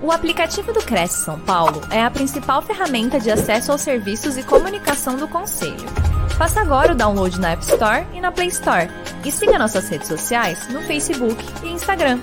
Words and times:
O 0.00 0.12
aplicativo 0.12 0.72
do 0.72 0.80
Cresce 0.80 1.24
São 1.24 1.40
Paulo 1.40 1.80
é 1.90 2.00
a 2.00 2.08
principal 2.08 2.62
ferramenta 2.62 3.18
de 3.18 3.32
acesso 3.32 3.72
aos 3.72 3.80
serviços 3.80 4.36
e 4.36 4.44
comunicação 4.44 5.16
do 5.16 5.26
Conselho. 5.26 5.88
Faça 6.38 6.60
agora 6.60 6.92
o 6.92 6.94
download 6.94 7.40
na 7.40 7.50
App 7.50 7.64
Store 7.64 8.06
e 8.14 8.20
na 8.20 8.30
Play 8.30 8.46
Store. 8.46 8.88
E 9.24 9.32
siga 9.32 9.58
nossas 9.58 9.88
redes 9.88 10.06
sociais 10.06 10.68
no 10.68 10.80
Facebook 10.82 11.44
e 11.64 11.70
Instagram. 11.70 12.20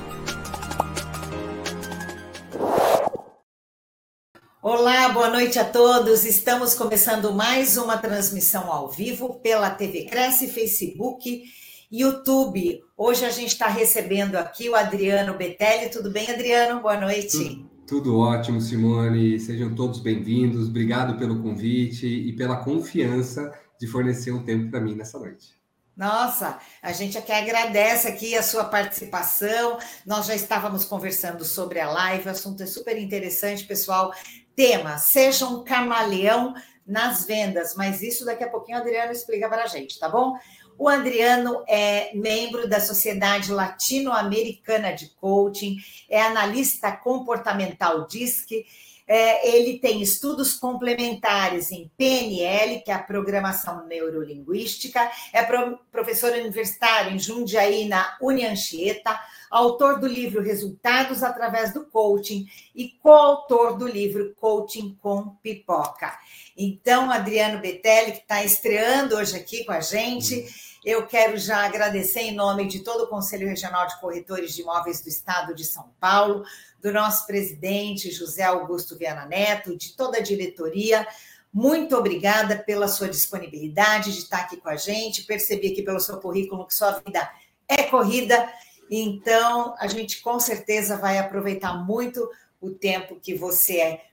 Olá, 4.62 5.10
boa 5.10 5.30
noite 5.30 5.60
a 5.60 5.66
todos. 5.66 6.24
Estamos 6.24 6.76
começando 6.76 7.34
mais 7.34 7.76
uma 7.76 7.98
transmissão 7.98 8.72
ao 8.72 8.90
vivo 8.90 9.34
pela 9.42 9.70
TV 9.70 10.06
Cresce, 10.06 10.48
Facebook, 10.48 11.44
YouTube. 11.92 12.84
Hoje 12.98 13.26
a 13.26 13.30
gente 13.30 13.50
está 13.50 13.68
recebendo 13.68 14.36
aqui 14.36 14.70
o 14.70 14.76
Adriano 14.76 15.36
Betelli. 15.36 15.90
Tudo 15.90 16.10
bem, 16.10 16.30
Adriano? 16.30 16.82
Boa 16.82 17.00
noite. 17.00 17.38
Tudo, 17.38 17.70
tudo 17.88 18.20
ótimo, 18.20 18.60
Simone. 18.60 19.40
Sejam 19.40 19.74
todos 19.76 20.00
bem-vindos. 20.00 20.68
Obrigado 20.68 21.18
pelo 21.18 21.42
convite 21.42 22.08
e 22.08 22.34
pela 22.34 22.58
confiança 22.58 23.54
de 23.80 23.88
fornecer 23.88 24.32
um 24.32 24.44
tempo 24.44 24.72
para 24.72 24.82
mim 24.82 24.96
nessa 24.96 25.20
noite. 25.20 25.56
Nossa, 25.96 26.60
a 26.82 26.92
gente 26.92 27.18
aqui 27.18 27.32
agradece 27.32 28.08
aqui 28.08 28.36
a 28.36 28.44
sua 28.44 28.66
participação. 28.66 29.78
Nós 30.06 30.26
já 30.26 30.36
estávamos 30.36 30.84
conversando 30.84 31.46
sobre 31.46 31.80
a 31.80 31.90
live, 31.90 32.28
o 32.28 32.32
assunto 32.32 32.62
é 32.64 32.66
super 32.66 32.98
interessante, 32.98 33.64
pessoal. 33.64 34.14
Tema: 34.56 34.98
seja 34.98 35.48
um 35.48 35.64
camaleão 35.64 36.54
nas 36.86 37.26
vendas, 37.26 37.76
mas 37.76 38.02
isso 38.02 38.26
daqui 38.26 38.44
a 38.44 38.50
pouquinho 38.50 38.78
o 38.78 38.82
Adriano 38.82 39.12
explica 39.12 39.50
para 39.50 39.64
a 39.64 39.68
gente, 39.68 39.98
tá 39.98 40.08
bom? 40.08 40.38
O 40.78 40.90
Adriano 40.90 41.64
é 41.68 42.12
membro 42.14 42.68
da 42.68 42.82
Sociedade 42.82 43.52
Latino-Americana 43.52 44.92
de 44.92 45.10
Coaching, 45.22 45.78
é 46.10 46.22
analista 46.22 46.92
comportamental 46.92 48.06
DISC, 48.08 48.66
é, 49.08 49.56
ele 49.56 49.80
tem 49.80 50.02
estudos 50.02 50.54
complementares 50.54 51.72
em 51.72 51.92
PNL, 51.98 52.82
que 52.82 52.90
é 52.90 52.94
a 52.94 53.04
programação 53.04 53.86
neurolinguística, 53.86 55.12
é 55.32 55.44
pro, 55.44 55.78
professor 55.92 56.32
universitário 56.32 57.14
em 57.14 57.20
Jundiaí, 57.20 57.88
na 57.88 58.18
Unianchieta, 58.22 59.20
autor 59.50 60.00
do 60.00 60.08
livro 60.08 60.42
Resultados 60.42 61.24
através 61.24 61.74
do 61.74 61.86
Coaching 61.86 62.48
e 62.74 62.90
coautor 63.02 63.78
do 63.78 63.88
livro 63.88 64.34
Coaching 64.40 64.98
com 65.02 65.30
Pipoca. 65.42 66.18
Então, 66.58 67.12
Adriano 67.12 67.60
Betelli, 67.60 68.14
que 68.14 68.20
está 68.20 68.44
estreando 68.44 69.16
hoje 69.16 69.36
aqui 69.36 69.64
com 69.66 69.72
a 69.72 69.82
gente, 69.82 70.46
eu 70.86 71.08
quero 71.08 71.36
já 71.36 71.66
agradecer 71.66 72.22
em 72.22 72.36
nome 72.36 72.68
de 72.68 72.82
todo 72.82 73.06
o 73.06 73.08
Conselho 73.08 73.48
Regional 73.48 73.88
de 73.88 74.00
Corretores 74.00 74.54
de 74.54 74.62
Imóveis 74.62 75.02
do 75.02 75.10
Estado 75.10 75.56
de 75.56 75.66
São 75.66 75.90
Paulo, 76.00 76.44
do 76.86 76.94
nosso 76.94 77.26
presidente 77.26 78.12
José 78.12 78.44
Augusto 78.44 78.96
Viana 78.96 79.26
Neto, 79.26 79.76
de 79.76 79.94
toda 79.94 80.20
a 80.20 80.22
diretoria. 80.22 81.08
Muito 81.52 81.98
obrigada 81.98 82.56
pela 82.60 82.88
sua 82.88 83.10
disponibilidade 83.10 84.14
de 84.14 84.20
estar 84.20 84.42
aqui 84.42 84.58
com 84.58 84.70
a 84.70 84.76
gente. 84.76 85.24
Percebi 85.24 85.72
aqui 85.72 85.82
pelo 85.82 86.00
seu 86.00 86.20
currículo 86.20 86.68
que 86.68 86.76
sua 86.76 86.92
vida 87.00 87.28
é 87.68 87.82
corrida, 87.82 88.48
então 88.92 89.74
a 89.80 89.88
gente 89.88 90.22
com 90.22 90.40
certeza 90.40 90.96
vai 90.96 91.18
aproveitar 91.18 91.74
muito 91.74 92.30
o 92.62 92.70
tempo 92.70 93.20
que 93.20 93.34
você 93.34 93.80
é 93.80 94.06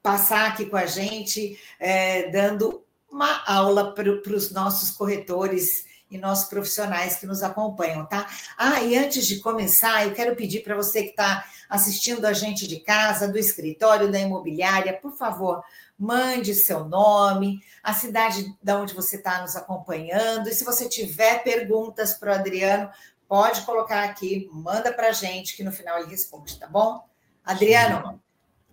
passar 0.00 0.50
aqui 0.50 0.66
com 0.66 0.76
a 0.76 0.86
gente, 0.86 1.58
é, 1.80 2.30
dando 2.30 2.84
uma 3.10 3.42
aula 3.44 3.92
para 3.92 4.08
os 4.08 4.52
nossos 4.52 4.92
corretores 4.92 5.84
e 6.10 6.18
nossos 6.18 6.48
profissionais 6.48 7.16
que 7.16 7.26
nos 7.26 7.42
acompanham, 7.42 8.04
tá? 8.06 8.26
Ah, 8.58 8.82
e 8.82 8.96
antes 8.96 9.26
de 9.26 9.38
começar, 9.38 10.04
eu 10.04 10.12
quero 10.12 10.34
pedir 10.34 10.62
para 10.62 10.74
você 10.74 11.04
que 11.04 11.10
está 11.10 11.44
assistindo 11.68 12.24
a 12.26 12.32
gente 12.32 12.66
de 12.66 12.80
casa, 12.80 13.28
do 13.28 13.38
escritório, 13.38 14.10
da 14.10 14.18
imobiliária, 14.18 14.92
por 14.92 15.16
favor, 15.16 15.62
mande 15.96 16.54
seu 16.54 16.84
nome, 16.84 17.60
a 17.82 17.92
cidade 17.92 18.52
da 18.62 18.76
onde 18.76 18.94
você 18.94 19.16
está 19.16 19.40
nos 19.40 19.54
acompanhando, 19.54 20.48
e 20.48 20.52
se 20.52 20.64
você 20.64 20.88
tiver 20.88 21.44
perguntas 21.44 22.14
para 22.14 22.32
o 22.32 22.34
Adriano, 22.34 22.90
pode 23.28 23.60
colocar 23.62 24.02
aqui, 24.02 24.48
manda 24.52 24.92
para 24.92 25.10
a 25.10 25.12
gente, 25.12 25.56
que 25.56 25.62
no 25.62 25.70
final 25.70 25.98
ele 25.98 26.10
responde, 26.10 26.58
tá 26.58 26.66
bom? 26.66 27.06
Adriano, 27.44 28.20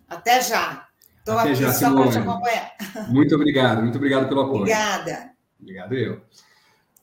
até 0.09 0.41
já. 0.41 0.87
Estou 1.19 1.37
aqui 1.37 1.55
já, 1.55 1.73
só 1.73 1.93
para 1.93 2.11
te 2.11 2.17
acompanhar. 2.17 2.73
Muito 3.09 3.35
obrigado, 3.35 3.81
muito 3.81 3.97
obrigado 3.97 4.27
pelo 4.27 4.41
apoio. 4.41 4.61
Obrigada. 4.61 5.31
Obrigado 5.59 5.93
eu. 5.93 6.21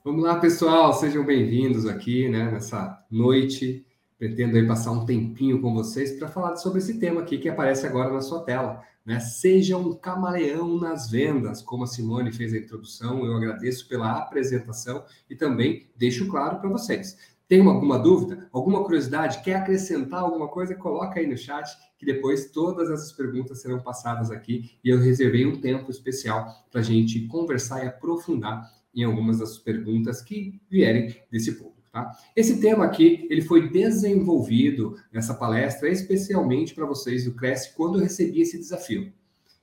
Vamos 0.05 0.23
lá, 0.23 0.39
pessoal, 0.39 0.93
sejam 0.93 1.25
bem-vindos 1.25 1.87
aqui, 1.87 2.29
né, 2.29 2.51
nessa 2.51 3.03
noite. 3.11 3.87
Pretendo 4.19 4.55
aí 4.59 4.67
passar 4.67 4.91
um 4.91 5.07
tempinho 5.07 5.63
com 5.63 5.73
vocês 5.73 6.19
para 6.19 6.29
falar 6.29 6.57
sobre 6.57 6.81
esse 6.81 7.01
tema 7.01 7.23
aqui 7.23 7.39
que 7.39 7.49
aparece 7.49 7.87
agora 7.87 8.13
na 8.13 8.21
sua 8.21 8.43
tela, 8.43 8.83
né? 9.03 9.19
Seja 9.19 9.79
um 9.79 9.95
camaleão 9.95 10.79
nas 10.79 11.11
vendas, 11.11 11.63
como 11.63 11.85
a 11.85 11.87
Simone 11.87 12.31
fez 12.31 12.53
a 12.53 12.59
introdução. 12.59 13.25
Eu 13.25 13.35
agradeço 13.35 13.89
pela 13.89 14.19
apresentação 14.19 15.07
e 15.31 15.35
também 15.35 15.89
deixo 15.97 16.29
claro 16.29 16.61
para 16.61 16.69
vocês. 16.69 17.17
Tem 17.49 17.67
alguma 17.67 17.99
dúvida, 17.99 18.47
alguma 18.53 18.85
curiosidade, 18.85 19.43
quer 19.43 19.55
acrescentar 19.55 20.21
alguma 20.21 20.49
coisa, 20.49 20.75
coloca 20.75 21.19
aí 21.19 21.27
no 21.27 21.39
chat, 21.39 21.67
que 21.99 22.05
depois 22.05 22.51
todas 22.51 22.91
essas 22.91 23.11
perguntas 23.11 23.63
serão 23.63 23.81
passadas 23.81 24.31
aqui 24.31 24.73
e 24.85 24.91
eu 24.91 25.01
reservei 25.01 25.47
um 25.47 25.63
tempo 25.63 25.91
especial 25.91 26.47
para 26.71 26.83
a 26.83 26.85
gente 26.85 27.27
conversar 27.27 27.83
e 27.83 27.89
aprofundar 27.89 28.71
em 28.95 29.05
algumas 29.05 29.39
das 29.39 29.59
perguntas 29.59 30.23
que 30.23 30.61
vierem 30.71 31.17
desse 31.31 31.53
público. 31.53 31.75
Tá? 31.93 32.11
Esse 32.35 32.61
tema 32.61 32.85
aqui 32.85 33.27
ele 33.31 33.43
foi 33.43 33.69
desenvolvido 33.69 34.97
nessa 35.13 35.33
palestra 35.35 35.89
especialmente 35.89 36.75
para 36.75 36.87
vocês 36.87 37.25
do 37.25 37.35
Cresce 37.35 37.75
quando 37.75 37.99
eu 37.99 38.03
recebi 38.03 38.41
esse 38.41 38.59
desafio. 38.59 39.13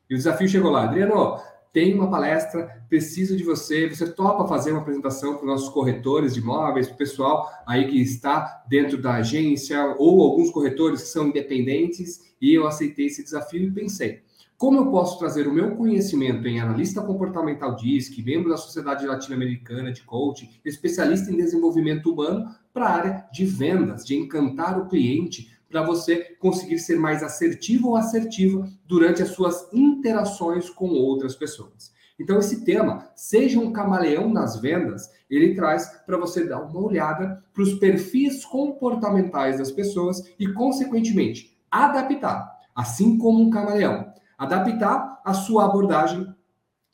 E 0.10 0.14
o 0.14 0.18
desafio 0.18 0.48
chegou 0.48 0.72
lá, 0.72 0.84
Adriano, 0.84 1.40
tem 1.74 1.94
uma 1.94 2.10
palestra, 2.10 2.84
preciso 2.90 3.38
de 3.38 3.44
você, 3.44 3.88
você 3.88 4.10
topa 4.10 4.48
fazer 4.48 4.72
uma 4.72 4.82
apresentação 4.82 5.36
para 5.36 5.42
os 5.42 5.48
nossos 5.48 5.70
corretores 5.70 6.34
de 6.34 6.42
imóveis, 6.42 6.88
para 6.88 6.96
o 6.96 6.98
pessoal 6.98 7.50
aí 7.66 7.88
que 7.88 8.02
está 8.02 8.64
dentro 8.68 9.02
da 9.02 9.14
agência, 9.16 9.96
ou 9.98 10.22
alguns 10.22 10.52
corretores 10.52 11.02
que 11.02 11.08
são 11.08 11.28
independentes, 11.28 12.20
e 12.42 12.54
eu 12.54 12.68
aceitei 12.68 13.06
esse 13.06 13.24
desafio 13.24 13.64
e 13.64 13.72
pensei, 13.72 14.22
como 14.62 14.78
eu 14.78 14.92
posso 14.92 15.18
trazer 15.18 15.48
o 15.48 15.52
meu 15.52 15.76
conhecimento 15.76 16.48
em 16.48 16.60
analista 16.60 17.02
comportamental 17.02 17.76
DISC, 17.76 18.22
membro 18.22 18.52
da 18.52 18.58
Sociedade 18.58 19.08
Latino-Americana 19.08 19.92
de 19.92 20.04
Coaching, 20.04 20.52
especialista 20.64 21.32
em 21.32 21.36
desenvolvimento 21.36 22.14
humano, 22.14 22.48
para 22.72 22.86
a 22.86 22.94
área 22.94 23.26
de 23.34 23.44
vendas, 23.44 24.06
de 24.06 24.16
encantar 24.16 24.80
o 24.80 24.88
cliente, 24.88 25.52
para 25.68 25.82
você 25.82 26.36
conseguir 26.38 26.78
ser 26.78 27.00
mais 27.00 27.24
assertivo 27.24 27.88
ou 27.88 27.96
assertiva 27.96 28.70
durante 28.86 29.24
as 29.24 29.30
suas 29.30 29.68
interações 29.74 30.70
com 30.70 30.90
outras 30.90 31.36
pessoas. 31.36 31.92
Então, 32.20 32.38
esse 32.38 32.64
tema, 32.64 33.10
seja 33.16 33.60
um 33.60 33.74
camaleão 33.74 34.32
nas 34.32 34.62
vendas, 34.62 35.10
ele 35.28 35.56
traz 35.56 35.88
para 36.06 36.18
você 36.18 36.46
dar 36.46 36.62
uma 36.62 36.80
olhada 36.80 37.44
para 37.52 37.64
os 37.64 37.74
perfis 37.80 38.46
comportamentais 38.46 39.58
das 39.58 39.72
pessoas 39.72 40.22
e, 40.38 40.48
consequentemente, 40.54 41.58
adaptar, 41.72 42.60
assim 42.76 43.18
como 43.18 43.42
um 43.42 43.50
camaleão 43.50 44.11
adaptar 44.42 45.22
a 45.24 45.36
sua 45.36 45.66
abordagem, 45.66 46.26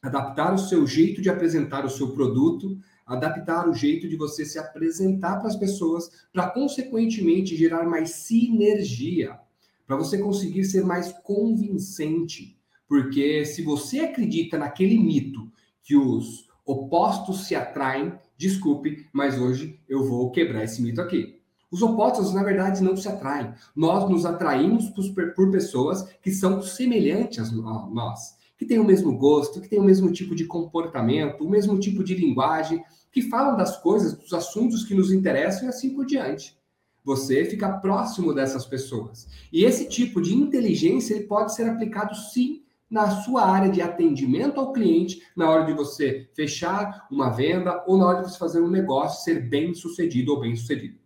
adaptar 0.01 0.53
o 0.53 0.57
seu 0.57 0.85
jeito 0.85 1.21
de 1.21 1.29
apresentar 1.29 1.85
o 1.85 1.89
seu 1.89 2.09
produto, 2.11 2.77
adaptar 3.05 3.69
o 3.69 3.73
jeito 3.73 4.05
de 4.09 4.17
você 4.17 4.43
se 4.43 4.59
apresentar 4.59 5.37
para 5.37 5.47
as 5.47 5.55
pessoas, 5.55 6.27
para 6.33 6.49
consequentemente 6.49 7.55
gerar 7.55 7.85
mais 7.85 8.09
sinergia, 8.09 9.39
para 9.85 9.95
você 9.95 10.17
conseguir 10.17 10.65
ser 10.65 10.83
mais 10.83 11.13
convincente. 11.23 12.59
Porque 12.85 13.45
se 13.45 13.61
você 13.61 14.01
acredita 14.01 14.57
naquele 14.57 14.99
mito 14.99 15.49
que 15.81 15.95
os 15.95 16.49
opostos 16.65 17.47
se 17.47 17.55
atraem, 17.55 18.11
desculpe, 18.35 19.07
mas 19.13 19.39
hoje 19.39 19.79
eu 19.87 20.03
vou 20.03 20.31
quebrar 20.31 20.65
esse 20.65 20.81
mito 20.81 20.99
aqui. 20.99 21.36
Os 21.69 21.81
opostos, 21.81 22.33
na 22.33 22.43
verdade, 22.43 22.81
não 22.81 22.95
se 22.95 23.09
atraem. 23.09 23.53
Nós 23.75 24.09
nos 24.09 24.25
atraímos 24.25 24.89
por, 24.89 25.33
por 25.33 25.51
pessoas 25.51 26.07
que 26.21 26.31
são 26.31 26.61
semelhantes 26.61 27.49
a 27.49 27.87
nós, 27.89 28.37
que 28.57 28.65
têm 28.65 28.79
o 28.79 28.85
mesmo 28.85 29.17
gosto, 29.17 29.59
que 29.59 29.67
têm 29.67 29.79
o 29.79 29.83
mesmo 29.83 30.11
tipo 30.11 30.33
de 30.33 30.45
comportamento, 30.45 31.43
o 31.43 31.49
mesmo 31.49 31.77
tipo 31.77 32.03
de 32.03 32.15
linguagem, 32.15 32.81
que 33.11 33.23
falam 33.23 33.57
das 33.57 33.81
coisas, 33.81 34.13
dos 34.13 34.31
assuntos 34.33 34.85
que 34.85 34.95
nos 34.95 35.11
interessam 35.11 35.65
e 35.65 35.69
assim 35.69 35.93
por 35.93 36.05
diante. 36.05 36.57
Você 37.03 37.45
fica 37.45 37.77
próximo 37.79 38.33
dessas 38.33 38.65
pessoas. 38.65 39.27
E 39.51 39.65
esse 39.65 39.89
tipo 39.89 40.21
de 40.21 40.35
inteligência 40.35 41.15
ele 41.15 41.25
pode 41.25 41.53
ser 41.53 41.69
aplicado 41.69 42.15
sim 42.15 42.63
na 42.89 43.09
sua 43.23 43.45
área 43.45 43.69
de 43.69 43.81
atendimento 43.81 44.59
ao 44.59 44.71
cliente, 44.71 45.21
na 45.35 45.49
hora 45.49 45.65
de 45.65 45.73
você 45.73 46.29
fechar 46.33 47.07
uma 47.11 47.29
venda 47.29 47.83
ou 47.85 47.97
na 47.97 48.05
hora 48.05 48.21
de 48.23 48.31
você 48.31 48.37
fazer 48.37 48.61
um 48.61 48.69
negócio 48.69 49.23
ser 49.23 49.49
bem 49.49 49.73
sucedido 49.73 50.33
ou 50.33 50.39
bem 50.39 50.55
sucedido. 50.55 50.97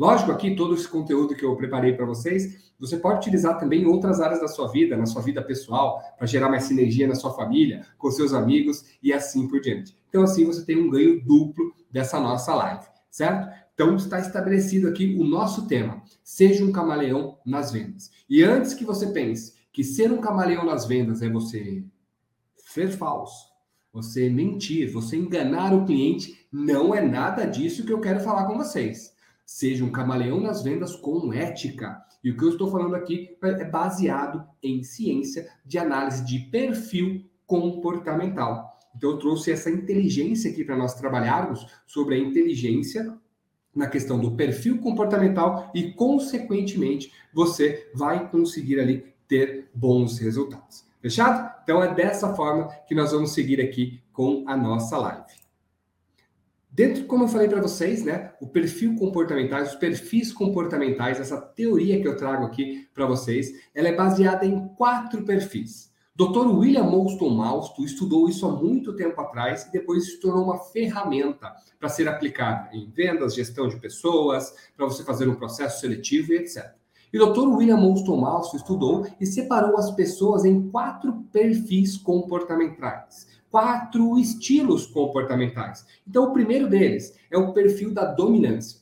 Lógico, 0.00 0.32
aqui 0.32 0.56
todo 0.56 0.72
esse 0.72 0.88
conteúdo 0.88 1.34
que 1.34 1.44
eu 1.44 1.54
preparei 1.56 1.92
para 1.92 2.06
vocês, 2.06 2.72
você 2.78 2.96
pode 2.96 3.18
utilizar 3.18 3.58
também 3.58 3.82
em 3.82 3.84
outras 3.84 4.18
áreas 4.18 4.40
da 4.40 4.48
sua 4.48 4.66
vida, 4.68 4.96
na 4.96 5.04
sua 5.04 5.20
vida 5.20 5.42
pessoal, 5.42 6.00
para 6.16 6.26
gerar 6.26 6.48
mais 6.48 6.64
sinergia 6.64 7.06
na 7.06 7.14
sua 7.14 7.34
família, 7.34 7.84
com 7.98 8.10
seus 8.10 8.32
amigos 8.32 8.82
e 9.02 9.12
assim 9.12 9.46
por 9.46 9.60
diante. 9.60 9.94
Então, 10.08 10.22
assim, 10.22 10.46
você 10.46 10.64
tem 10.64 10.78
um 10.78 10.88
ganho 10.88 11.22
duplo 11.22 11.74
dessa 11.90 12.18
nossa 12.18 12.54
live, 12.54 12.86
certo? 13.10 13.54
Então 13.74 13.94
está 13.94 14.18
estabelecido 14.18 14.88
aqui 14.88 15.18
o 15.20 15.24
nosso 15.24 15.66
tema: 15.66 16.02
seja 16.24 16.64
um 16.64 16.72
camaleão 16.72 17.36
nas 17.44 17.70
vendas. 17.70 18.10
E 18.26 18.42
antes 18.42 18.72
que 18.72 18.86
você 18.86 19.08
pense 19.08 19.52
que 19.70 19.84
ser 19.84 20.10
um 20.10 20.22
camaleão 20.22 20.64
nas 20.64 20.86
vendas 20.86 21.20
é 21.20 21.28
você 21.28 21.84
ser 22.56 22.88
falso, 22.88 23.50
você 23.92 24.30
mentir, 24.30 24.90
você 24.90 25.18
enganar 25.18 25.74
o 25.74 25.84
cliente, 25.84 26.46
não 26.50 26.94
é 26.94 27.02
nada 27.02 27.44
disso 27.44 27.84
que 27.84 27.92
eu 27.92 28.00
quero 28.00 28.20
falar 28.20 28.46
com 28.46 28.56
vocês. 28.56 29.19
Seja 29.52 29.84
um 29.84 29.90
camaleão 29.90 30.38
nas 30.38 30.62
vendas 30.62 30.94
com 30.94 31.32
ética. 31.32 32.00
E 32.22 32.30
o 32.30 32.36
que 32.36 32.44
eu 32.44 32.50
estou 32.50 32.70
falando 32.70 32.94
aqui 32.94 33.36
é 33.42 33.64
baseado 33.64 34.46
em 34.62 34.84
ciência 34.84 35.50
de 35.66 35.76
análise 35.76 36.24
de 36.24 36.38
perfil 36.38 37.28
comportamental. 37.48 38.78
Então, 38.94 39.10
eu 39.10 39.18
trouxe 39.18 39.50
essa 39.50 39.68
inteligência 39.68 40.52
aqui 40.52 40.62
para 40.62 40.76
nós 40.76 40.94
trabalharmos 40.94 41.66
sobre 41.84 42.14
a 42.14 42.18
inteligência 42.18 43.12
na 43.74 43.88
questão 43.88 44.20
do 44.20 44.36
perfil 44.36 44.78
comportamental 44.78 45.68
e, 45.74 45.94
consequentemente, 45.94 47.12
você 47.34 47.90
vai 47.92 48.30
conseguir 48.30 48.78
ali 48.78 49.04
ter 49.26 49.68
bons 49.74 50.20
resultados. 50.20 50.86
Fechado? 51.02 51.60
Então 51.64 51.82
é 51.82 51.92
dessa 51.92 52.36
forma 52.36 52.68
que 52.86 52.94
nós 52.94 53.10
vamos 53.10 53.32
seguir 53.32 53.60
aqui 53.60 54.00
com 54.12 54.44
a 54.46 54.56
nossa 54.56 54.96
live. 54.96 55.39
Dentro, 56.80 57.04
como 57.04 57.24
eu 57.24 57.28
falei 57.28 57.46
para 57.46 57.60
vocês, 57.60 58.02
né, 58.06 58.32
o 58.40 58.46
perfil 58.46 58.96
comportamental, 58.96 59.60
os 59.60 59.74
perfis 59.74 60.32
comportamentais, 60.32 61.20
essa 61.20 61.38
teoria 61.38 62.00
que 62.00 62.08
eu 62.08 62.16
trago 62.16 62.46
aqui 62.46 62.88
para 62.94 63.04
vocês, 63.04 63.52
ela 63.74 63.88
é 63.88 63.94
baseada 63.94 64.46
em 64.46 64.66
quatro 64.68 65.22
perfis. 65.22 65.92
Dr. 66.16 66.46
William 66.46 66.84
Moulton 66.84 67.28
Malsto 67.28 67.84
estudou 67.84 68.30
isso 68.30 68.46
há 68.46 68.50
muito 68.50 68.96
tempo 68.96 69.20
atrás 69.20 69.66
e 69.66 69.72
depois 69.72 70.06
se 70.06 70.20
tornou 70.20 70.42
uma 70.42 70.56
ferramenta 70.56 71.52
para 71.78 71.90
ser 71.90 72.08
aplicada 72.08 72.74
em 72.74 72.88
vendas, 72.88 73.34
gestão 73.34 73.68
de 73.68 73.76
pessoas, 73.76 74.50
para 74.74 74.86
você 74.86 75.04
fazer 75.04 75.28
um 75.28 75.34
processo 75.34 75.82
seletivo 75.82 76.32
e 76.32 76.36
etc. 76.36 76.64
E 77.12 77.20
o 77.20 77.26
Dr. 77.26 77.46
William 77.56 77.76
Moulton 77.76 78.16
Malsto 78.16 78.56
estudou 78.56 79.06
e 79.20 79.26
separou 79.26 79.76
as 79.76 79.90
pessoas 79.90 80.46
em 80.46 80.70
quatro 80.70 81.12
perfis 81.30 81.98
comportamentais, 81.98 83.26
quatro 83.50 84.18
estilos 84.18 84.86
comportamentais. 84.86 85.84
Então, 86.06 86.24
o 86.24 86.32
primeiro 86.32 86.68
deles 86.68 87.14
é 87.30 87.36
o 87.36 87.52
perfil 87.52 87.92
da 87.92 88.04
dominância. 88.04 88.80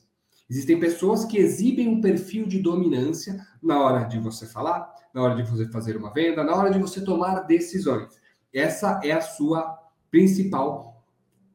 Existem 0.49 0.79
pessoas 0.79 1.25
que 1.25 1.39
exibem 1.39 1.89
um 1.89 2.01
perfil 2.01 2.47
de 2.47 2.61
dominância 2.61 3.47
na 3.63 3.83
hora 3.83 4.05
de 4.05 4.19
você 4.19 4.47
falar, 4.47 4.91
na 5.13 5.23
hora 5.23 5.35
de 5.35 5.51
você 5.51 5.67
fazer 5.69 5.97
uma 5.97 6.13
venda, 6.13 6.45
na 6.45 6.55
hora 6.55 6.71
de 6.71 6.79
você 6.79 7.01
tomar 7.01 7.41
decisões. 7.41 8.19
Essa 8.53 9.01
é 9.03 9.13
a 9.13 9.21
sua 9.21 9.79
principal 10.11 11.05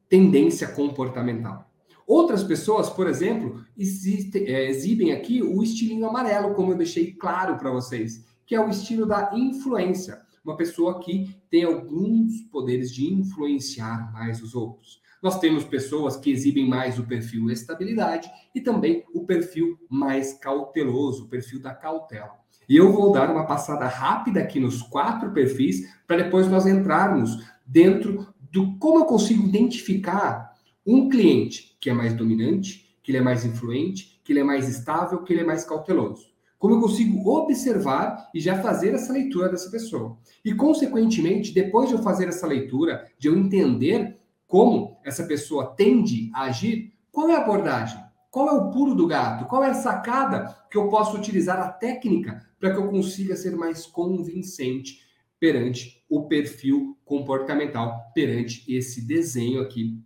tendência 0.08 0.68
comportamental. 0.68 1.68
Outras 2.06 2.44
pessoas, 2.44 2.90
por 2.90 3.08
exemplo, 3.08 3.64
existe, 3.76 4.44
é, 4.44 4.68
exibem 4.68 5.12
aqui 5.12 5.42
o 5.42 5.62
estilinho 5.62 6.06
amarelo, 6.06 6.54
como 6.54 6.72
eu 6.72 6.76
deixei 6.76 7.12
claro 7.12 7.56
para 7.56 7.70
vocês, 7.70 8.24
que 8.46 8.54
é 8.54 8.60
o 8.60 8.68
estilo 8.68 9.06
da 9.06 9.30
influência. 9.34 10.23
Uma 10.44 10.56
pessoa 10.56 11.00
que 11.00 11.34
tem 11.48 11.64
alguns 11.64 12.42
poderes 12.52 12.92
de 12.92 13.10
influenciar 13.10 14.12
mais 14.12 14.42
os 14.42 14.54
outros. 14.54 15.00
Nós 15.22 15.38
temos 15.38 15.64
pessoas 15.64 16.18
que 16.18 16.30
exibem 16.30 16.68
mais 16.68 16.98
o 16.98 17.06
perfil 17.06 17.50
estabilidade 17.50 18.30
e 18.54 18.60
também 18.60 19.04
o 19.14 19.24
perfil 19.24 19.78
mais 19.88 20.34
cauteloso, 20.34 21.24
o 21.24 21.28
perfil 21.28 21.62
da 21.62 21.74
cautela. 21.74 22.34
E 22.68 22.76
eu 22.76 22.92
vou 22.92 23.10
dar 23.10 23.30
uma 23.30 23.46
passada 23.46 23.86
rápida 23.86 24.40
aqui 24.40 24.60
nos 24.60 24.82
quatro 24.82 25.32
perfis 25.32 25.90
para 26.06 26.24
depois 26.24 26.46
nós 26.46 26.66
entrarmos 26.66 27.42
dentro 27.64 28.26
do 28.52 28.76
como 28.78 28.98
eu 28.98 29.06
consigo 29.06 29.48
identificar 29.48 30.52
um 30.86 31.08
cliente 31.08 31.74
que 31.80 31.88
é 31.88 31.94
mais 31.94 32.12
dominante, 32.12 32.94
que 33.02 33.10
ele 33.10 33.18
é 33.18 33.22
mais 33.22 33.46
influente, 33.46 34.20
que 34.22 34.32
ele 34.32 34.40
é 34.40 34.44
mais 34.44 34.68
estável, 34.68 35.22
que 35.22 35.32
ele 35.32 35.40
é 35.40 35.46
mais 35.46 35.64
cauteloso. 35.64 36.33
Como 36.64 36.76
eu 36.76 36.80
consigo 36.80 37.28
observar 37.28 38.30
e 38.32 38.40
já 38.40 38.62
fazer 38.62 38.94
essa 38.94 39.12
leitura 39.12 39.50
dessa 39.50 39.70
pessoa. 39.70 40.16
E, 40.42 40.54
consequentemente, 40.54 41.52
depois 41.52 41.90
de 41.90 41.94
eu 41.94 42.02
fazer 42.02 42.26
essa 42.26 42.46
leitura, 42.46 43.06
de 43.18 43.28
eu 43.28 43.36
entender 43.36 44.18
como 44.46 44.98
essa 45.04 45.24
pessoa 45.24 45.74
tende 45.76 46.30
a 46.34 46.44
agir, 46.44 46.94
qual 47.12 47.28
é 47.28 47.34
a 47.34 47.42
abordagem? 47.42 48.02
Qual 48.30 48.48
é 48.48 48.52
o 48.52 48.70
pulo 48.70 48.94
do 48.94 49.06
gato? 49.06 49.44
Qual 49.44 49.62
é 49.62 49.68
a 49.68 49.74
sacada 49.74 50.56
que 50.70 50.78
eu 50.78 50.88
posso 50.88 51.18
utilizar 51.18 51.60
a 51.60 51.68
técnica 51.68 52.40
para 52.58 52.72
que 52.72 52.78
eu 52.78 52.88
consiga 52.88 53.36
ser 53.36 53.54
mais 53.54 53.84
convincente 53.84 55.00
perante 55.38 56.02
o 56.08 56.26
perfil 56.28 56.96
comportamental, 57.04 58.10
perante 58.14 58.64
esse 58.74 59.06
desenho 59.06 59.60
aqui 59.60 60.02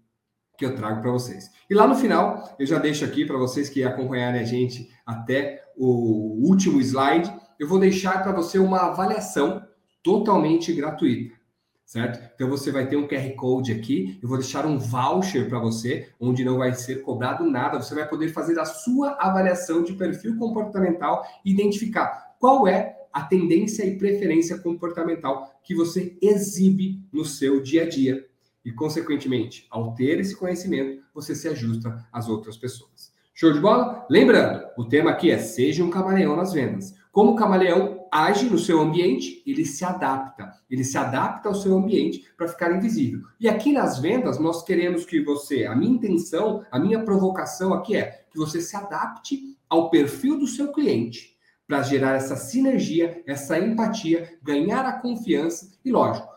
que 0.59 0.67
eu 0.67 0.75
trago 0.75 1.01
para 1.01 1.13
vocês. 1.13 1.51
E 1.71 1.75
lá 1.75 1.87
no 1.87 1.95
final, 1.95 2.57
eu 2.59 2.67
já 2.67 2.79
deixo 2.79 3.05
aqui 3.05 3.25
para 3.25 3.39
vocês 3.39 3.69
que 3.69 3.85
acompanharem 3.85 4.41
a 4.41 4.45
gente 4.45 4.91
até 5.07 5.63
o 5.77 6.37
último 6.45 6.81
slide, 6.81 7.33
eu 7.59 7.69
vou 7.69 7.79
deixar 7.79 8.23
para 8.25 8.33
você 8.33 8.59
uma 8.59 8.89
avaliação 8.89 9.63
totalmente 10.03 10.73
gratuita, 10.73 11.37
certo? 11.85 12.29
Então 12.35 12.51
você 12.51 12.73
vai 12.73 12.89
ter 12.89 12.97
um 12.97 13.07
QR 13.07 13.33
Code 13.37 13.71
aqui, 13.71 14.19
eu 14.21 14.29
vou 14.29 14.37
deixar 14.37 14.67
um 14.67 14.79
voucher 14.79 15.49
para 15.49 15.61
você, 15.61 16.09
onde 16.19 16.45
não 16.45 16.59
vai 16.59 16.75
ser 16.75 17.03
cobrado 17.03 17.49
nada, 17.49 17.81
você 17.81 17.95
vai 17.95 18.09
poder 18.09 18.29
fazer 18.31 18.59
a 18.59 18.65
sua 18.65 19.13
avaliação 19.21 19.85
de 19.85 19.93
perfil 19.93 20.37
comportamental 20.37 21.25
e 21.45 21.53
identificar 21.53 22.35
qual 22.41 22.67
é 22.67 22.97
a 23.13 23.23
tendência 23.23 23.85
e 23.85 23.97
preferência 23.97 24.59
comportamental 24.59 25.61
que 25.63 25.75
você 25.75 26.17
exibe 26.21 27.01
no 27.13 27.25
seu 27.25 27.63
dia 27.63 27.85
a 27.85 27.89
dia 27.89 28.27
e, 28.65 28.73
consequentemente, 28.73 29.67
ao 29.71 29.95
ter 29.95 30.19
esse 30.21 30.37
conhecimento, 30.37 31.03
você 31.15 31.35
se 31.35 31.49
ajusta 31.49 32.07
às 32.13 32.29
outras 32.29 32.57
pessoas. 32.57 33.13
Show 33.35 33.53
de 33.53 33.61
bola? 33.61 34.05
Lembrando, 34.11 34.67
o 34.77 34.85
tema 34.85 35.11
aqui 35.11 35.31
é 35.31 35.39
seja 35.39 35.85
um 35.85 35.91
camaleão 35.91 36.35
nas 36.35 36.53
vendas. 36.53 36.95
Como 37.13 37.33
o 37.33 37.37
camaleão 37.37 38.07
age 38.13 38.49
no 38.51 38.59
seu 38.59 38.81
ambiente, 38.81 39.43
ele 39.47 39.65
se 39.65 39.85
adapta. 39.85 40.53
Ele 40.71 40.85
se 40.85 40.99
adapta 40.99 41.49
ao 41.49 41.55
seu 41.55 41.77
ambiente 41.77 42.25
para 42.37 42.49
ficar 42.49 42.75
invisível. 42.75 43.21
E 43.39 43.49
aqui 43.49 43.73
nas 43.73 43.99
vendas, 43.99 44.39
nós 44.39 44.63
queremos 44.63 45.05
que 45.05 45.23
você, 45.23 45.65
a 45.65 45.75
minha 45.75 45.93
intenção, 45.93 46.65
a 46.71 46.79
minha 46.79 47.05
provocação 47.05 47.73
aqui 47.73 47.97
é 47.97 48.25
que 48.31 48.39
você 48.39 48.61
se 48.61 48.77
adapte 48.77 49.57
ao 49.69 49.91
perfil 49.91 50.39
do 50.39 50.47
seu 50.47 50.73
cliente 50.73 51.37
para 51.67 51.83
gerar 51.83 52.15
essa 52.15 52.35
sinergia, 52.35 53.23
essa 53.27 53.59
empatia, 53.59 54.39
ganhar 54.43 54.85
a 54.87 55.01
confiança 55.01 55.71
e, 55.85 55.93
lógico, 55.93 56.29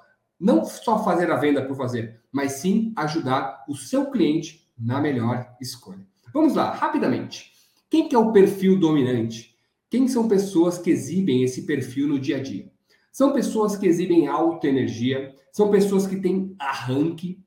não 0.41 0.65
só 0.65 1.03
fazer 1.03 1.29
a 1.29 1.35
venda 1.35 1.63
por 1.63 1.77
fazer, 1.77 2.19
mas 2.31 2.53
sim 2.53 2.91
ajudar 2.95 3.63
o 3.69 3.75
seu 3.75 4.09
cliente 4.09 4.67
na 4.77 4.99
melhor 4.99 5.55
escolha. 5.61 6.03
Vamos 6.33 6.55
lá, 6.55 6.71
rapidamente. 6.71 7.51
Quem 7.87 8.09
que 8.09 8.15
é 8.15 8.17
o 8.17 8.31
perfil 8.31 8.79
dominante? 8.79 9.55
Quem 9.87 10.07
são 10.07 10.27
pessoas 10.27 10.79
que 10.79 10.89
exibem 10.89 11.43
esse 11.43 11.67
perfil 11.67 12.07
no 12.07 12.19
dia 12.19 12.37
a 12.37 12.41
dia? 12.41 12.71
São 13.11 13.33
pessoas 13.33 13.75
que 13.75 13.85
exibem 13.85 14.27
alta 14.27 14.67
energia, 14.67 15.35
são 15.51 15.69
pessoas 15.69 16.07
que 16.07 16.15
têm 16.15 16.55
arranque 16.57 17.39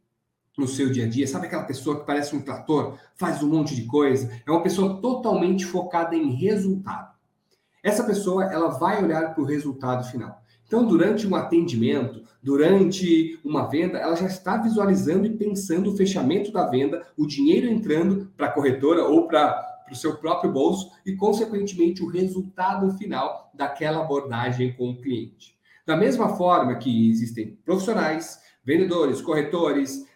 no 0.56 0.68
seu 0.68 0.92
dia 0.92 1.06
a 1.06 1.08
dia. 1.08 1.26
Sabe 1.26 1.46
aquela 1.46 1.64
pessoa 1.64 1.98
que 1.98 2.06
parece 2.06 2.36
um 2.36 2.42
trator, 2.42 2.96
faz 3.16 3.42
um 3.42 3.48
monte 3.48 3.74
de 3.74 3.86
coisa? 3.86 4.30
É 4.46 4.50
uma 4.50 4.62
pessoa 4.62 5.00
totalmente 5.00 5.64
focada 5.64 6.14
em 6.14 6.32
resultado. 6.34 7.12
Essa 7.82 8.04
pessoa, 8.04 8.44
ela 8.44 8.68
vai 8.68 9.02
olhar 9.02 9.34
para 9.34 9.42
o 9.42 9.46
resultado 9.46 10.04
final. 10.10 10.43
Então, 10.66 10.86
durante 10.86 11.26
um 11.26 11.34
atendimento, 11.34 12.22
durante 12.42 13.38
uma 13.44 13.68
venda, 13.68 13.98
ela 13.98 14.16
já 14.16 14.26
está 14.26 14.56
visualizando 14.56 15.26
e 15.26 15.36
pensando 15.36 15.90
o 15.90 15.96
fechamento 15.96 16.50
da 16.50 16.66
venda, 16.66 17.06
o 17.16 17.26
dinheiro 17.26 17.66
entrando 17.66 18.32
para 18.36 18.46
a 18.46 18.52
corretora 18.52 19.04
ou 19.04 19.28
para 19.28 19.84
o 19.90 19.94
seu 19.94 20.16
próprio 20.16 20.52
bolso 20.52 20.90
e, 21.04 21.14
consequentemente, 21.14 22.02
o 22.02 22.08
resultado 22.08 22.90
final 22.96 23.50
daquela 23.54 24.00
abordagem 24.00 24.72
com 24.72 24.90
o 24.90 25.00
cliente. 25.00 25.54
Da 25.86 25.96
mesma 25.96 26.30
forma 26.30 26.76
que 26.76 27.10
existem 27.10 27.58
profissionais, 27.64 28.40
vendedores, 28.64 29.20
corretores, 29.20 30.06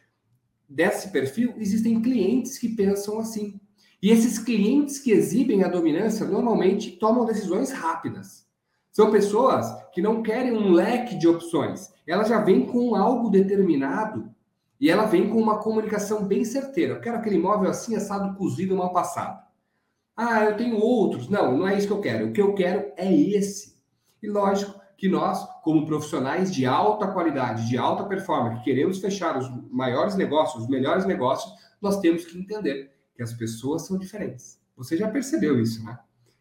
desse 0.69 1.11
perfil, 1.11 1.55
existem 1.59 2.01
clientes 2.01 2.59
que 2.59 2.69
pensam 2.71 3.19
assim. 3.19 3.61
E 4.03 4.11
esses 4.11 4.39
clientes 4.39 4.99
que 4.99 5.11
exibem 5.11 5.65
a 5.65 5.69
dominância 5.69 6.27
normalmente 6.27 6.93
tomam 6.93 7.25
decisões 7.25 7.71
rápidas. 7.73 8.47
São 8.93 9.11
pessoas 9.11 9.67
que 9.99 10.03
não 10.03 10.23
querem 10.23 10.53
um 10.53 10.71
leque 10.71 11.17
de 11.17 11.27
opções. 11.27 11.93
Ela 12.07 12.23
já 12.23 12.41
vem 12.41 12.65
com 12.65 12.95
algo 12.95 13.29
determinado 13.31 14.33
e 14.81 14.89
ela 14.89 15.07
vem 15.07 15.29
com 15.29 15.43
uma 15.43 15.59
comunicação 15.59 16.25
bem 16.25 16.45
certeira. 16.45 16.95
Eu 16.95 17.01
quero 17.01 17.17
aquele 17.17 17.35
imóvel 17.35 17.69
assim, 17.69 17.97
assado, 17.97 18.37
cozido, 18.37 18.77
mal 18.77 18.93
passado. 18.93 19.43
Ah, 20.17 20.45
eu 20.45 20.57
tenho 20.57 20.79
outros. 20.79 21.29
Não, 21.29 21.59
não 21.59 21.67
é 21.67 21.77
isso 21.77 21.89
que 21.89 21.93
eu 21.93 22.01
quero. 22.01 22.29
O 22.29 22.33
que 22.33 22.41
eu 22.41 22.55
quero 22.55 22.93
é 22.97 23.13
esse. 23.13 23.77
E 24.23 24.29
lógico 24.29 24.81
que 24.97 25.09
nós, 25.09 25.45
como 25.65 25.85
profissionais 25.85 26.55
de 26.55 26.65
alta 26.65 27.09
qualidade, 27.09 27.69
de 27.69 27.77
alta 27.77 28.05
performance, 28.05 28.59
que 28.59 28.67
queremos 28.67 29.01
fechar 29.01 29.37
os 29.37 29.51
maiores 29.69 30.15
negócios, 30.15 30.63
os 30.63 30.69
melhores 30.69 31.07
negócios, 31.07 31.53
nós 31.83 31.99
temos 31.99 32.25
que 32.25 32.39
entender 32.39 32.93
que 33.17 33.23
as 33.25 33.33
pessoas 33.33 33.85
são 33.85 33.99
diferentes. 33.99 34.61
Você 34.77 34.97
já 34.97 35.09
percebeu 35.09 35.61
isso, 35.61 35.85
né? 35.85 35.99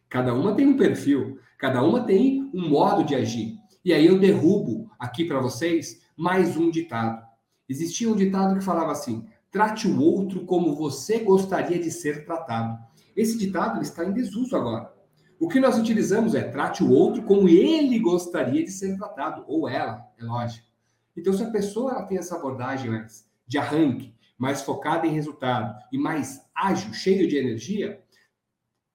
Cada 0.09 0.33
uma 0.33 0.55
tem 0.55 0.67
um 0.67 0.77
perfil, 0.77 1.39
cada 1.57 1.83
uma 1.83 2.03
tem 2.03 2.49
um 2.53 2.69
modo 2.69 3.03
de 3.03 3.15
agir. 3.15 3.57
E 3.83 3.93
aí 3.93 4.05
eu 4.05 4.19
derrubo 4.19 4.89
aqui 4.97 5.25
para 5.25 5.39
vocês 5.39 6.01
mais 6.15 6.55
um 6.55 6.69
ditado. 6.69 7.25
Existia 7.67 8.09
um 8.09 8.15
ditado 8.15 8.57
que 8.57 8.63
falava 8.63 8.91
assim: 8.91 9.25
trate 9.51 9.87
o 9.87 9.99
outro 10.01 10.45
como 10.45 10.75
você 10.75 11.19
gostaria 11.19 11.79
de 11.79 11.91
ser 11.91 12.25
tratado. 12.25 12.77
Esse 13.15 13.37
ditado 13.37 13.81
está 13.81 14.05
em 14.05 14.13
desuso 14.13 14.55
agora. 14.55 14.93
O 15.39 15.47
que 15.47 15.59
nós 15.59 15.77
utilizamos 15.77 16.33
é 16.33 16.43
trate 16.43 16.83
o 16.83 16.91
outro 16.91 17.23
como 17.23 17.47
ele 17.47 17.99
gostaria 17.99 18.63
de 18.63 18.71
ser 18.71 18.97
tratado, 18.97 19.43
ou 19.47 19.67
ela, 19.69 20.03
é 20.17 20.23
lógico. 20.23 20.65
Então, 21.15 21.33
se 21.33 21.43
a 21.43 21.51
pessoa 21.51 21.91
ela 21.91 22.03
tem 22.03 22.17
essa 22.17 22.35
abordagem 22.35 22.89
mais 22.89 23.27
de 23.45 23.57
arranque, 23.57 24.15
mais 24.37 24.61
focada 24.61 25.05
em 25.07 25.13
resultado 25.13 25.75
e 25.91 25.97
mais 25.97 26.41
ágil, 26.55 26.93
cheio 26.93 27.27
de 27.27 27.37
energia, 27.37 28.01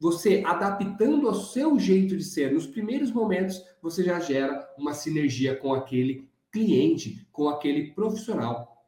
você 0.03 0.43
adaptando 0.45 1.29
ao 1.29 1.35
seu 1.35 1.79
jeito 1.79 2.17
de 2.17 2.25
ser 2.25 2.53
nos 2.53 2.67
primeiros 2.67 3.13
momentos, 3.13 3.63
você 3.81 4.03
já 4.03 4.19
gera 4.19 4.69
uma 4.77 4.95
sinergia 4.95 5.55
com 5.55 5.73
aquele 5.73 6.29
cliente, 6.51 7.25
com 7.31 7.49
aquele 7.49 7.93
profissional, 7.93 8.85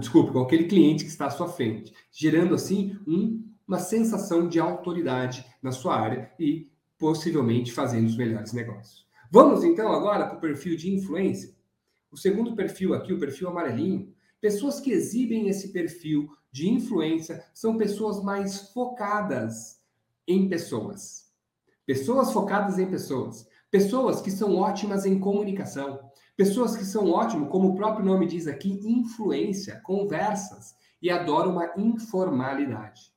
desculpe, 0.00 0.32
com 0.32 0.40
aquele 0.40 0.64
cliente 0.64 1.04
que 1.04 1.10
está 1.10 1.26
à 1.26 1.30
sua 1.30 1.48
frente, 1.48 1.94
gerando 2.10 2.52
assim 2.52 2.98
um, 3.06 3.48
uma 3.64 3.78
sensação 3.78 4.48
de 4.48 4.58
autoridade 4.58 5.46
na 5.62 5.70
sua 5.70 5.94
área 5.94 6.32
e 6.36 6.68
possivelmente 6.98 7.70
fazendo 7.70 8.08
os 8.08 8.16
melhores 8.16 8.52
negócios. 8.52 9.06
Vamos 9.30 9.62
então 9.62 9.92
agora 9.92 10.26
para 10.26 10.38
o 10.38 10.40
perfil 10.40 10.76
de 10.76 10.92
influência. 10.92 11.54
O 12.10 12.16
segundo 12.16 12.56
perfil 12.56 12.92
aqui, 12.92 13.12
o 13.12 13.20
perfil 13.20 13.50
amarelinho, 13.50 14.12
pessoas 14.40 14.80
que 14.80 14.90
exibem 14.90 15.48
esse 15.48 15.68
perfil 15.68 16.28
de 16.50 16.68
influência 16.68 17.40
são 17.54 17.78
pessoas 17.78 18.20
mais 18.20 18.72
focadas 18.72 19.79
em 20.30 20.48
pessoas. 20.48 21.24
Pessoas 21.84 22.32
focadas 22.32 22.78
em 22.78 22.86
pessoas. 22.86 23.46
Pessoas 23.70 24.20
que 24.20 24.30
são 24.30 24.56
ótimas 24.56 25.04
em 25.04 25.18
comunicação. 25.18 25.98
Pessoas 26.36 26.76
que 26.76 26.84
são 26.84 27.10
ótimas, 27.10 27.50
como 27.50 27.68
o 27.68 27.74
próprio 27.74 28.04
nome 28.04 28.26
diz 28.26 28.46
aqui, 28.46 28.80
influência, 28.84 29.80
conversas 29.84 30.74
e 31.02 31.10
adoram 31.10 31.52
uma 31.52 31.72
informalidade. 31.76 33.12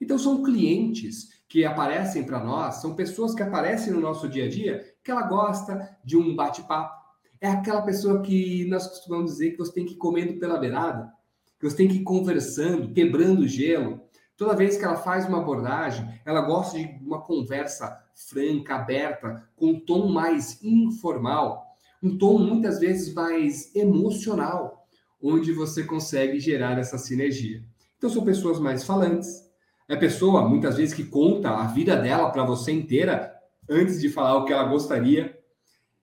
Então 0.00 0.18
são 0.18 0.42
clientes 0.42 1.28
que 1.48 1.64
aparecem 1.64 2.24
para 2.24 2.42
nós, 2.42 2.76
são 2.76 2.94
pessoas 2.94 3.34
que 3.34 3.42
aparecem 3.42 3.92
no 3.92 4.00
nosso 4.00 4.28
dia 4.28 4.46
a 4.46 4.48
dia, 4.48 4.84
que 5.02 5.10
ela 5.10 5.22
gosta 5.22 5.96
de 6.04 6.16
um 6.16 6.34
bate-papo. 6.34 6.94
É 7.40 7.48
aquela 7.48 7.82
pessoa 7.82 8.22
que 8.22 8.66
nós 8.66 8.86
costumamos 8.86 9.32
dizer 9.32 9.52
que 9.52 9.58
você 9.58 9.72
tem 9.72 9.86
que 9.86 9.94
ir 9.94 9.98
comendo 9.98 10.38
pela 10.38 10.58
beirada, 10.58 11.12
que 11.58 11.68
você 11.68 11.76
tem 11.76 11.88
que 11.88 11.96
ir 11.96 12.02
conversando, 12.02 12.92
quebrando 12.92 13.46
gelo. 13.46 14.05
Toda 14.36 14.54
vez 14.54 14.76
que 14.76 14.84
ela 14.84 14.96
faz 14.96 15.26
uma 15.26 15.38
abordagem, 15.38 16.08
ela 16.24 16.42
gosta 16.42 16.78
de 16.78 16.84
uma 17.02 17.22
conversa 17.22 18.04
franca, 18.14 18.74
aberta, 18.76 19.48
com 19.56 19.68
um 19.68 19.80
tom 19.80 20.08
mais 20.08 20.62
informal, 20.62 21.64
um 22.02 22.18
tom 22.18 22.38
muitas 22.38 22.78
vezes 22.78 23.14
mais 23.14 23.74
emocional, 23.74 24.86
onde 25.22 25.52
você 25.52 25.84
consegue 25.84 26.38
gerar 26.38 26.78
essa 26.78 26.98
sinergia. 26.98 27.64
Então 27.96 28.10
são 28.10 28.24
pessoas 28.24 28.60
mais 28.60 28.84
falantes, 28.84 29.46
é 29.88 29.94
pessoa, 29.94 30.48
muitas 30.48 30.76
vezes, 30.76 30.94
que 30.94 31.04
conta 31.04 31.50
a 31.50 31.66
vida 31.68 31.96
dela 31.96 32.30
para 32.30 32.44
você 32.44 32.72
inteira 32.72 33.32
antes 33.68 34.00
de 34.00 34.08
falar 34.08 34.36
o 34.36 34.44
que 34.44 34.52
ela 34.52 34.64
gostaria. 34.64 35.38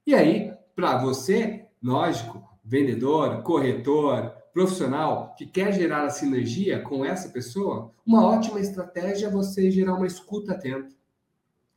E 0.08 0.16
aí, 0.16 0.54
para 0.74 0.98
você, 0.98 1.66
lógico, 1.84 2.42
vendedor, 2.64 3.44
corretor, 3.44 4.34
profissional 4.54 5.34
que 5.36 5.48
quer 5.48 5.74
gerar 5.74 6.06
a 6.06 6.10
sinergia 6.12 6.80
com 6.82 7.04
essa 7.04 7.30
pessoa, 7.30 7.92
uma 8.06 8.24
ótima 8.24 8.60
estratégia 8.60 9.28
é 9.28 9.32
você 9.32 9.72
gerar 9.72 9.96
uma 9.96 10.06
escuta 10.06 10.54
atenta. 10.54 10.94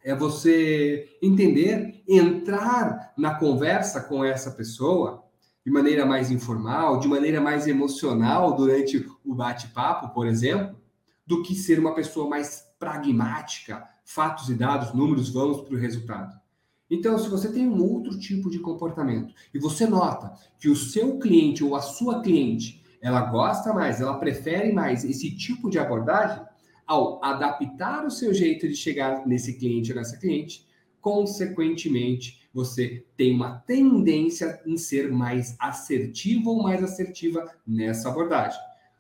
É 0.05 0.15
você 0.15 1.17
entender, 1.21 2.03
entrar 2.07 3.13
na 3.17 3.35
conversa 3.35 4.01
com 4.03 4.23
essa 4.23 4.53
pessoa 4.53 5.25
de 5.65 5.73
maneira 5.73 6.07
mais 6.07 6.31
informal, 6.31 7.01
de 7.01 7.09
maneira 7.09 7.41
mais 7.41 7.67
emocional 7.67 8.55
durante 8.55 9.05
o 9.25 9.35
bate-papo, 9.35 10.15
por 10.15 10.27
exemplo, 10.27 10.79
do 11.27 11.43
que 11.43 11.57
ser 11.57 11.81
uma 11.81 11.93
pessoa 11.93 12.29
mais 12.29 12.63
pragmática, 12.79 13.85
fatos 14.05 14.49
e 14.49 14.55
dados, 14.55 14.95
números, 14.95 15.29
vamos 15.29 15.63
para 15.63 15.75
o 15.75 15.79
resultado. 15.79 16.46
Então, 16.91 17.19
se 17.19 17.29
você 17.29 17.53
tem 17.53 17.67
um 17.69 17.83
outro 17.83 18.19
tipo 18.19 18.51
de 18.51 18.59
comportamento 18.59 19.35
e 19.53 19.59
você 19.59 19.87
nota 19.87 20.33
que 20.59 20.69
o 20.69 20.77
seu 20.77 21.19
cliente 21.19 21.65
ou 21.65 21.75
a 21.75 21.81
sua 21.81 22.23
cliente 22.23 22.83
ela 23.03 23.23
gosta 23.23 23.73
mais, 23.73 24.01
ela 24.01 24.19
prefere 24.19 24.73
mais 24.73 25.05
esse 25.05 25.35
tipo 25.37 25.69
de 25.69 25.79
abordagem, 25.79 26.45
ao 26.87 27.23
adaptar 27.25 28.07
o 28.07 28.11
seu 28.11 28.33
jeito 28.33 28.69
de 28.69 28.77
chegar 28.77 29.27
nesse 29.27 29.59
cliente 29.59 29.91
ou 29.91 29.97
nessa 29.97 30.17
cliente, 30.17 30.67
consequentemente, 31.01 32.49
você 32.55 33.05
tem 33.17 33.35
uma 33.35 33.59
tendência 33.67 34.61
em 34.65 34.77
ser 34.77 35.11
mais 35.11 35.57
assertivo 35.59 36.51
ou 36.51 36.63
mais 36.63 36.83
assertiva 36.83 37.45
nessa 37.67 38.09
abordagem. 38.09 38.59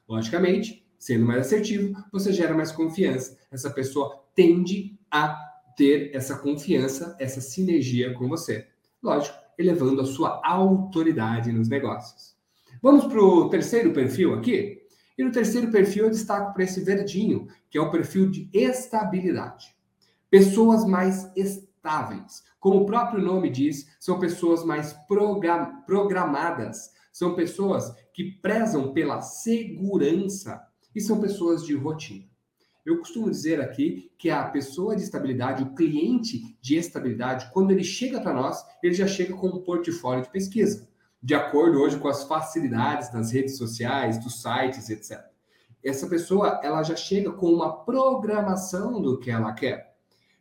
Logicamente, 0.08 0.86
Sendo 0.98 1.26
mais 1.26 1.46
assertivo, 1.46 1.94
você 2.10 2.32
gera 2.32 2.54
mais 2.54 2.72
confiança. 2.72 3.38
Essa 3.50 3.70
pessoa 3.70 4.24
tende 4.34 4.98
a 5.10 5.45
ter 5.76 6.10
essa 6.14 6.38
confiança, 6.38 7.14
essa 7.20 7.40
sinergia 7.40 8.14
com 8.14 8.28
você. 8.28 8.66
Lógico, 9.02 9.36
elevando 9.58 10.00
a 10.00 10.06
sua 10.06 10.40
autoridade 10.42 11.52
nos 11.52 11.68
negócios. 11.68 12.34
Vamos 12.82 13.04
para 13.06 13.22
o 13.22 13.48
terceiro 13.48 13.92
perfil 13.92 14.34
aqui? 14.34 14.82
E 15.18 15.24
no 15.24 15.30
terceiro 15.30 15.70
perfil 15.70 16.04
eu 16.04 16.10
destaco 16.10 16.52
para 16.52 16.64
esse 16.64 16.80
verdinho, 16.80 17.46
que 17.70 17.78
é 17.78 17.80
o 17.80 17.90
perfil 17.90 18.30
de 18.30 18.50
estabilidade. 18.52 19.74
Pessoas 20.30 20.84
mais 20.84 21.30
estáveis. 21.36 22.42
Como 22.58 22.80
o 22.80 22.86
próprio 22.86 23.22
nome 23.22 23.48
diz, 23.48 23.86
são 24.00 24.18
pessoas 24.18 24.64
mais 24.64 24.94
programadas. 25.86 26.90
São 27.12 27.34
pessoas 27.34 27.94
que 28.12 28.32
prezam 28.42 28.92
pela 28.92 29.22
segurança 29.22 30.60
e 30.94 31.00
são 31.00 31.20
pessoas 31.20 31.64
de 31.64 31.74
rotina. 31.74 32.26
Eu 32.86 32.98
costumo 32.98 33.28
dizer 33.28 33.60
aqui 33.60 34.12
que 34.16 34.30
a 34.30 34.44
pessoa 34.44 34.94
de 34.94 35.02
estabilidade, 35.02 35.60
o 35.60 35.74
cliente 35.74 36.56
de 36.62 36.76
estabilidade, 36.76 37.50
quando 37.52 37.72
ele 37.72 37.82
chega 37.82 38.20
para 38.20 38.32
nós, 38.32 38.64
ele 38.80 38.94
já 38.94 39.08
chega 39.08 39.34
com 39.34 39.48
um 39.48 39.60
portfólio 39.60 40.22
de 40.22 40.30
pesquisa, 40.30 40.88
de 41.20 41.34
acordo 41.34 41.80
hoje 41.80 41.98
com 41.98 42.06
as 42.06 42.22
facilidades 42.22 43.12
das 43.12 43.32
redes 43.32 43.58
sociais, 43.58 44.22
dos 44.22 44.40
sites, 44.40 44.88
etc. 44.88 45.20
Essa 45.84 46.06
pessoa, 46.06 46.60
ela 46.62 46.84
já 46.84 46.94
chega 46.94 47.32
com 47.32 47.52
uma 47.52 47.84
programação 47.84 49.02
do 49.02 49.18
que 49.18 49.32
ela 49.32 49.52
quer. 49.52 49.85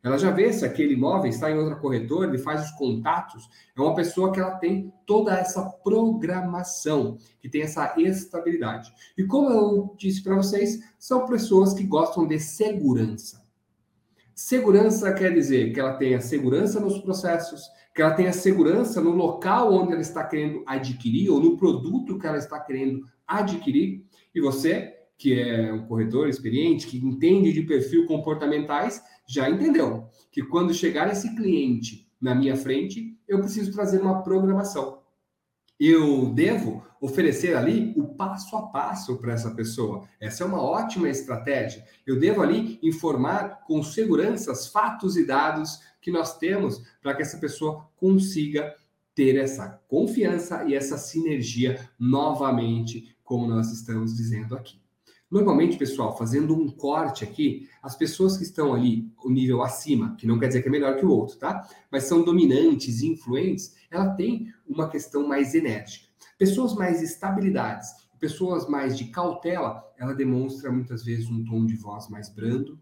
Ela 0.05 0.19
já 0.19 0.29
vê 0.29 0.53
se 0.53 0.63
aquele 0.63 0.93
imóvel 0.93 1.31
está 1.31 1.49
em 1.49 1.57
outra 1.57 1.75
corretora, 1.75 2.29
ele 2.29 2.37
faz 2.37 2.63
os 2.63 2.71
contatos. 2.77 3.49
É 3.75 3.81
uma 3.81 3.95
pessoa 3.95 4.31
que 4.31 4.39
ela 4.39 4.51
tem 4.51 4.93
toda 5.03 5.33
essa 5.33 5.63
programação, 5.83 7.17
que 7.41 7.49
tem 7.49 7.63
essa 7.63 7.91
estabilidade. 7.97 8.93
E 9.17 9.23
como 9.23 9.49
eu 9.49 9.95
disse 9.97 10.21
para 10.21 10.35
vocês, 10.35 10.79
são 10.99 11.25
pessoas 11.25 11.73
que 11.73 11.83
gostam 11.83 12.27
de 12.27 12.39
segurança. 12.39 13.43
Segurança 14.35 15.11
quer 15.11 15.33
dizer 15.33 15.73
que 15.73 15.79
ela 15.79 15.95
tenha 15.95 16.21
segurança 16.21 16.79
nos 16.79 16.99
processos, 16.99 17.67
que 17.95 18.03
ela 18.03 18.13
tenha 18.13 18.31
segurança 18.31 19.01
no 19.01 19.09
local 19.09 19.73
onde 19.73 19.93
ela 19.93 20.01
está 20.01 20.23
querendo 20.23 20.61
adquirir 20.67 21.31
ou 21.31 21.39
no 21.39 21.57
produto 21.57 22.19
que 22.19 22.27
ela 22.27 22.37
está 22.37 22.59
querendo 22.59 23.03
adquirir. 23.25 24.05
E 24.35 24.39
você, 24.39 24.94
que 25.17 25.39
é 25.39 25.71
um 25.71 25.85
corretor 25.85 26.27
experiente, 26.27 26.87
que 26.87 26.97
entende 26.97 27.53
de 27.53 27.61
perfil 27.61 28.05
comportamentais, 28.05 29.01
já 29.27 29.49
entendeu 29.49 30.09
que 30.31 30.43
quando 30.43 30.73
chegar 30.73 31.11
esse 31.11 31.35
cliente 31.35 32.07
na 32.21 32.35
minha 32.35 32.55
frente, 32.55 33.17
eu 33.27 33.39
preciso 33.39 33.71
trazer 33.71 34.01
uma 34.01 34.21
programação. 34.21 35.01
Eu 35.79 36.33
devo 36.33 36.85
oferecer 37.01 37.55
ali 37.55 37.93
o 37.97 38.15
passo 38.15 38.55
a 38.55 38.63
passo 38.63 39.17
para 39.17 39.33
essa 39.33 39.51
pessoa. 39.51 40.07
Essa 40.19 40.43
é 40.43 40.47
uma 40.47 40.61
ótima 40.61 41.09
estratégia. 41.09 41.85
Eu 42.05 42.17
devo 42.17 42.41
ali 42.41 42.79
informar 42.81 43.61
com 43.67 43.83
segurança 43.83 44.51
os 44.51 44.67
fatos 44.67 45.17
e 45.17 45.25
dados 45.25 45.79
que 46.01 46.11
nós 46.11 46.37
temos 46.37 46.81
para 47.01 47.13
que 47.13 47.21
essa 47.21 47.37
pessoa 47.37 47.89
consiga 47.97 48.73
ter 49.13 49.37
essa 49.37 49.81
confiança 49.87 50.65
e 50.65 50.75
essa 50.75 50.97
sinergia 50.97 51.89
novamente, 51.99 53.15
como 53.23 53.47
nós 53.47 53.71
estamos 53.71 54.15
dizendo 54.15 54.55
aqui. 54.55 54.84
Normalmente, 55.35 55.75
pessoal, 55.75 56.17
fazendo 56.17 56.55
um 56.55 56.69
corte 56.69 57.25
aqui, 57.25 57.67
as 57.83 57.93
pessoas 57.93 58.37
que 58.37 58.43
estão 58.43 58.73
ali 58.73 59.11
o 59.21 59.29
nível 59.29 59.61
acima, 59.61 60.15
que 60.15 60.25
não 60.25 60.39
quer 60.39 60.47
dizer 60.47 60.61
que 60.61 60.69
é 60.69 60.71
melhor 60.71 60.95
que 60.95 61.05
o 61.05 61.09
outro, 61.09 61.35
tá? 61.35 61.67
Mas 61.91 62.05
são 62.05 62.23
dominantes 62.23 63.01
e 63.01 63.07
influentes, 63.07 63.75
ela 63.91 64.15
tem 64.15 64.47
uma 64.65 64.87
questão 64.87 65.27
mais 65.27 65.53
enérgica. 65.53 66.07
Pessoas 66.37 66.73
mais 66.73 67.01
estabilidades, 67.01 67.89
pessoas 68.17 68.69
mais 68.69 68.97
de 68.97 69.09
cautela, 69.09 69.83
ela 69.97 70.13
demonstra 70.13 70.71
muitas 70.71 71.03
vezes 71.03 71.29
um 71.29 71.43
tom 71.43 71.65
de 71.65 71.75
voz 71.75 72.07
mais 72.07 72.29
brando, 72.29 72.79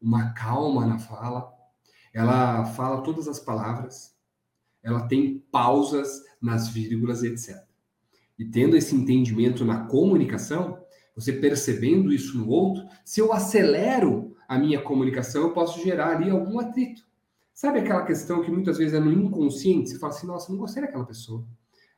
uma 0.00 0.32
calma 0.32 0.86
na 0.86 0.98
fala, 0.98 1.52
ela 2.14 2.64
fala 2.64 3.02
todas 3.02 3.28
as 3.28 3.38
palavras, 3.38 4.16
ela 4.82 5.06
tem 5.06 5.44
pausas 5.52 6.22
nas 6.40 6.66
vírgulas, 6.66 7.22
etc. 7.22 7.62
E 8.38 8.44
tendo 8.46 8.74
esse 8.74 8.96
entendimento 8.96 9.66
na 9.66 9.84
comunicação, 9.84 10.82
você 11.14 11.32
percebendo 11.32 12.12
isso 12.12 12.36
no 12.36 12.48
outro, 12.48 12.84
se 13.04 13.20
eu 13.20 13.32
acelero 13.32 14.34
a 14.48 14.58
minha 14.58 14.80
comunicação, 14.80 15.42
eu 15.42 15.52
posso 15.52 15.82
gerar 15.82 16.16
ali 16.16 16.30
algum 16.30 16.58
atrito. 16.58 17.02
Sabe 17.52 17.78
aquela 17.78 18.04
questão 18.04 18.42
que 18.42 18.50
muitas 18.50 18.78
vezes 18.78 18.94
é 18.94 19.00
no 19.00 19.12
inconsciente? 19.12 19.90
Você 19.90 19.98
fala 19.98 20.12
assim, 20.12 20.26
nossa, 20.26 20.50
não 20.50 20.58
gostei 20.58 20.82
daquela 20.82 21.04
pessoa. 21.04 21.46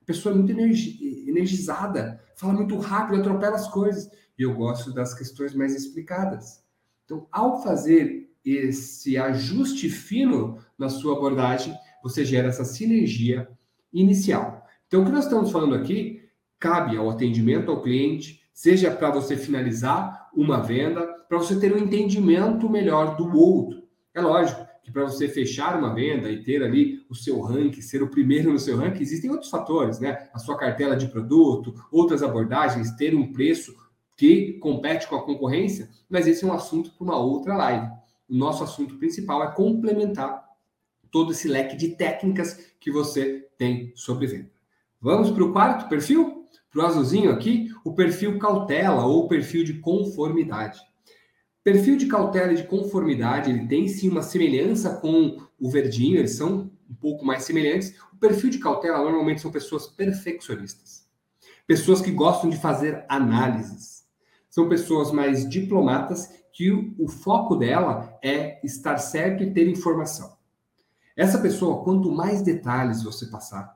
A 0.03 0.05
pessoa 0.05 0.33
é 0.33 0.37
muito 0.37 0.53
energi 0.53 1.25
energizada, 1.27 2.23
fala 2.37 2.53
muito 2.53 2.79
rápido, 2.79 3.21
atropela 3.21 3.57
as 3.57 3.69
coisas. 3.69 4.11
E 4.39 4.43
eu 4.43 4.55
gosto 4.55 4.93
das 4.93 5.15
questões 5.15 5.55
mais 5.55 5.75
explicadas. 5.75 6.63
Então, 7.05 7.27
ao 7.33 7.63
fazer 7.63 8.31
esse 8.45 9.17
ajuste 9.17 9.89
fino 9.89 10.59
na 10.79 10.89
sua 10.89 11.17
abordagem, 11.17 11.75
você 12.03 12.25
gera 12.25 12.49
essa 12.49 12.65
sinergia 12.65 13.49
inicial. 13.93 14.65
Então, 14.87 15.03
o 15.03 15.05
que 15.05 15.11
nós 15.11 15.25
estamos 15.25 15.51
falando 15.51 15.75
aqui 15.75 16.23
cabe 16.59 16.97
ao 16.97 17.11
atendimento 17.11 17.71
ao 17.71 17.83
cliente, 17.83 18.41
seja 18.57 18.91
para 18.91 19.11
você 19.11 19.37
finalizar 19.37 20.31
uma 20.35 20.63
venda, 20.63 21.07
para 21.29 21.37
você 21.37 21.61
ter 21.61 21.75
um 21.75 21.79
entendimento 21.79 22.71
melhor 22.71 23.15
do 23.15 23.39
outro. 23.39 23.83
É 24.15 24.21
lógico 24.23 24.67
que 24.83 24.91
para 24.91 25.05
você 25.05 25.29
fechar 25.29 25.79
uma 25.79 25.95
venda 25.95 26.31
e 26.31 26.43
ter 26.43 26.63
ali 26.63 27.05
o 27.11 27.15
seu 27.15 27.39
ranking, 27.43 27.83
ser 27.83 28.03
o 28.03 28.09
primeiro 28.09 28.51
no 28.51 28.59
seu 28.59 28.79
ranking, 28.79 29.03
existem 29.03 29.31
outros 29.31 29.51
fatores, 29.51 30.01
né? 30.01 30.31
A 30.33 30.39
sua 30.39 30.57
cartela 30.57 30.97
de 30.97 31.07
produto, 31.07 31.75
outras 31.93 32.23
abordagens, 32.23 32.93
ter 32.93 33.15
um 33.15 33.31
preço 33.31 33.77
que 34.17 34.55
compete 34.55 35.07
com 35.07 35.17
a 35.17 35.23
concorrência, 35.23 35.91
mas 36.09 36.27
esse 36.27 36.43
é 36.43 36.49
um 36.49 36.53
assunto 36.55 36.91
para 36.93 37.05
uma 37.05 37.19
outra 37.19 37.55
live. 37.55 37.91
O 38.27 38.35
nosso 38.35 38.65
assunto 38.65 38.97
principal 38.97 39.45
é 39.45 39.53
complementar 39.53 40.43
todo 41.11 41.33
esse 41.33 41.47
leque 41.47 41.77
de 41.77 41.91
técnicas 41.91 42.73
que 42.81 42.91
você 42.91 43.51
tem 43.59 43.93
sobre 43.95 44.27
venda. 44.27 44.51
Vamos 44.99 45.31
para 45.31 45.45
o 45.45 45.53
quarto 45.53 45.91
perfil? 45.91 46.36
Para 46.77 46.85
o 46.85 46.89
azulzinho 46.89 47.31
aqui, 47.31 47.75
o 47.83 47.95
perfil 47.95 48.39
cautela 48.39 49.07
ou 49.07 49.27
perfil 49.27 49.65
de 49.65 49.79
conformidade. 49.79 50.79
Perfil 51.65 51.97
de 51.97 52.05
cautela 52.05 52.53
e 52.53 52.57
de 52.57 52.65
conformidade, 52.65 53.51
ele 53.51 53.67
tem 53.67 53.89
sim 53.89 54.11
uma 54.11 54.21
semelhança 54.21 54.91
com 54.97 55.39
o 55.59 55.71
verdinho, 55.71 56.19
eles 56.19 56.37
são 56.37 56.71
um 56.91 56.95
pouco 56.95 57.25
mais 57.25 57.45
semelhantes. 57.45 57.99
O 58.13 58.19
perfil 58.19 58.51
de 58.51 58.59
cautela 58.59 58.99
normalmente 58.99 59.41
são 59.41 59.51
pessoas 59.51 59.87
perfeccionistas. 59.87 61.09
Pessoas 61.67 62.03
que 62.03 62.11
gostam 62.11 62.51
de 62.51 62.59
fazer 62.59 63.07
análises. 63.09 64.05
São 64.51 64.69
pessoas 64.69 65.11
mais 65.11 65.49
diplomatas 65.49 66.29
que 66.53 66.71
o, 66.71 66.95
o 66.99 67.09
foco 67.09 67.57
dela 67.57 68.19
é 68.23 68.61
estar 68.63 68.99
certo 68.99 69.43
e 69.43 69.51
ter 69.51 69.67
informação. 69.67 70.37
Essa 71.17 71.39
pessoa, 71.39 71.83
quanto 71.83 72.13
mais 72.13 72.43
detalhes 72.43 73.03
você 73.03 73.25
passar, 73.29 73.76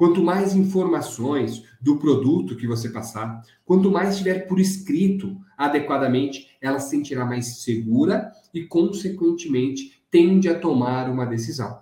Quanto 0.00 0.22
mais 0.22 0.54
informações 0.54 1.62
do 1.78 1.98
produto 1.98 2.56
que 2.56 2.66
você 2.66 2.88
passar, 2.88 3.42
quanto 3.66 3.90
mais 3.90 4.12
estiver 4.12 4.46
por 4.48 4.58
escrito 4.58 5.36
adequadamente, 5.58 6.56
ela 6.58 6.78
se 6.78 6.88
sentirá 6.88 7.22
mais 7.26 7.60
segura 7.60 8.32
e, 8.54 8.62
consequentemente, 8.62 10.02
tende 10.10 10.48
a 10.48 10.58
tomar 10.58 11.10
uma 11.10 11.26
decisão. 11.26 11.80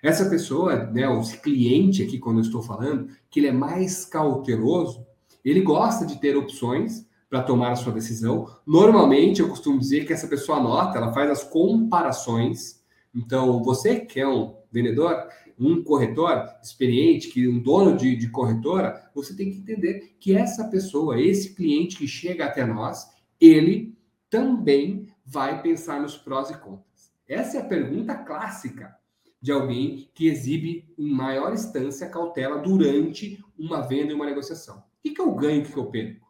Essa 0.00 0.30
pessoa, 0.30 0.84
né, 0.92 1.08
o 1.08 1.20
cliente 1.42 2.04
aqui, 2.04 2.20
quando 2.20 2.36
eu 2.36 2.42
estou 2.42 2.62
falando, 2.62 3.08
que 3.28 3.40
ele 3.40 3.48
é 3.48 3.52
mais 3.52 4.04
cauteloso, 4.04 5.04
ele 5.44 5.60
gosta 5.60 6.06
de 6.06 6.20
ter 6.20 6.36
opções 6.36 7.04
para 7.28 7.42
tomar 7.42 7.72
a 7.72 7.76
sua 7.76 7.92
decisão. 7.92 8.46
Normalmente, 8.64 9.40
eu 9.40 9.48
costumo 9.48 9.76
dizer 9.76 10.06
que 10.06 10.12
essa 10.12 10.28
pessoa 10.28 10.58
anota, 10.58 10.98
ela 10.98 11.12
faz 11.12 11.28
as 11.28 11.42
comparações. 11.42 12.80
Então, 13.12 13.60
você 13.64 13.98
que 13.98 14.20
é 14.20 14.28
um 14.28 14.54
vendedor, 14.70 15.26
um 15.58 15.82
corretor 15.82 16.44
experiente, 16.62 17.28
que 17.28 17.48
um 17.48 17.58
dono 17.58 17.96
de, 17.96 18.16
de 18.16 18.28
corretora, 18.28 19.10
você 19.14 19.34
tem 19.34 19.50
que 19.50 19.58
entender 19.58 20.16
que 20.18 20.34
essa 20.34 20.68
pessoa, 20.68 21.20
esse 21.20 21.54
cliente 21.54 21.96
que 21.96 22.06
chega 22.06 22.44
até 22.44 22.64
nós, 22.66 23.08
ele 23.40 23.96
também 24.28 25.08
vai 25.24 25.62
pensar 25.62 26.00
nos 26.00 26.16
prós 26.16 26.50
e 26.50 26.58
contras. 26.58 27.12
Essa 27.28 27.58
é 27.58 27.60
a 27.60 27.66
pergunta 27.66 28.14
clássica 28.14 28.94
de 29.40 29.50
alguém 29.52 30.10
que 30.14 30.28
exibe 30.28 30.92
em 30.98 31.10
maior 31.10 31.52
instância 31.52 32.08
cautela 32.08 32.58
durante 32.58 33.42
uma 33.58 33.80
venda 33.80 34.12
e 34.12 34.14
uma 34.14 34.26
negociação. 34.26 34.78
O 34.78 34.82
que, 35.02 35.20
eu 35.20 35.34
ganho 35.34 35.62
o 35.62 35.64
que 35.64 35.76
eu 35.76 35.86
perco? 35.86 36.26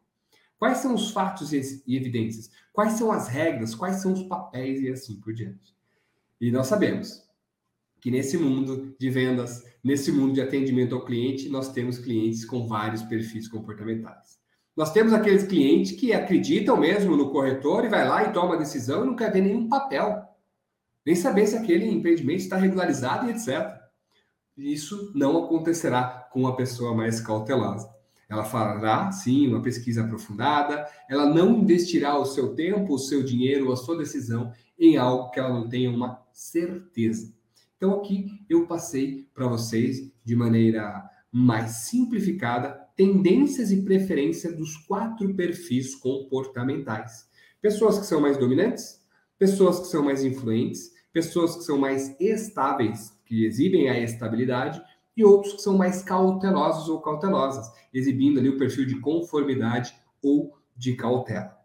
Quais 0.58 0.78
são 0.78 0.94
os 0.94 1.10
fatos 1.10 1.52
e 1.52 1.96
evidências? 1.96 2.50
Quais 2.72 2.94
são 2.94 3.10
as 3.12 3.28
regras? 3.28 3.74
Quais 3.74 3.96
são 3.96 4.12
os 4.12 4.22
papéis 4.22 4.80
e 4.80 4.90
assim 4.90 5.20
por 5.20 5.34
diante? 5.34 5.74
E 6.40 6.50
nós 6.50 6.66
sabemos 6.66 7.25
que 8.06 8.10
nesse 8.12 8.38
mundo 8.38 8.94
de 9.00 9.10
vendas, 9.10 9.64
nesse 9.82 10.12
mundo 10.12 10.32
de 10.32 10.40
atendimento 10.40 10.94
ao 10.94 11.04
cliente, 11.04 11.48
nós 11.48 11.72
temos 11.72 11.98
clientes 11.98 12.44
com 12.44 12.64
vários 12.64 13.02
perfis 13.02 13.48
comportamentais. 13.48 14.38
Nós 14.76 14.92
temos 14.92 15.12
aqueles 15.12 15.42
clientes 15.42 15.90
que 15.90 16.12
acreditam 16.12 16.76
mesmo 16.76 17.16
no 17.16 17.32
corretor 17.32 17.84
e 17.84 17.88
vai 17.88 18.08
lá 18.08 18.22
e 18.22 18.32
toma 18.32 18.54
a 18.54 18.58
decisão 18.58 19.02
e 19.02 19.08
não 19.08 19.16
quer 19.16 19.32
ver 19.32 19.40
nenhum 19.40 19.68
papel, 19.68 20.22
nem 21.04 21.16
saber 21.16 21.48
se 21.48 21.56
aquele 21.56 21.84
empreendimento 21.84 22.42
está 22.42 22.56
regularizado 22.56 23.26
e 23.26 23.32
etc. 23.32 23.76
Isso 24.56 25.10
não 25.12 25.44
acontecerá 25.44 26.28
com 26.32 26.38
uma 26.38 26.54
pessoa 26.54 26.94
mais 26.94 27.20
cautelosa. 27.20 27.92
Ela 28.28 28.44
fará, 28.44 29.10
sim, 29.10 29.48
uma 29.48 29.62
pesquisa 29.62 30.04
aprofundada, 30.04 30.86
ela 31.10 31.26
não 31.26 31.58
investirá 31.58 32.16
o 32.16 32.24
seu 32.24 32.54
tempo, 32.54 32.94
o 32.94 33.00
seu 33.00 33.24
dinheiro, 33.24 33.72
a 33.72 33.76
sua 33.76 33.98
decisão 33.98 34.52
em 34.78 34.96
algo 34.96 35.32
que 35.32 35.40
ela 35.40 35.52
não 35.52 35.68
tenha 35.68 35.90
uma 35.90 36.24
certeza. 36.32 37.34
Então, 37.76 37.94
aqui 37.94 38.44
eu 38.48 38.66
passei 38.66 39.28
para 39.34 39.46
vocês, 39.46 40.10
de 40.24 40.34
maneira 40.34 41.04
mais 41.30 41.70
simplificada, 41.88 42.70
tendências 42.96 43.70
e 43.70 43.82
preferência 43.82 44.50
dos 44.52 44.76
quatro 44.78 45.34
perfis 45.34 45.94
comportamentais. 45.94 47.28
Pessoas 47.60 47.98
que 47.98 48.06
são 48.06 48.20
mais 48.20 48.38
dominantes, 48.38 49.00
pessoas 49.38 49.80
que 49.80 49.86
são 49.88 50.02
mais 50.02 50.24
influentes, 50.24 50.90
pessoas 51.12 51.56
que 51.56 51.64
são 51.64 51.76
mais 51.76 52.18
estáveis, 52.18 53.14
que 53.26 53.44
exibem 53.44 53.90
a 53.90 53.98
estabilidade, 53.98 54.80
e 55.14 55.24
outros 55.24 55.54
que 55.54 55.62
são 55.62 55.76
mais 55.76 56.02
cautelosos 56.02 56.88
ou 56.88 57.00
cautelosas, 57.00 57.70
exibindo 57.92 58.38
ali 58.38 58.48
o 58.48 58.58
perfil 58.58 58.86
de 58.86 59.00
conformidade 59.00 59.94
ou 60.22 60.56
de 60.76 60.94
cautela. 60.94 61.56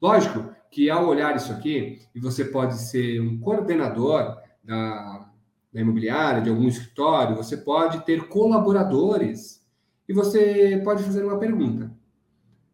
Lógico 0.00 0.54
que 0.70 0.90
ao 0.90 1.08
olhar 1.08 1.34
isso 1.36 1.52
aqui, 1.52 2.00
e 2.14 2.20
você 2.20 2.44
pode 2.44 2.78
ser 2.78 3.20
um 3.20 3.38
coordenador 3.38 4.36
da 4.62 5.27
da 5.72 5.80
imobiliária, 5.80 6.42
de 6.42 6.50
algum 6.50 6.66
escritório, 6.66 7.36
você 7.36 7.56
pode 7.56 8.04
ter 8.04 8.28
colaboradores 8.28 9.62
e 10.08 10.12
você 10.12 10.80
pode 10.82 11.02
fazer 11.02 11.24
uma 11.24 11.38
pergunta. 11.38 11.92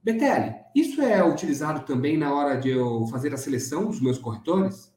Betelli, 0.02 0.54
isso 0.74 1.00
é 1.00 1.24
utilizado 1.24 1.84
também 1.86 2.16
na 2.16 2.32
hora 2.32 2.56
de 2.56 2.68
eu 2.70 3.06
fazer 3.06 3.32
a 3.32 3.38
seleção 3.38 3.86
dos 3.86 4.00
meus 4.00 4.18
corretores? 4.18 4.92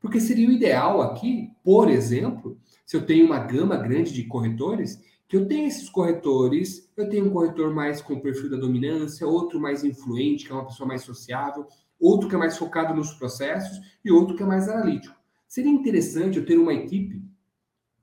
Porque 0.00 0.20
seria 0.20 0.48
o 0.48 0.52
ideal 0.52 1.02
aqui, 1.02 1.50
por 1.62 1.88
exemplo, 1.88 2.58
se 2.84 2.96
eu 2.96 3.06
tenho 3.06 3.26
uma 3.26 3.38
gama 3.38 3.76
grande 3.76 4.12
de 4.12 4.24
corretores, 4.24 5.00
que 5.28 5.36
eu 5.36 5.48
tenha 5.48 5.66
esses 5.66 5.88
corretores, 5.88 6.90
eu 6.96 7.08
tenho 7.08 7.26
um 7.26 7.30
corretor 7.30 7.74
mais 7.74 8.02
com 8.02 8.20
perfil 8.20 8.50
da 8.50 8.56
dominância, 8.56 9.26
outro 9.26 9.58
mais 9.58 9.82
influente, 9.82 10.44
que 10.44 10.52
é 10.52 10.54
uma 10.54 10.66
pessoa 10.66 10.86
mais 10.86 11.02
sociável, 11.02 11.66
outro 11.98 12.28
que 12.28 12.34
é 12.34 12.38
mais 12.38 12.56
focado 12.56 12.94
nos 12.94 13.14
processos 13.14 13.80
e 14.04 14.10
outro 14.10 14.36
que 14.36 14.42
é 14.42 14.46
mais 14.46 14.68
analítico. 14.68 15.14
Seria 15.54 15.70
interessante 15.70 16.36
eu 16.36 16.44
ter 16.44 16.58
uma 16.58 16.74
equipe 16.74 17.22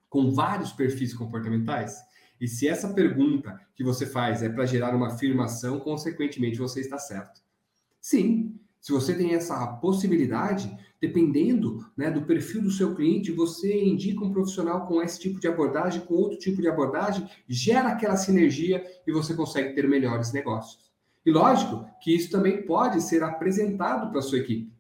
com 0.08 0.32
vários 0.32 0.72
perfis 0.72 1.14
comportamentais? 1.14 1.98
E 2.40 2.48
se 2.48 2.66
essa 2.66 2.94
pergunta 2.94 3.60
que 3.76 3.84
você 3.84 4.06
faz 4.06 4.42
é 4.42 4.48
para 4.48 4.66
gerar 4.66 4.96
uma 4.96 5.08
afirmação, 5.08 5.78
consequentemente 5.82 6.58
você 6.58 6.80
está 6.80 6.98
certo. 6.98 7.42
Sim, 8.00 8.58
se 8.80 8.94
você 8.94 9.14
tem 9.14 9.34
essa 9.34 9.68
possibilidade, 9.68 10.74
dependendo 11.02 11.86
né, 11.98 12.10
do 12.10 12.22
perfil 12.22 12.62
do 12.62 12.72
seu 12.72 12.96
cliente, 12.96 13.34
você 13.34 13.84
indica 13.84 14.24
um 14.24 14.32
profissional 14.32 14.88
com 14.88 15.02
esse 15.02 15.20
tipo 15.20 15.38
de 15.38 15.50
abordagem, 15.50 16.06
com 16.06 16.14
outro 16.14 16.40
tipo 16.40 16.62
de 16.62 16.70
abordagem, 16.70 17.30
gera 17.50 17.90
aquela 17.90 18.16
sinergia 18.16 18.82
e 19.06 19.12
você 19.12 19.34
consegue 19.34 19.76
ter 19.76 19.90
melhores 19.90 20.32
negócios. 20.32 20.90
E 21.26 21.30
lógico 21.30 21.86
que 22.02 22.16
isso 22.16 22.32
também 22.32 22.66
pode 22.66 23.02
ser 23.02 23.22
apresentado 23.24 24.10
para 24.10 24.20
a 24.20 24.24
sua 24.24 24.38
equipe, 24.38 24.72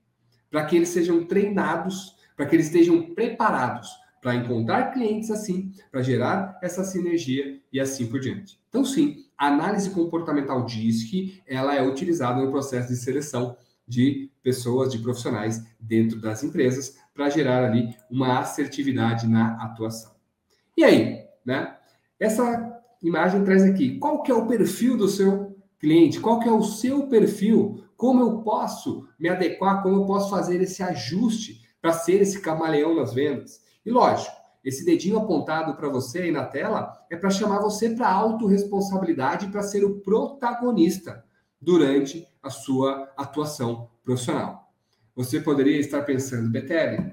para 0.49 0.63
que 0.63 0.77
eles 0.77 0.87
sejam 0.87 1.25
treinados 1.25 2.20
para 2.41 2.49
que 2.49 2.55
eles 2.55 2.65
estejam 2.65 3.13
preparados 3.13 3.87
para 4.19 4.33
encontrar 4.33 4.91
clientes 4.91 5.29
assim, 5.29 5.71
para 5.91 6.01
gerar 6.01 6.57
essa 6.63 6.83
sinergia 6.83 7.61
e 7.71 7.79
assim 7.79 8.07
por 8.07 8.19
diante. 8.19 8.59
Então, 8.67 8.83
sim, 8.83 9.25
a 9.37 9.45
análise 9.45 9.91
comportamental 9.91 10.65
diz 10.65 11.03
que 11.03 11.39
ela 11.45 11.75
é 11.75 11.87
utilizada 11.87 12.41
no 12.41 12.49
processo 12.49 12.87
de 12.87 12.95
seleção 12.95 13.55
de 13.87 14.31
pessoas, 14.41 14.91
de 14.91 14.97
profissionais 14.97 15.63
dentro 15.79 16.19
das 16.19 16.43
empresas 16.43 16.97
para 17.13 17.29
gerar 17.29 17.63
ali 17.63 17.95
uma 18.09 18.39
assertividade 18.39 19.27
na 19.27 19.63
atuação. 19.63 20.15
E 20.75 20.83
aí, 20.83 21.23
né? 21.45 21.77
Essa 22.19 22.81
imagem 23.03 23.43
traz 23.43 23.61
aqui 23.61 23.99
qual 23.99 24.23
que 24.23 24.31
é 24.31 24.35
o 24.35 24.47
perfil 24.47 24.97
do 24.97 25.07
seu 25.07 25.55
cliente, 25.79 26.19
qual 26.19 26.39
que 26.39 26.49
é 26.49 26.51
o 26.51 26.63
seu 26.63 27.05
perfil, 27.05 27.83
como 27.95 28.19
eu 28.19 28.39
posso 28.39 29.07
me 29.19 29.29
adequar, 29.29 29.83
como 29.83 29.97
eu 29.97 30.05
posso 30.07 30.31
fazer 30.31 30.59
esse 30.59 30.81
ajuste 30.81 31.61
para 31.81 31.93
ser 31.93 32.21
esse 32.21 32.39
camaleão 32.39 32.95
nas 32.95 33.13
vendas. 33.13 33.61
E 33.85 33.89
lógico, 33.89 34.35
esse 34.63 34.85
dedinho 34.85 35.17
apontado 35.17 35.75
para 35.75 35.89
você 35.89 36.19
aí 36.19 36.31
na 36.31 36.45
tela 36.45 37.05
é 37.09 37.17
para 37.17 37.31
chamar 37.31 37.59
você 37.59 37.89
para 37.89 38.11
autorresponsabilidade 38.11 39.47
para 39.47 39.63
ser 39.63 39.83
o 39.83 39.99
protagonista 40.01 41.25
durante 41.59 42.27
a 42.41 42.49
sua 42.49 43.11
atuação 43.17 43.89
profissional. 44.03 44.71
Você 45.15 45.39
poderia 45.39 45.79
estar 45.79 46.03
pensando, 46.03 46.49
Betelli, 46.49 47.11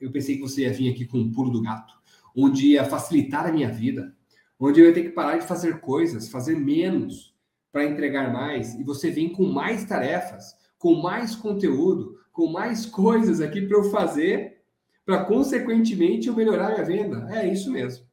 eu 0.00 0.10
pensei 0.12 0.36
que 0.36 0.42
você 0.42 0.62
ia 0.62 0.72
vir 0.72 0.92
aqui 0.92 1.06
com 1.06 1.18
um 1.18 1.32
pulo 1.32 1.50
do 1.50 1.62
gato, 1.62 1.94
onde 2.36 2.68
ia 2.68 2.84
facilitar 2.84 3.46
a 3.46 3.52
minha 3.52 3.70
vida, 3.70 4.14
onde 4.58 4.80
eu 4.80 4.86
ia 4.86 4.94
ter 4.94 5.02
que 5.02 5.10
parar 5.10 5.38
de 5.38 5.46
fazer 5.46 5.80
coisas, 5.80 6.28
fazer 6.28 6.56
menos 6.56 7.34
para 7.70 7.84
entregar 7.84 8.32
mais, 8.32 8.74
e 8.74 8.84
você 8.84 9.10
vem 9.10 9.32
com 9.32 9.44
mais 9.44 9.84
tarefas, 9.84 10.54
com 10.78 10.94
mais 10.94 11.34
conteúdo, 11.34 12.18
com 12.32 12.46
mais 12.50 12.86
coisas 12.86 13.40
aqui 13.40 13.60
para 13.60 13.76
eu 13.76 13.84
fazer, 13.84 14.62
para 15.04 15.24
consequentemente 15.24 16.28
eu 16.28 16.34
melhorar 16.34 16.70
minha 16.70 16.84
venda. 16.84 17.28
É 17.30 17.46
isso 17.46 17.70
mesmo. 17.70 18.06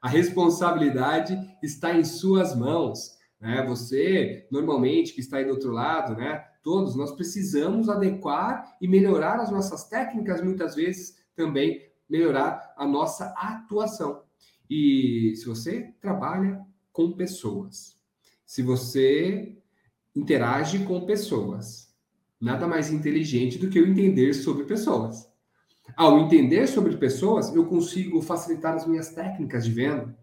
A 0.00 0.08
responsabilidade 0.08 1.38
está 1.62 1.94
em 1.94 2.04
suas 2.04 2.54
mãos. 2.54 3.16
Né? 3.40 3.64
Você, 3.66 4.46
normalmente, 4.50 5.14
que 5.14 5.20
está 5.20 5.38
aí 5.38 5.44
do 5.44 5.52
outro 5.52 5.70
lado, 5.70 6.14
né? 6.14 6.44
Todos 6.62 6.96
nós 6.96 7.12
precisamos 7.12 7.88
adequar 7.88 8.76
e 8.80 8.88
melhorar 8.88 9.40
as 9.40 9.50
nossas 9.50 9.84
técnicas, 9.88 10.42
muitas 10.42 10.74
vezes 10.74 11.16
também 11.36 11.82
melhorar 12.08 12.74
a 12.76 12.86
nossa 12.86 13.34
atuação. 13.36 14.22
E 14.68 15.34
se 15.36 15.46
você 15.46 15.94
trabalha 16.00 16.60
com 16.90 17.12
pessoas, 17.12 17.98
se 18.46 18.62
você 18.62 19.58
interage 20.16 20.84
com 20.84 21.04
pessoas, 21.04 21.93
nada 22.44 22.68
mais 22.68 22.92
inteligente 22.92 23.58
do 23.58 23.70
que 23.70 23.78
eu 23.78 23.86
entender 23.86 24.34
sobre 24.34 24.64
pessoas. 24.64 25.26
Ao 25.96 26.18
entender 26.18 26.66
sobre 26.66 26.96
pessoas, 26.98 27.54
eu 27.54 27.64
consigo 27.64 28.20
facilitar 28.20 28.74
as 28.74 28.86
minhas 28.86 29.10
técnicas 29.10 29.64
de 29.64 29.72
venda. 29.72 30.14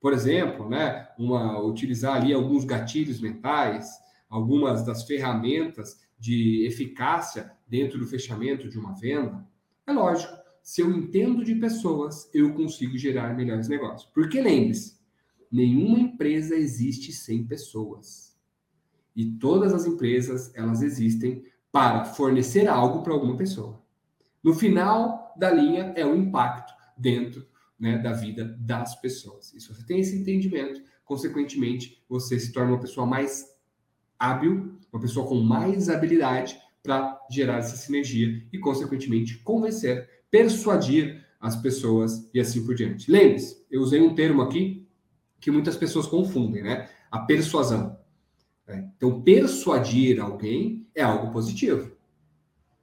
Por 0.00 0.12
exemplo, 0.12 0.68
né, 0.68 1.08
uma, 1.16 1.62
utilizar 1.62 2.16
ali 2.16 2.32
alguns 2.32 2.64
gatilhos 2.64 3.20
mentais, 3.20 3.88
algumas 4.28 4.84
das 4.84 5.04
ferramentas 5.04 6.00
de 6.18 6.66
eficácia 6.66 7.52
dentro 7.68 7.98
do 7.98 8.06
fechamento 8.06 8.68
de 8.68 8.76
uma 8.76 8.94
venda. 8.94 9.46
É 9.86 9.92
lógico, 9.92 10.34
se 10.62 10.80
eu 10.80 10.90
entendo 10.90 11.44
de 11.44 11.54
pessoas, 11.54 12.28
eu 12.34 12.52
consigo 12.52 12.98
gerar 12.98 13.36
melhores 13.36 13.68
negócios. 13.68 14.10
Porque 14.12 14.40
lembre-se, 14.40 14.98
nenhuma 15.50 16.00
empresa 16.00 16.56
existe 16.56 17.12
sem 17.12 17.44
pessoas. 17.44 18.36
E 19.14 19.32
todas 19.32 19.72
as 19.72 19.86
empresas, 19.86 20.52
elas 20.54 20.82
existem 20.82 21.44
para 21.72 22.04
fornecer 22.04 22.68
algo 22.68 23.02
para 23.02 23.12
alguma 23.12 23.36
pessoa. 23.36 23.80
No 24.42 24.54
final 24.54 25.34
da 25.36 25.50
linha 25.50 25.92
é 25.96 26.04
o 26.04 26.16
impacto 26.16 26.72
dentro 26.96 27.46
né, 27.78 27.98
da 27.98 28.12
vida 28.12 28.56
das 28.58 29.00
pessoas. 29.00 29.52
E 29.54 29.60
se 29.60 29.68
você 29.68 29.82
tem 29.84 30.00
esse 30.00 30.16
entendimento, 30.16 30.82
consequentemente, 31.04 32.02
você 32.08 32.38
se 32.38 32.52
torna 32.52 32.72
uma 32.72 32.80
pessoa 32.80 33.06
mais 33.06 33.46
hábil, 34.18 34.78
uma 34.92 35.00
pessoa 35.00 35.26
com 35.26 35.40
mais 35.40 35.88
habilidade 35.88 36.58
para 36.82 37.18
gerar 37.30 37.58
essa 37.58 37.76
sinergia 37.76 38.46
e, 38.52 38.58
consequentemente, 38.58 39.38
convencer, 39.38 40.08
persuadir 40.30 41.24
as 41.40 41.56
pessoas 41.56 42.28
e 42.34 42.40
assim 42.40 42.64
por 42.64 42.74
diante. 42.74 43.10
Lembre-se, 43.10 43.64
eu 43.70 43.80
usei 43.80 44.00
um 44.00 44.14
termo 44.14 44.42
aqui 44.42 44.86
que 45.40 45.50
muitas 45.50 45.76
pessoas 45.76 46.06
confundem, 46.06 46.62
né? 46.62 46.88
A 47.10 47.20
persuasão. 47.20 47.98
Então, 48.96 49.22
persuadir 49.22 50.20
alguém 50.20 50.86
é 50.94 51.02
algo 51.02 51.32
positivo 51.32 51.90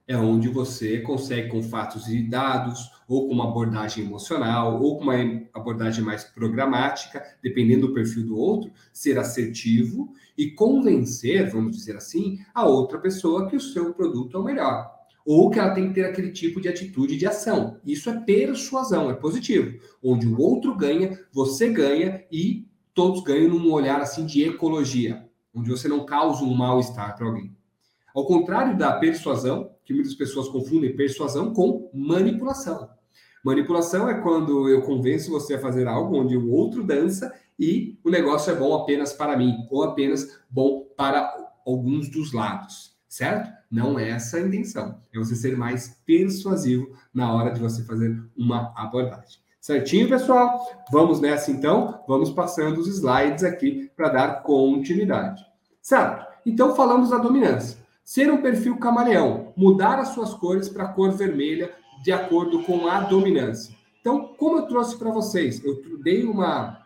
é 0.08 0.16
onde 0.16 0.48
você 0.48 1.00
consegue, 1.00 1.50
com 1.50 1.62
fatos 1.62 2.08
e 2.08 2.22
dados, 2.22 2.90
ou 3.06 3.28
com 3.28 3.34
uma 3.34 3.50
abordagem 3.50 4.06
emocional, 4.06 4.82
ou 4.82 4.96
com 4.96 5.04
uma 5.04 5.14
abordagem 5.52 6.02
mais 6.02 6.24
programática, 6.24 7.22
dependendo 7.42 7.88
do 7.88 7.92
perfil 7.92 8.26
do 8.26 8.38
outro, 8.38 8.72
ser 8.90 9.18
assertivo 9.18 10.10
e 10.36 10.50
convencer, 10.50 11.50
vamos 11.50 11.76
dizer 11.76 11.94
assim, 11.94 12.38
a 12.54 12.66
outra 12.66 12.98
pessoa 12.98 13.50
que 13.50 13.56
o 13.56 13.60
seu 13.60 13.92
produto 13.92 14.38
é 14.38 14.40
o 14.40 14.44
melhor. 14.44 14.90
Ou 15.26 15.50
que 15.50 15.58
ela 15.58 15.74
tem 15.74 15.88
que 15.88 15.94
ter 15.96 16.06
aquele 16.06 16.30
tipo 16.30 16.58
de 16.58 16.70
atitude 16.70 17.18
de 17.18 17.26
ação. 17.26 17.78
Isso 17.84 18.08
é 18.08 18.18
persuasão, 18.18 19.10
é 19.10 19.14
positivo. 19.14 19.78
Onde 20.02 20.26
o 20.26 20.40
outro 20.40 20.74
ganha, 20.74 21.20
você 21.30 21.68
ganha 21.68 22.24
e 22.32 22.66
todos 22.94 23.22
ganham 23.22 23.50
num 23.50 23.70
olhar 23.70 24.00
assim 24.00 24.24
de 24.24 24.42
ecologia, 24.42 25.27
onde 25.58 25.70
você 25.70 25.88
não 25.88 26.06
causa 26.06 26.42
um 26.42 26.54
mal-estar 26.54 27.16
para 27.16 27.26
alguém. 27.26 27.56
Ao 28.14 28.24
contrário 28.24 28.76
da 28.76 28.92
persuasão, 28.94 29.70
que 29.84 29.94
muitas 29.94 30.14
pessoas 30.14 30.48
confundem 30.48 30.96
persuasão 30.96 31.52
com 31.52 31.90
manipulação. 31.94 32.88
Manipulação 33.44 34.08
é 34.08 34.20
quando 34.20 34.68
eu 34.68 34.82
convenço 34.82 35.30
você 35.30 35.54
a 35.54 35.60
fazer 35.60 35.86
algo 35.86 36.18
onde 36.18 36.36
o 36.36 36.50
outro 36.50 36.84
dança 36.84 37.32
e 37.58 37.98
o 38.04 38.10
negócio 38.10 38.52
é 38.52 38.54
bom 38.54 38.74
apenas 38.74 39.12
para 39.12 39.36
mim 39.36 39.66
ou 39.70 39.82
apenas 39.82 40.40
bom 40.50 40.86
para 40.96 41.34
alguns 41.66 42.10
dos 42.10 42.32
lados, 42.32 42.96
certo? 43.08 43.50
Não 43.70 43.98
é 43.98 44.10
essa 44.10 44.38
a 44.38 44.40
intenção. 44.40 45.00
É 45.14 45.18
você 45.18 45.34
ser 45.34 45.56
mais 45.56 46.00
persuasivo 46.04 46.92
na 47.12 47.32
hora 47.32 47.50
de 47.50 47.60
você 47.60 47.84
fazer 47.84 48.18
uma 48.36 48.72
abordagem. 48.76 49.40
Certinho, 49.60 50.08
pessoal? 50.08 50.84
Vamos 50.90 51.20
nessa 51.20 51.50
então. 51.50 52.02
Vamos 52.08 52.30
passando 52.30 52.78
os 52.78 52.88
slides 52.88 53.44
aqui 53.44 53.90
para 53.96 54.08
dar 54.08 54.42
continuidade. 54.42 55.47
Certo? 55.88 56.26
Então 56.44 56.76
falamos 56.76 57.08
da 57.08 57.16
dominância. 57.16 57.78
Ser 58.04 58.30
um 58.30 58.42
perfil 58.42 58.76
camaleão, 58.76 59.54
mudar 59.56 59.98
as 59.98 60.08
suas 60.08 60.34
cores 60.34 60.68
para 60.68 60.84
a 60.84 60.92
cor 60.92 61.12
vermelha 61.12 61.74
de 62.02 62.12
acordo 62.12 62.62
com 62.62 62.86
a 62.86 63.00
dominância. 63.00 63.74
Então, 63.98 64.34
como 64.36 64.58
eu 64.58 64.66
trouxe 64.66 64.98
para 64.98 65.10
vocês, 65.10 65.64
eu 65.64 65.98
dei 66.02 66.24
uma, 66.24 66.84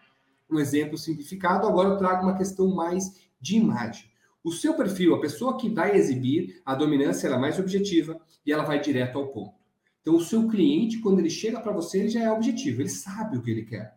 um 0.48 0.60
exemplo 0.60 0.96
simplificado, 0.96 1.66
agora 1.66 1.88
eu 1.88 1.98
trago 1.98 2.22
uma 2.22 2.36
questão 2.36 2.68
mais 2.68 3.26
de 3.40 3.56
imagem. 3.56 4.04
O 4.44 4.52
seu 4.52 4.74
perfil, 4.74 5.16
a 5.16 5.20
pessoa 5.20 5.56
que 5.56 5.68
vai 5.68 5.96
exibir, 5.96 6.62
a 6.64 6.72
dominância 6.72 7.26
ela 7.26 7.38
é 7.38 7.40
mais 7.40 7.58
objetiva 7.58 8.20
e 8.46 8.52
ela 8.52 8.62
vai 8.62 8.78
direto 8.80 9.18
ao 9.18 9.26
ponto. 9.26 9.56
Então, 10.00 10.14
o 10.14 10.22
seu 10.22 10.46
cliente, 10.46 11.00
quando 11.00 11.18
ele 11.18 11.30
chega 11.30 11.58
para 11.58 11.72
você, 11.72 11.98
ele 11.98 12.08
já 12.08 12.20
é 12.20 12.30
objetivo, 12.30 12.80
ele 12.80 12.88
sabe 12.88 13.36
o 13.36 13.42
que 13.42 13.50
ele 13.50 13.64
quer. 13.64 13.96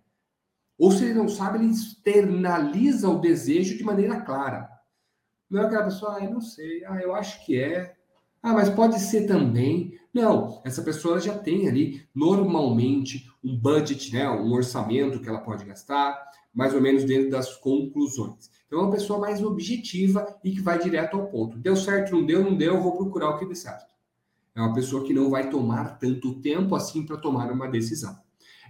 Ou 0.80 0.92
se 0.92 1.04
ele 1.04 1.14
não 1.14 1.30
sabe, 1.30 1.60
ele 1.60 1.68
externaliza 1.68 3.08
o 3.08 3.20
desejo 3.20 3.78
de 3.78 3.84
maneira 3.84 4.20
clara. 4.22 4.74
Não 5.50 5.62
é 5.62 5.66
aquela 5.66 5.84
pessoa, 5.84 6.18
ah, 6.18 6.24
eu 6.24 6.32
não 6.32 6.42
sei, 6.42 6.84
ah, 6.86 7.00
eu 7.02 7.14
acho 7.14 7.46
que 7.46 7.62
é. 7.62 7.96
Ah, 8.42 8.54
mas 8.54 8.70
pode 8.70 9.00
ser 9.00 9.28
também. 9.28 9.98
Não, 10.14 10.62
essa 10.64 10.82
pessoa 10.82 11.20
já 11.20 11.38
tem 11.38 11.68
ali 11.68 12.08
normalmente 12.14 13.30
um 13.44 13.58
budget, 13.58 14.14
né, 14.14 14.30
um 14.30 14.52
orçamento 14.54 15.20
que 15.20 15.28
ela 15.28 15.42
pode 15.42 15.66
gastar, 15.66 16.18
mais 16.54 16.74
ou 16.74 16.82
menos 16.82 17.04
dentro 17.04 17.30
das 17.30 17.56
conclusões. 17.58 18.50
Então 18.66 18.80
é 18.80 18.82
uma 18.84 18.92
pessoa 18.92 19.20
mais 19.20 19.44
objetiva 19.44 20.38
e 20.44 20.52
que 20.52 20.62
vai 20.62 20.80
direto 20.80 21.18
ao 21.18 21.28
ponto. 21.28 21.58
Deu 21.58 21.76
certo, 21.76 22.16
não 22.16 22.26
deu, 22.26 22.44
não 22.44 22.56
deu, 22.56 22.76
eu 22.76 22.82
vou 22.82 22.96
procurar 22.96 23.32
o 23.32 23.38
que 23.38 23.46
deu 23.46 23.56
certo. 23.56 23.94
É 24.56 24.62
uma 24.62 24.74
pessoa 24.74 25.04
que 25.04 25.14
não 25.14 25.30
vai 25.30 25.50
tomar 25.50 26.00
tanto 26.00 26.40
tempo 26.42 26.76
assim 26.76 27.06
para 27.06 27.18
tomar 27.18 27.52
uma 27.52 27.68
decisão. 27.68 28.16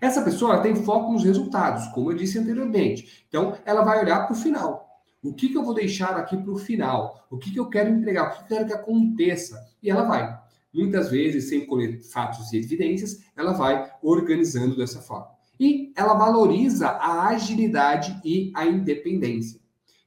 Essa 0.01 0.21
pessoa 0.21 0.61
tem 0.61 0.75
foco 0.75 1.13
nos 1.13 1.23
resultados, 1.23 1.87
como 1.87 2.11
eu 2.11 2.17
disse 2.17 2.39
anteriormente. 2.39 3.25
Então, 3.27 3.57
ela 3.65 3.83
vai 3.83 3.99
olhar 4.01 4.25
para 4.25 4.33
o 4.33 4.39
final. 4.39 4.85
O 5.25 5.33
que, 5.33 5.49
que 5.49 5.57
eu 5.57 5.63
vou 5.63 5.73
deixar 5.73 6.15
aqui 6.15 6.37
para 6.37 6.51
o 6.51 6.57
final? 6.57 7.25
O 7.31 7.37
que, 7.39 7.51
que 7.51 7.59
eu 7.59 7.67
quero 7.67 7.89
entregar? 7.89 8.27
O 8.27 8.31
que, 8.31 8.43
eu 8.43 8.47
quero 8.47 8.67
que 8.67 8.73
aconteça? 8.73 9.59
E 9.81 9.89
ela 9.89 10.03
vai. 10.03 10.39
Muitas 10.71 11.09
vezes, 11.09 11.49
sem 11.49 11.65
colher 11.65 11.99
fatos 12.03 12.53
e 12.53 12.57
evidências, 12.57 13.23
ela 13.35 13.53
vai 13.53 13.91
organizando 14.03 14.77
dessa 14.77 15.01
forma. 15.01 15.29
E 15.59 15.91
ela 15.95 16.13
valoriza 16.13 16.89
a 16.89 17.29
agilidade 17.29 18.21
e 18.23 18.51
a 18.53 18.67
independência. 18.67 19.59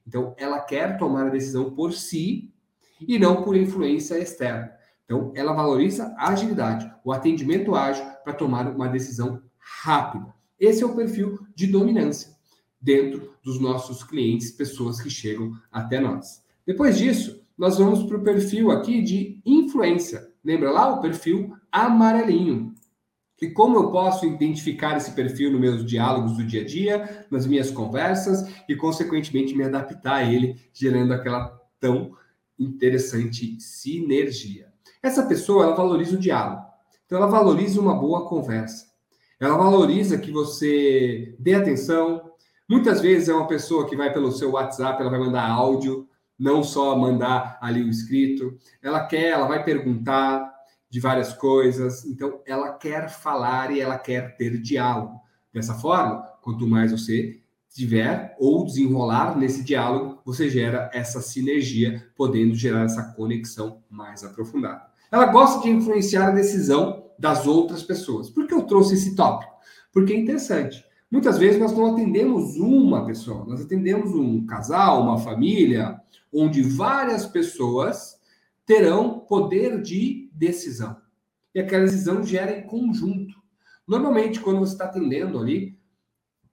Então, 0.07 0.33
ela 0.37 0.61
quer 0.61 0.97
tomar 0.97 1.27
a 1.27 1.31
decisão 1.31 1.71
por 1.71 1.91
si 1.91 2.53
e 3.05 3.19
não 3.19 3.43
por 3.43 3.57
influência 3.57 4.17
externa. 4.17 4.71
Então, 5.03 5.33
ela 5.35 5.51
valoriza 5.51 6.15
a 6.17 6.29
agilidade, 6.29 6.89
o 7.03 7.11
atendimento 7.11 7.75
ágil 7.75 8.05
para 8.23 8.31
tomar 8.31 8.69
uma 8.69 8.87
decisão 8.87 9.41
rápida. 9.57 10.33
Esse 10.57 10.81
é 10.81 10.85
o 10.85 10.95
perfil 10.95 11.45
de 11.53 11.67
dominância 11.67 12.38
dentro 12.81 13.33
dos 13.43 13.59
nossos 13.59 14.03
clientes, 14.03 14.51
pessoas 14.51 15.01
que 15.01 15.09
chegam 15.09 15.51
até 15.71 15.99
nós. 15.99 16.43
Depois 16.65 16.97
disso, 16.97 17.43
nós 17.57 17.77
vamos 17.77 18.03
para 18.03 18.17
o 18.17 18.23
perfil 18.23 18.71
aqui 18.71 19.01
de 19.01 19.41
influência. 19.45 20.29
Lembra 20.43 20.71
lá 20.71 20.93
o 20.93 21.01
perfil 21.01 21.53
amarelinho? 21.71 22.73
E 23.41 23.49
como 23.49 23.77
eu 23.77 23.91
posso 23.91 24.25
identificar 24.25 24.97
esse 24.97 25.11
perfil 25.11 25.51
nos 25.51 25.61
meus 25.61 25.85
diálogos 25.85 26.35
do 26.37 26.43
dia 26.43 26.61
a 26.61 26.65
dia, 26.65 27.25
nas 27.31 27.47
minhas 27.47 27.71
conversas 27.71 28.45
e, 28.67 28.75
consequentemente, 28.75 29.55
me 29.55 29.63
adaptar 29.63 30.15
a 30.15 30.23
ele, 30.23 30.57
gerando 30.73 31.13
aquela 31.13 31.57
tão 31.79 32.11
interessante 32.57 33.59
sinergia. 33.59 34.67
Essa 35.01 35.25
pessoa, 35.25 35.63
ela 35.63 35.75
valoriza 35.75 36.17
o 36.17 36.19
diálogo. 36.19 36.61
Então, 37.05 37.17
ela 37.17 37.27
valoriza 37.27 37.79
uma 37.79 37.95
boa 37.95 38.27
conversa. 38.27 38.87
Ela 39.39 39.57
valoriza 39.57 40.17
que 40.17 40.31
você 40.31 41.33
dê 41.39 41.53
atenção, 41.53 42.28
Muitas 42.69 43.01
vezes 43.01 43.27
é 43.27 43.33
uma 43.33 43.47
pessoa 43.47 43.89
que 43.89 43.95
vai 43.95 44.13
pelo 44.13 44.31
seu 44.31 44.51
WhatsApp, 44.51 45.01
ela 45.01 45.09
vai 45.09 45.19
mandar 45.19 45.49
áudio, 45.49 46.07
não 46.37 46.63
só 46.63 46.95
mandar 46.95 47.57
ali 47.59 47.81
o 47.81 47.89
escrito. 47.89 48.55
Ela 48.79 49.07
quer, 49.07 49.31
ela 49.31 49.47
vai 49.47 49.63
perguntar 49.63 50.47
de 50.87 50.99
várias 50.99 51.33
coisas. 51.33 52.05
Então, 52.05 52.41
ela 52.45 52.73
quer 52.73 53.09
falar 53.09 53.71
e 53.71 53.81
ela 53.81 53.97
quer 53.97 54.37
ter 54.37 54.61
diálogo. 54.61 55.19
Dessa 55.51 55.73
forma, 55.73 56.21
quanto 56.43 56.67
mais 56.67 56.91
você 56.91 57.41
tiver 57.73 58.35
ou 58.39 58.63
desenrolar 58.63 59.35
nesse 59.35 59.63
diálogo, 59.63 60.21
você 60.23 60.47
gera 60.47 60.91
essa 60.93 61.21
sinergia, 61.21 62.07
podendo 62.15 62.53
gerar 62.53 62.83
essa 62.83 63.01
conexão 63.13 63.83
mais 63.89 64.23
aprofundada. 64.23 64.85
Ela 65.11 65.25
gosta 65.25 65.63
de 65.63 65.69
influenciar 65.69 66.27
a 66.27 66.31
decisão 66.31 67.09
das 67.17 67.47
outras 67.47 67.81
pessoas. 67.81 68.29
Por 68.29 68.45
que 68.45 68.53
eu 68.53 68.61
trouxe 68.63 68.93
esse 68.93 69.15
tópico? 69.15 69.51
Porque 69.91 70.13
é 70.13 70.17
interessante. 70.17 70.87
Muitas 71.11 71.39
vezes 71.39 71.59
nós 71.59 71.71
não 71.73 71.93
atendemos 71.93 72.57
uma 72.57 73.05
pessoa, 73.05 73.43
nós 73.45 73.61
atendemos 73.61 74.13
um 74.13 74.45
casal, 74.45 75.01
uma 75.01 75.17
família, 75.17 75.99
onde 76.31 76.61
várias 76.61 77.25
pessoas 77.25 78.19
terão 78.65 79.19
poder 79.19 79.81
de 79.81 80.29
decisão. 80.33 80.95
E 81.53 81.59
aquela 81.59 81.85
decisão 81.85 82.23
gera 82.23 82.59
em 82.59 82.67
conjunto. 82.67 83.33
Normalmente, 83.87 84.39
quando 84.39 84.59
você 84.59 84.73
está 84.73 84.85
atendendo 84.85 85.39
ali 85.39 85.79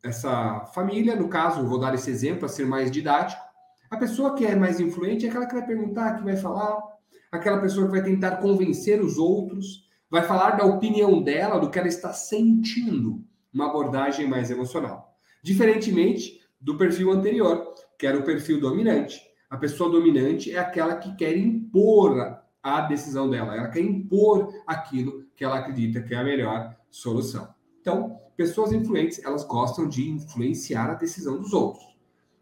essa 0.03 0.65
família, 0.75 1.15
no 1.15 1.29
caso, 1.29 1.67
vou 1.67 1.79
dar 1.79 1.95
esse 1.95 2.11
exemplo 2.11 2.41
para 2.41 2.49
ser 2.49 2.65
mais 2.65 2.91
didático, 2.91 3.43
a 3.91 3.99
pessoa 3.99 4.35
que 4.35 4.47
é 4.47 4.57
mais 4.57 4.81
influente 4.81 5.27
é 5.27 5.29
aquela 5.29 5.47
que 5.47 5.55
vai 5.55 5.67
perguntar, 5.67 6.17
que 6.17 6.25
vai 6.25 6.37
falar, 6.37 6.83
aquela 7.31 7.61
pessoa 7.61 7.87
que 7.87 7.93
vai 7.93 8.03
tentar 8.03 8.37
convencer 8.37 9.03
os 9.03 9.19
outros, 9.19 9.87
vai 10.11 10.23
falar 10.23 10.53
da 10.53 10.65
opinião 10.65 11.23
dela, 11.23 11.59
do 11.59 11.71
que 11.71 11.79
ela 11.79 11.89
está 11.89 12.13
sentindo, 12.13 13.23
uma 13.57 13.71
abordagem 13.71 14.29
mais 14.29 14.51
emocional. 14.51 15.17
Diferentemente 15.43 16.41
do 16.61 16.77
perfil 16.77 17.11
anterior, 17.11 17.75
que 17.99 18.07
era 18.07 18.19
o 18.19 18.23
perfil 18.23 18.61
dominante. 18.61 19.21
A 19.49 19.57
pessoa 19.57 19.91
dominante 19.91 20.53
é 20.53 20.59
aquela 20.59 20.97
que 20.97 21.15
quer 21.17 21.37
impor 21.37 22.39
a 22.63 22.81
decisão 22.83 23.31
dela, 23.31 23.55
ela 23.57 23.69
quer 23.69 23.81
impor 23.81 24.53
aquilo 24.67 25.25
que 25.35 25.45
ela 25.45 25.59
acredita 25.59 26.03
que 26.03 26.15
é 26.15 26.19
a 26.19 26.25
melhor 26.25 26.77
solução. 26.91 27.49
Então, 27.81 28.19
pessoas 28.37 28.73
influentes, 28.73 29.25
elas 29.25 29.45
gostam 29.45 29.89
de 29.89 30.09
influenciar 30.09 30.91
a 30.91 30.95
decisão 30.95 31.39
dos 31.39 31.53
outros 31.53 31.97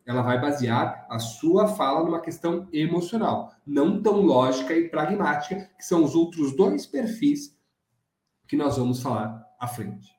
ela 0.07 0.23
vai 0.23 0.41
basear 0.41 1.07
a 1.09 1.19
sua 1.19 1.67
fala 1.67 2.05
numa 2.05 2.21
questão 2.21 2.69
emocional, 2.73 3.55
não 3.67 4.03
tão 4.03 4.21
lógica 4.21 4.75
e 4.75 4.89
pragmática, 4.89 5.71
que 5.79 5.85
são 5.85 6.05
os 6.05 6.15
outros 6.15 6.55
dois 6.55 6.87
perfis 6.87 7.57
que 8.47 8.57
nós 8.57 8.77
vamos 8.77 9.01
falar 9.01 9.43
à 9.59 9.67
frente. 9.67 10.14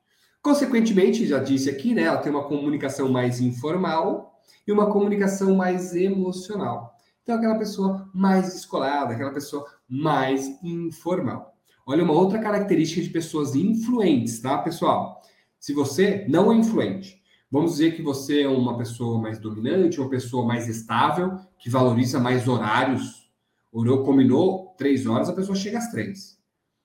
Consequentemente, 0.46 1.26
já 1.26 1.40
disse 1.40 1.68
aqui, 1.68 1.92
né, 1.92 2.02
ela 2.02 2.18
tem 2.18 2.30
uma 2.30 2.44
comunicação 2.44 3.08
mais 3.08 3.40
informal 3.40 4.40
e 4.64 4.70
uma 4.70 4.92
comunicação 4.92 5.56
mais 5.56 5.92
emocional. 5.92 6.96
Então, 7.20 7.34
aquela 7.34 7.58
pessoa 7.58 8.08
mais 8.14 8.54
descolada, 8.54 9.12
aquela 9.12 9.32
pessoa 9.32 9.66
mais 9.88 10.48
informal. 10.62 11.52
Olha, 11.84 12.04
uma 12.04 12.12
outra 12.12 12.38
característica 12.38 13.02
de 13.02 13.10
pessoas 13.10 13.56
influentes, 13.56 14.38
tá, 14.38 14.56
pessoal? 14.58 15.20
Se 15.58 15.72
você 15.72 16.24
não 16.28 16.52
é 16.52 16.54
influente, 16.54 17.20
Vamos 17.50 17.72
dizer 17.72 17.94
que 17.94 18.02
você 18.02 18.42
é 18.42 18.48
uma 18.48 18.76
pessoa 18.76 19.20
mais 19.20 19.38
dominante, 19.38 20.00
uma 20.00 20.10
pessoa 20.10 20.44
mais 20.44 20.68
estável, 20.68 21.38
que 21.58 21.70
valoriza 21.70 22.18
mais 22.18 22.48
horários. 22.48 23.30
Orou 23.72 24.02
combinou 24.02 24.74
três 24.76 25.06
horas, 25.06 25.28
a 25.28 25.32
pessoa 25.32 25.54
chega 25.54 25.78
às 25.78 25.88
três. 25.90 26.38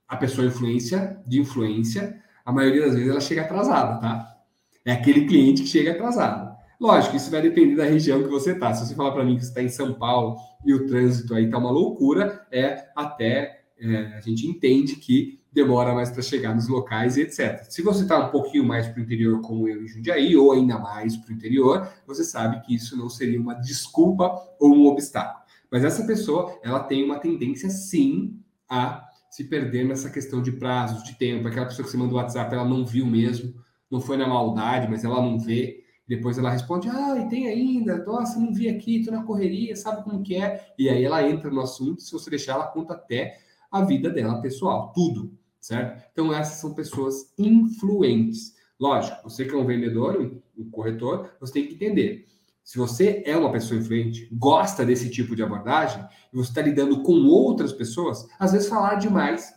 A 0.08 0.16
pessoa 0.16 0.46
influência, 0.46 1.20
de 1.26 1.40
influência, 1.40 2.22
a 2.52 2.54
maioria 2.54 2.82
das 2.82 2.94
vezes 2.94 3.10
ela 3.10 3.22
chega 3.22 3.42
atrasada, 3.42 4.00
tá? 4.00 4.38
É 4.86 4.92
aquele 4.92 5.26
cliente 5.26 5.64
que 5.64 5.68
chega 5.68 5.92
atrasado. 5.92 6.52
Lógico, 6.80 7.16
isso 7.16 7.32
vai 7.32 7.42
depender 7.42 7.76
da 7.76 7.86
região 7.86 8.22
que 8.22 8.30
você 8.30 8.52
está. 8.52 8.74
Se 8.74 8.86
você 8.86 8.96
falar 8.96 9.12
para 9.12 9.24
mim 9.24 9.36
que 9.36 9.44
você 9.44 9.50
está 9.50 9.62
em 9.62 9.70
São 9.70 9.94
Paulo 9.94 10.36
e 10.66 10.74
o 10.74 10.86
trânsito 10.86 11.34
aí 11.34 11.46
está 11.46 11.58
uma 11.58 11.72
loucura, 11.72 12.46
é 12.52 12.88
até 12.96 13.62
é, 13.80 14.18
a 14.18 14.22
gente 14.22 14.46
entende 14.48 14.96
que 14.96 15.40
demora 15.52 15.94
mais 15.94 16.10
para 16.10 16.22
chegar 16.22 16.54
nos 16.56 16.68
locais 16.68 17.18
e 17.18 17.22
etc. 17.22 17.64
Se 17.70 17.82
você 17.82 18.04
está 18.04 18.28
um 18.28 18.32
pouquinho 18.32 18.64
mais 18.64 18.88
para 18.88 19.00
o 19.00 19.04
interior, 19.04 19.42
como 19.42 19.68
eu 19.68 19.84
em 19.84 19.88
Jundiaí, 19.88 20.36
ou 20.36 20.52
ainda 20.52 20.78
mais 20.80 21.16
para 21.16 21.32
o 21.32 21.36
interior, 21.36 21.88
você 22.06 22.24
sabe 22.24 22.62
que 22.66 22.76
isso 22.76 22.98
não 22.98 23.10
seria 23.10 23.40
uma 23.40 23.54
desculpa 23.56 24.34
ou 24.60 24.74
um 24.74 24.88
obstáculo. 24.88 25.42
Mas 25.70 25.84
essa 25.84 26.06
pessoa, 26.06 26.60
ela 26.64 26.80
tem 26.82 27.04
uma 27.04 27.20
tendência, 27.20 27.70
sim, 27.70 28.40
a 28.70 29.08
se 29.32 29.46
perder 29.46 29.86
nessa 29.86 30.12
questão 30.12 30.44
de 30.44 30.52
prazos, 30.52 31.04
de 31.04 31.18
tempo. 31.18 31.48
Aquela 31.48 31.66
pessoa 31.66 31.84
que 31.84 31.92
você 31.92 31.98
manda 31.98 32.14
o 32.14 32.18
WhatsApp, 32.18 32.54
ela 32.54 32.64
não 32.64 32.86
viu 32.86 33.08
mesmo, 33.08 33.56
não 33.90 34.00
foi 34.00 34.16
na 34.16 34.28
maldade, 34.28 34.88
mas 34.88 35.04
ela 35.04 35.20
não 35.20 35.40
vê. 35.40 35.84
Depois 36.08 36.38
ela 36.38 36.52
responde, 36.52 36.88
ah, 36.88 37.18
e 37.18 37.30
tem 37.30 37.48
ainda, 37.48 38.06
nossa, 38.06 38.40
não 38.40 38.54
vi 38.54 38.70
aqui, 38.70 39.04
tô 39.04 39.10
na 39.10 39.24
correria, 39.24 39.76
sabe 39.76 40.04
como 40.04 40.22
que 40.22 40.36
é? 40.36 40.74
E 40.78 40.88
aí 40.88 41.04
ela 41.04 41.28
entra 41.28 41.50
no 41.50 41.62
assunto, 41.62 42.02
se 42.02 42.12
você 42.12 42.30
deixar, 42.30 42.54
ela 42.54 42.68
conta 42.68 42.94
até 42.94 43.40
a 43.72 43.82
vida 43.84 44.12
dela 44.12 44.40
pessoal, 44.40 44.92
tudo 44.94 45.42
certo? 45.62 46.04
Então, 46.12 46.34
essas 46.34 46.60
são 46.60 46.74
pessoas 46.74 47.32
influentes. 47.38 48.56
Lógico, 48.80 49.24
você 49.24 49.46
que 49.46 49.54
é 49.54 49.58
um 49.58 49.66
vendedor, 49.66 50.42
um, 50.58 50.70
corretor, 50.72 51.32
você 51.40 51.54
tem 51.54 51.68
que 51.68 51.76
entender. 51.76 52.28
Se 52.64 52.78
você 52.78 53.24
é 53.26 53.36
uma 53.36 53.52
pessoa 53.52 53.80
influente, 53.80 54.30
gosta 54.32 54.86
desse 54.86 55.10
tipo 55.10 55.36
de 55.36 55.44
abordagem, 55.44 56.06
e 56.32 56.38
você 56.38 56.50
está 56.50 56.62
lidando 56.62 57.02
com 57.04 57.14
outras 57.26 57.74
pessoas, 57.74 58.28
às 58.40 58.52
vezes 58.52 58.70
falar 58.70 58.96
demais, 58.96 59.54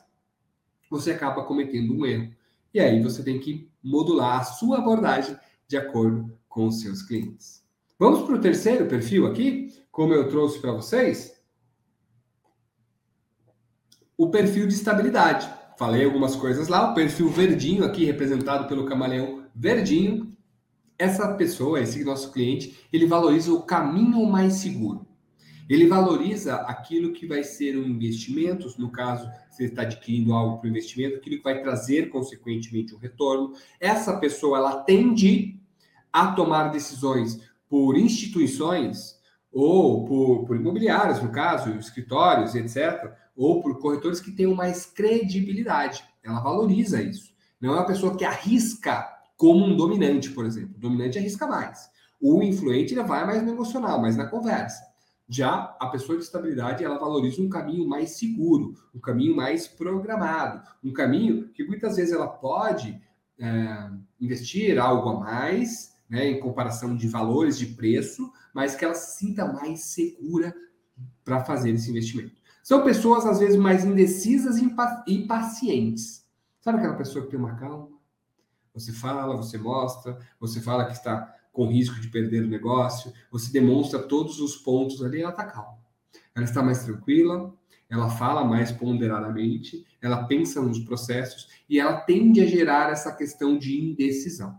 você 0.91 1.13
acaba 1.13 1.45
cometendo 1.45 1.95
um 1.95 2.07
erro. 2.07 2.33
E 2.73 2.81
aí 2.81 3.03
você 3.03 3.23
tem 3.23 3.39
que 3.39 3.71
modular 3.83 4.41
a 4.41 4.45
sua 4.45 4.79
abordagem 4.79 5.37
de 5.69 5.77
acordo 5.77 6.37
com 6.49 6.67
os 6.67 6.81
seus 6.81 7.03
clientes. 7.03 7.63
Vamos 7.99 8.23
para 8.23 8.35
o 8.35 8.41
terceiro 8.41 8.87
perfil 8.87 9.27
aqui, 9.27 9.73
como 9.91 10.13
eu 10.13 10.29
trouxe 10.29 10.59
para 10.59 10.73
vocês. 10.73 11.35
O 14.17 14.31
perfil 14.31 14.67
de 14.67 14.75
estabilidade 14.75 15.49
falei 15.77 16.05
algumas 16.05 16.37
coisas 16.37 16.69
lá, 16.69 16.91
o 16.91 16.95
perfil 16.95 17.29
verdinho 17.29 17.85
aqui, 17.85 18.05
representado 18.05 18.69
pelo 18.69 18.87
camaleão 18.87 19.45
verdinho. 19.55 20.34
Essa 20.99 21.35
pessoa, 21.35 21.81
esse 21.81 22.05
nosso 22.05 22.33
cliente, 22.33 22.87
ele 22.93 23.07
valoriza 23.07 23.53
o 23.53 23.63
caminho 23.63 24.25
mais 24.27 24.55
seguro. 24.55 25.07
Ele 25.69 25.87
valoriza 25.87 26.57
aquilo 26.57 27.13
que 27.13 27.27
vai 27.27 27.43
ser 27.43 27.77
um 27.77 27.85
investimento, 27.85 28.73
no 28.79 28.91
caso, 28.91 29.29
você 29.51 29.65
está 29.65 29.83
adquirindo 29.83 30.33
algo 30.33 30.59
para 30.59 30.67
o 30.67 30.71
investimento, 30.71 31.17
aquilo 31.17 31.39
que 31.39 31.43
vai 31.43 31.63
trazer, 31.63 32.11
consequentemente, 32.11 32.95
um 32.95 32.99
retorno. 32.99 33.53
Essa 33.81 34.19
pessoa, 34.19 34.59
ela 34.59 34.83
tende 34.83 35.59
a 36.13 36.33
tomar 36.33 36.69
decisões 36.69 37.41
por 37.69 37.97
instituições 37.97 39.19
ou 39.51 40.05
por, 40.05 40.45
por 40.45 40.57
imobiliários, 40.57 41.23
no 41.23 41.31
caso, 41.31 41.71
escritórios, 41.79 42.55
etc., 42.55 43.13
ou 43.37 43.61
por 43.61 43.79
corretores 43.79 44.21
que 44.21 44.33
tenham 44.33 44.55
mais 44.55 44.85
credibilidade. 44.87 46.05
Ela 46.23 46.41
valoriza 46.41 47.03
isso. 47.03 47.33
Não 47.61 47.71
é 47.71 47.77
uma 47.79 47.87
pessoa 47.87 48.17
que 48.17 48.25
arrisca 48.25 49.14
como 49.37 49.65
um 49.65 49.77
dominante, 49.77 50.31
por 50.31 50.45
exemplo. 50.45 50.75
O 50.77 50.81
dominante 50.81 51.19
arrisca 51.19 51.47
mais. 51.47 51.91
O 52.21 52.43
influente 52.43 52.95
ele 52.95 53.03
vai 53.03 53.27
mais 53.27 53.43
no 53.43 53.53
emocional, 53.53 54.01
mais 54.01 54.17
na 54.17 54.27
conversa. 54.27 54.83
Já 55.29 55.77
a 55.81 55.87
pessoa 55.87 56.19
de 56.19 56.25
estabilidade, 56.25 56.85
ela 56.85 56.99
valoriza 56.99 57.41
um 57.41 57.49
caminho 57.49 57.89
mais 57.89 58.11
seguro, 58.11 58.75
um 58.95 59.01
caminho 59.01 59.35
mais 59.35 59.67
programado, 59.67 60.63
um 60.83 60.93
caminho 60.93 61.49
que 61.49 61.65
muitas 61.65 61.97
vezes 61.97 62.13
ela 62.13 62.29
pode 62.29 63.01
é, 63.39 63.91
investir 64.21 64.79
algo 64.79 65.09
a 65.09 65.21
mais, 65.21 65.95
né, 66.09 66.29
em 66.29 66.41
comparação 66.41 66.95
de 66.95 67.09
valores 67.09 67.59
de 67.59 67.67
preço, 67.67 68.31
mas 68.55 68.77
que 68.77 68.85
ela 68.85 68.95
se 68.95 69.19
sinta 69.19 69.51
mais 69.51 69.85
segura 69.85 70.55
para 71.25 71.43
fazer 71.43 71.71
esse 71.71 71.91
investimento. 71.91 72.35
São 72.63 72.83
pessoas, 72.83 73.27
às 73.27 73.41
vezes, 73.41 73.57
mais 73.57 73.85
indecisas 73.85 74.59
e 74.59 75.15
impacientes. 75.15 76.25
Sabe 76.61 76.79
aquela 76.79 76.97
pessoa 76.97 77.25
que 77.25 77.31
tem 77.31 77.39
uma 77.39 77.57
calma? 77.57 77.94
Você 78.75 78.93
fala, 78.93 79.37
você 79.37 79.57
mostra, 79.57 80.19
você 80.39 80.61
fala 80.61 80.85
que 80.85 80.93
está 80.93 81.33
com 81.53 81.69
risco 81.69 82.01
de 82.01 82.09
perder 82.09 82.43
o 82.43 82.49
negócio, 82.49 83.13
você 83.31 83.53
demonstra 83.53 84.01
todos 84.01 84.41
os 84.41 84.57
pontos 84.57 85.03
ali, 85.03 85.23
ela 85.23 85.31
está 85.31 85.45
calma. 85.45 85.79
Ela 86.35 86.45
está 86.45 86.61
mais 86.61 86.83
tranquila, 86.83 87.55
ela 87.89 88.11
fala 88.11 88.45
mais 88.45 88.73
ponderadamente, 88.73 89.87
ela 90.03 90.25
pensa 90.25 90.61
nos 90.61 90.81
processos 90.81 91.49
e 91.69 91.79
ela 91.79 92.01
tende 92.01 92.41
a 92.41 92.47
gerar 92.47 92.91
essa 92.91 93.15
questão 93.15 93.57
de 93.57 93.81
indecisão. 93.81 94.59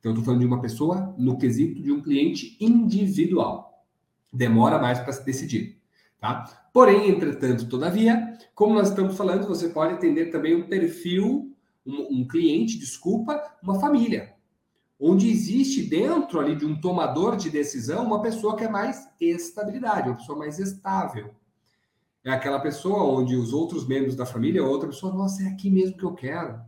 Então, 0.00 0.12
estou 0.12 0.24
falando 0.24 0.40
de 0.40 0.46
uma 0.46 0.60
pessoa 0.60 1.14
no 1.18 1.36
quesito 1.36 1.82
de 1.82 1.92
um 1.92 2.00
cliente 2.00 2.56
individual. 2.58 3.84
Demora 4.32 4.78
mais 4.78 4.98
para 5.00 5.12
se 5.12 5.24
decidir. 5.24 5.78
Tá? 6.18 6.44
Porém, 6.72 7.10
entretanto, 7.10 7.68
todavia, 7.68 8.36
como 8.54 8.74
nós 8.74 8.88
estamos 8.88 9.16
falando, 9.16 9.46
você 9.46 9.68
pode 9.68 9.94
atender 9.94 10.30
também 10.30 10.56
um 10.56 10.66
perfil, 10.66 11.53
um, 11.86 12.20
um 12.20 12.26
cliente, 12.26 12.78
desculpa, 12.78 13.42
uma 13.62 13.78
família, 13.78 14.34
onde 14.98 15.30
existe 15.30 15.82
dentro 15.82 16.40
ali 16.40 16.56
de 16.56 16.64
um 16.64 16.80
tomador 16.80 17.36
de 17.36 17.50
decisão 17.50 18.04
uma 18.04 18.22
pessoa 18.22 18.56
que 18.56 18.64
é 18.64 18.68
mais 18.68 19.08
estabilidade, 19.20 20.08
uma 20.08 20.16
pessoa 20.16 20.38
mais 20.38 20.58
estável. 20.58 21.34
É 22.24 22.30
aquela 22.30 22.58
pessoa 22.58 23.04
onde 23.04 23.36
os 23.36 23.52
outros 23.52 23.86
membros 23.86 24.16
da 24.16 24.24
família, 24.24 24.64
outra 24.64 24.88
pessoa, 24.88 25.12
nossa, 25.12 25.42
é 25.42 25.46
aqui 25.46 25.70
mesmo 25.70 25.98
que 25.98 26.04
eu 26.04 26.14
quero. 26.14 26.58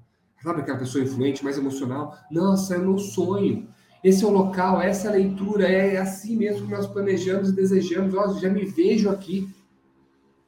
Sabe 0.42 0.60
aquela 0.60 0.78
pessoa 0.78 1.02
influente, 1.02 1.42
mais 1.42 1.56
emocional? 1.56 2.14
Nossa, 2.30 2.74
é 2.74 2.78
meu 2.78 2.98
sonho. 2.98 3.66
Esse 4.04 4.22
é 4.22 4.26
o 4.26 4.30
local, 4.30 4.80
essa 4.80 5.08
é 5.08 5.10
a 5.10 5.14
leitura, 5.14 5.66
é 5.66 5.96
assim 5.96 6.36
mesmo 6.36 6.66
que 6.66 6.72
nós 6.72 6.86
planejamos 6.86 7.48
e 7.48 7.56
desejamos. 7.56 8.14
Ó, 8.14 8.38
já 8.38 8.50
me 8.50 8.66
vejo 8.66 9.08
aqui. 9.08 9.48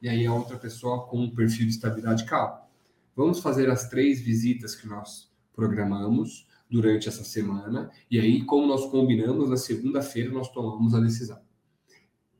E 0.00 0.09
aí 0.09 0.26
a 0.26 0.33
outra 0.33 0.57
pessoa 0.57 1.07
com 1.07 1.18
um 1.18 1.35
perfil 1.35 1.66
de 1.66 1.72
estabilidade 1.72 2.24
calma. 2.24 2.67
Vamos 3.18 3.40
fazer 3.40 3.68
as 3.68 3.88
três 3.88 4.20
visitas 4.20 4.76
que 4.76 4.87
nós 4.87 5.28
programamos 5.52 6.46
durante 6.70 7.09
essa 7.09 7.24
semana. 7.24 7.90
E 8.09 8.20
aí, 8.20 8.44
como 8.44 8.64
nós 8.64 8.87
combinamos, 8.92 9.50
na 9.50 9.57
segunda-feira 9.57 10.31
nós 10.31 10.48
tomamos 10.52 10.94
a 10.94 11.00
decisão. 11.00 11.40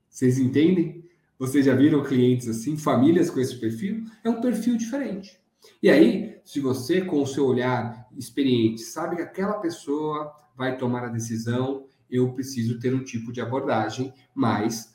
Vocês 0.08 0.38
entendem? 0.38 1.04
Vocês 1.36 1.66
já 1.66 1.74
viram 1.74 2.04
clientes 2.04 2.46
assim, 2.46 2.76
famílias 2.76 3.28
com 3.28 3.40
esse 3.40 3.58
perfil? 3.58 4.04
É 4.22 4.30
um 4.30 4.40
perfil 4.40 4.76
diferente. 4.76 5.40
E 5.82 5.90
aí, 5.90 6.38
se 6.44 6.60
você, 6.60 7.00
com 7.00 7.22
o 7.22 7.26
seu 7.26 7.46
olhar 7.46 8.06
experiente, 8.16 8.82
sabe 8.82 9.16
que 9.16 9.22
aquela 9.22 9.54
pessoa 9.54 10.32
vai 10.56 10.78
tomar 10.78 11.02
a 11.02 11.08
decisão, 11.08 11.86
eu 12.08 12.32
preciso 12.34 12.78
ter 12.78 12.94
um 12.94 13.02
tipo 13.02 13.32
de 13.32 13.40
abordagem 13.40 14.14
mais 14.32 14.94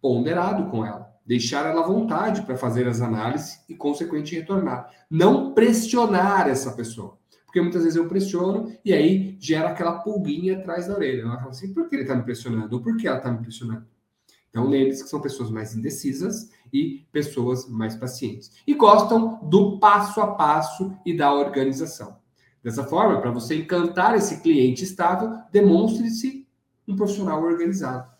ponderado 0.00 0.70
com 0.70 0.86
ela. 0.86 1.12
Deixar 1.26 1.66
ela 1.66 1.82
à 1.82 1.86
vontade 1.86 2.42
para 2.42 2.56
fazer 2.56 2.86
as 2.86 3.00
análises 3.00 3.60
e, 3.68 3.74
consequentemente, 3.74 4.36
retornar. 4.36 4.90
Não 5.10 5.54
pressionar 5.54 6.48
essa 6.48 6.72
pessoa. 6.72 7.18
Porque 7.44 7.60
muitas 7.60 7.84
vezes 7.84 7.96
eu 7.96 8.08
pressiono 8.08 8.76
e 8.84 8.92
aí 8.92 9.36
gera 9.38 9.68
aquela 9.68 10.00
pulguinha 10.00 10.58
atrás 10.58 10.88
da 10.88 10.94
orelha. 10.94 11.22
Ela 11.22 11.38
fala 11.38 11.50
assim: 11.50 11.72
por 11.72 11.88
que 11.88 11.94
ele 11.94 12.02
está 12.02 12.16
me 12.16 12.24
pressionando? 12.24 12.74
Ou 12.74 12.82
por 12.82 12.96
que 12.96 13.06
ela 13.06 13.18
está 13.18 13.30
me 13.30 13.38
pressionando? 13.38 13.86
Então, 14.50 14.68
lembre-se 14.68 15.02
que 15.02 15.10
são 15.10 15.20
pessoas 15.20 15.50
mais 15.50 15.74
indecisas 15.74 16.50
e 16.72 17.04
pessoas 17.10 17.68
mais 17.68 17.96
pacientes. 17.96 18.52
E 18.66 18.74
gostam 18.74 19.40
do 19.42 19.78
passo 19.78 20.20
a 20.20 20.34
passo 20.34 20.96
e 21.04 21.16
da 21.16 21.32
organização. 21.32 22.18
Dessa 22.62 22.82
forma, 22.84 23.20
para 23.20 23.30
você 23.30 23.56
encantar 23.56 24.16
esse 24.16 24.40
cliente 24.40 24.82
estável, 24.82 25.38
demonstre-se 25.52 26.46
um 26.88 26.96
profissional 26.96 27.42
organizado. 27.42 28.10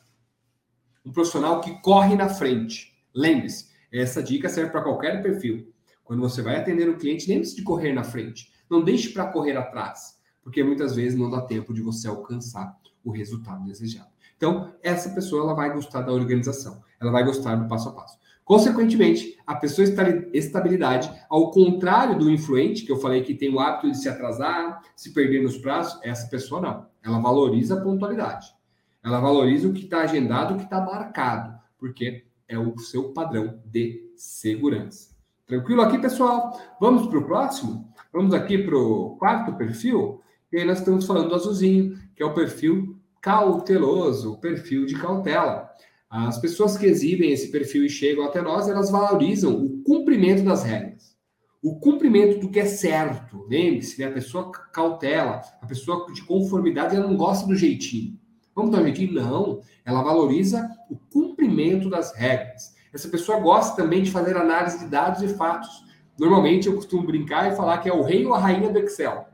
Um 1.04 1.12
profissional 1.12 1.60
que 1.60 1.80
corre 1.82 2.14
na 2.14 2.28
frente. 2.28 2.93
Lembre-se, 3.14 3.68
essa 3.92 4.22
dica 4.22 4.48
serve 4.48 4.70
para 4.70 4.82
qualquer 4.82 5.22
perfil. 5.22 5.72
Quando 6.02 6.20
você 6.20 6.42
vai 6.42 6.56
atender 6.56 6.88
um 6.88 6.98
cliente, 6.98 7.28
lembre-se 7.28 7.56
de 7.56 7.62
correr 7.62 7.92
na 7.92 8.02
frente. 8.02 8.52
Não 8.68 8.82
deixe 8.82 9.10
para 9.10 9.26
correr 9.26 9.56
atrás, 9.56 10.18
porque 10.42 10.62
muitas 10.64 10.96
vezes 10.96 11.18
não 11.18 11.30
dá 11.30 11.40
tempo 11.40 11.72
de 11.72 11.80
você 11.80 12.08
alcançar 12.08 12.76
o 13.04 13.10
resultado 13.10 13.64
desejado. 13.64 14.08
Então, 14.36 14.74
essa 14.82 15.10
pessoa 15.10 15.44
ela 15.44 15.54
vai 15.54 15.72
gostar 15.72 16.02
da 16.02 16.12
organização, 16.12 16.82
ela 17.00 17.12
vai 17.12 17.24
gostar 17.24 17.54
do 17.54 17.68
passo 17.68 17.88
a 17.88 17.92
passo. 17.92 18.18
Consequentemente, 18.44 19.38
a 19.46 19.54
pessoa 19.54 19.88
está 19.88 20.02
estabilidade, 20.34 21.10
ao 21.30 21.50
contrário 21.50 22.18
do 22.18 22.30
influente, 22.30 22.84
que 22.84 22.92
eu 22.92 22.98
falei 22.98 23.22
que 23.22 23.34
tem 23.34 23.48
o 23.48 23.58
hábito 23.58 23.90
de 23.90 23.96
se 23.96 24.08
atrasar, 24.08 24.82
se 24.94 25.14
perder 25.14 25.42
nos 25.42 25.56
prazos, 25.56 25.98
essa 26.02 26.28
pessoa 26.28 26.60
não. 26.60 26.86
Ela 27.02 27.18
valoriza 27.20 27.78
a 27.78 27.80
pontualidade. 27.80 28.48
Ela 29.02 29.18
valoriza 29.20 29.66
o 29.66 29.72
que 29.72 29.84
está 29.84 30.00
agendado, 30.00 30.54
o 30.54 30.56
que 30.58 30.64
está 30.64 30.80
marcado, 30.80 31.58
porque 31.78 32.24
é 32.48 32.58
o 32.58 32.76
seu 32.78 33.12
padrão 33.12 33.60
de 33.64 34.12
segurança. 34.16 35.14
Tranquilo 35.46 35.82
aqui, 35.82 35.98
pessoal? 35.98 36.58
Vamos 36.80 37.06
para 37.06 37.18
o 37.18 37.24
próximo? 37.24 37.92
Vamos 38.12 38.32
aqui 38.32 38.58
para 38.58 38.76
o 38.76 39.16
quarto 39.16 39.56
perfil? 39.56 40.20
E 40.52 40.58
aí 40.58 40.64
nós 40.64 40.78
estamos 40.78 41.06
falando 41.06 41.28
do 41.28 41.34
azulzinho, 41.34 41.98
que 42.14 42.22
é 42.22 42.26
o 42.26 42.34
perfil 42.34 42.98
cauteloso, 43.20 44.32
o 44.32 44.38
perfil 44.38 44.86
de 44.86 44.94
cautela. 44.98 45.68
As 46.08 46.38
pessoas 46.38 46.76
que 46.76 46.86
exibem 46.86 47.32
esse 47.32 47.50
perfil 47.50 47.84
e 47.84 47.90
chegam 47.90 48.24
até 48.24 48.40
nós, 48.40 48.68
elas 48.68 48.90
valorizam 48.90 49.52
o 49.52 49.82
cumprimento 49.82 50.44
das 50.44 50.62
regras. 50.62 51.16
O 51.62 51.80
cumprimento 51.80 52.38
do 52.38 52.50
que 52.50 52.60
é 52.60 52.66
certo. 52.66 53.46
Lembre-se, 53.48 54.00
né? 54.00 54.06
a 54.06 54.12
pessoa 54.12 54.52
cautela, 54.52 55.40
a 55.60 55.66
pessoa 55.66 56.06
de 56.12 56.22
conformidade, 56.22 56.94
ela 56.94 57.08
não 57.08 57.16
gosta 57.16 57.46
do 57.46 57.56
jeitinho. 57.56 58.18
Vamos 58.54 58.76
um 58.76 58.82
jeitinho? 58.82 59.14
Não. 59.14 59.60
Ela 59.84 60.02
valoriza 60.02 60.70
o 60.90 60.96
cumprimento 60.96 61.90
das 61.90 62.14
regras. 62.14 62.74
Essa 62.92 63.08
pessoa 63.08 63.40
gosta 63.40 63.82
também 63.82 64.02
de 64.02 64.10
fazer 64.10 64.36
análise 64.36 64.78
de 64.78 64.86
dados 64.86 65.22
e 65.22 65.28
fatos. 65.28 65.84
Normalmente 66.18 66.68
eu 66.68 66.76
costumo 66.76 67.04
brincar 67.04 67.52
e 67.52 67.56
falar 67.56 67.78
que 67.78 67.88
é 67.88 67.92
o 67.92 68.02
rei 68.02 68.24
ou 68.24 68.34
a 68.34 68.38
rainha 68.38 68.70
do 68.70 68.78
Excel. 68.78 69.26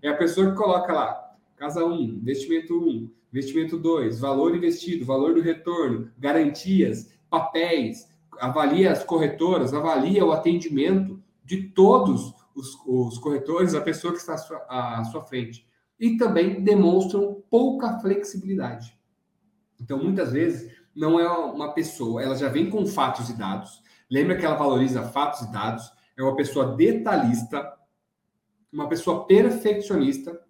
É 0.00 0.08
a 0.08 0.16
pessoa 0.16 0.50
que 0.50 0.56
coloca 0.56 0.92
lá, 0.92 1.34
casa 1.56 1.84
1, 1.84 2.02
investimento 2.02 2.74
1, 2.74 3.10
investimento 3.32 3.78
2, 3.78 4.18
valor 4.18 4.56
investido, 4.56 5.04
valor 5.04 5.34
do 5.34 5.42
retorno, 5.42 6.10
garantias, 6.18 7.12
papéis, 7.28 8.08
avalia 8.40 8.90
as 8.90 9.04
corretoras, 9.04 9.74
avalia 9.74 10.24
o 10.24 10.32
atendimento 10.32 11.22
de 11.44 11.62
todos 11.68 12.34
os, 12.54 12.76
os 12.86 13.18
corretores, 13.18 13.74
a 13.74 13.80
pessoa 13.80 14.12
que 14.12 14.18
está 14.18 14.34
à 14.34 14.38
sua, 14.38 14.66
à 14.68 15.04
sua 15.04 15.20
frente. 15.20 15.66
E 16.02 16.16
também 16.16 16.64
demonstram 16.64 17.40
pouca 17.48 18.00
flexibilidade. 18.00 18.98
Então, 19.80 20.02
muitas 20.02 20.32
vezes, 20.32 20.68
não 20.92 21.20
é 21.20 21.28
uma 21.28 21.72
pessoa, 21.72 22.20
ela 22.20 22.34
já 22.34 22.48
vem 22.48 22.68
com 22.68 22.84
fatos 22.84 23.30
e 23.30 23.38
dados. 23.38 23.80
Lembra 24.10 24.36
que 24.36 24.44
ela 24.44 24.56
valoriza 24.56 25.04
fatos 25.04 25.42
e 25.42 25.52
dados, 25.52 25.92
é 26.16 26.22
uma 26.24 26.34
pessoa 26.34 26.74
detalhista, 26.74 27.72
uma 28.72 28.88
pessoa 28.88 29.28
perfeccionista 29.28 30.42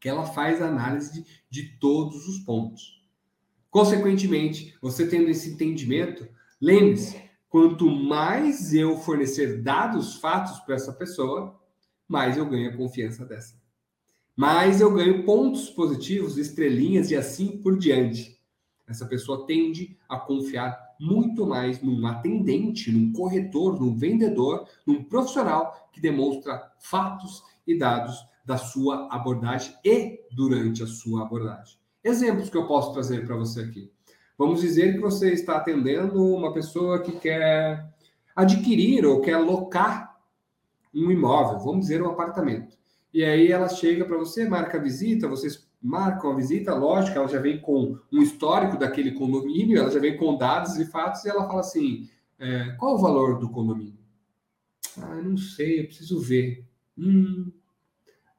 que 0.00 0.08
ela 0.08 0.26
faz 0.26 0.60
análise 0.60 1.22
de, 1.22 1.26
de 1.48 1.78
todos 1.78 2.26
os 2.26 2.40
pontos. 2.40 3.00
Consequentemente, 3.70 4.76
você 4.82 5.08
tendo 5.08 5.28
esse 5.28 5.50
entendimento, 5.50 6.28
lembre-se, 6.60 7.22
quanto 7.48 7.88
mais 7.88 8.74
eu 8.74 8.96
fornecer 8.96 9.62
dados, 9.62 10.16
fatos 10.16 10.58
para 10.60 10.74
essa 10.74 10.92
pessoa, 10.92 11.56
mais 12.08 12.36
eu 12.36 12.46
ganho 12.46 12.70
a 12.70 12.76
confiança 12.76 13.24
dessa. 13.24 13.57
Mais 14.38 14.80
eu 14.80 14.94
ganho 14.94 15.24
pontos 15.24 15.68
positivos, 15.68 16.38
estrelinhas 16.38 17.10
e 17.10 17.16
assim 17.16 17.58
por 17.58 17.76
diante. 17.76 18.38
Essa 18.86 19.04
pessoa 19.04 19.44
tende 19.44 19.98
a 20.08 20.16
confiar 20.16 20.78
muito 21.00 21.44
mais 21.44 21.82
num 21.82 22.06
atendente, 22.06 22.92
num 22.92 23.12
corretor, 23.12 23.80
num 23.80 23.96
vendedor, 23.96 24.64
num 24.86 25.02
profissional 25.02 25.90
que 25.92 26.00
demonstra 26.00 26.70
fatos 26.78 27.42
e 27.66 27.76
dados 27.76 28.14
da 28.44 28.56
sua 28.56 29.12
abordagem 29.12 29.74
e 29.84 30.20
durante 30.30 30.84
a 30.84 30.86
sua 30.86 31.22
abordagem. 31.22 31.76
Exemplos 32.04 32.48
que 32.48 32.56
eu 32.56 32.68
posso 32.68 32.92
trazer 32.92 33.26
para 33.26 33.34
você 33.34 33.62
aqui. 33.62 33.90
Vamos 34.38 34.60
dizer 34.60 34.92
que 34.92 35.00
você 35.00 35.32
está 35.32 35.56
atendendo 35.56 36.24
uma 36.24 36.52
pessoa 36.52 37.02
que 37.02 37.10
quer 37.10 37.92
adquirir 38.36 39.04
ou 39.04 39.20
quer 39.20 39.38
locar 39.38 40.16
um 40.94 41.10
imóvel, 41.10 41.58
vamos 41.58 41.80
dizer 41.80 42.00
um 42.00 42.08
apartamento. 42.08 42.77
E 43.18 43.24
aí 43.24 43.50
ela 43.50 43.68
chega 43.68 44.04
para 44.04 44.16
você, 44.16 44.48
marca 44.48 44.78
a 44.78 44.80
visita, 44.80 45.26
vocês 45.26 45.68
marcam 45.82 46.30
a 46.30 46.36
visita, 46.36 46.72
lógico, 46.72 47.18
ela 47.18 47.26
já 47.26 47.40
vem 47.40 47.60
com 47.60 47.98
um 48.12 48.22
histórico 48.22 48.78
daquele 48.78 49.10
condomínio, 49.10 49.76
ela 49.76 49.90
já 49.90 49.98
vem 49.98 50.16
com 50.16 50.36
dados 50.36 50.76
e 50.76 50.84
fatos, 50.84 51.24
e 51.24 51.28
ela 51.28 51.44
fala 51.44 51.58
assim: 51.58 52.08
é, 52.38 52.76
qual 52.78 52.94
o 52.94 52.98
valor 52.98 53.40
do 53.40 53.50
condomínio? 53.50 53.98
Ah, 54.98 55.16
não 55.16 55.36
sei, 55.36 55.80
eu 55.80 55.86
preciso 55.86 56.20
ver. 56.20 56.64
Hum, 56.96 57.50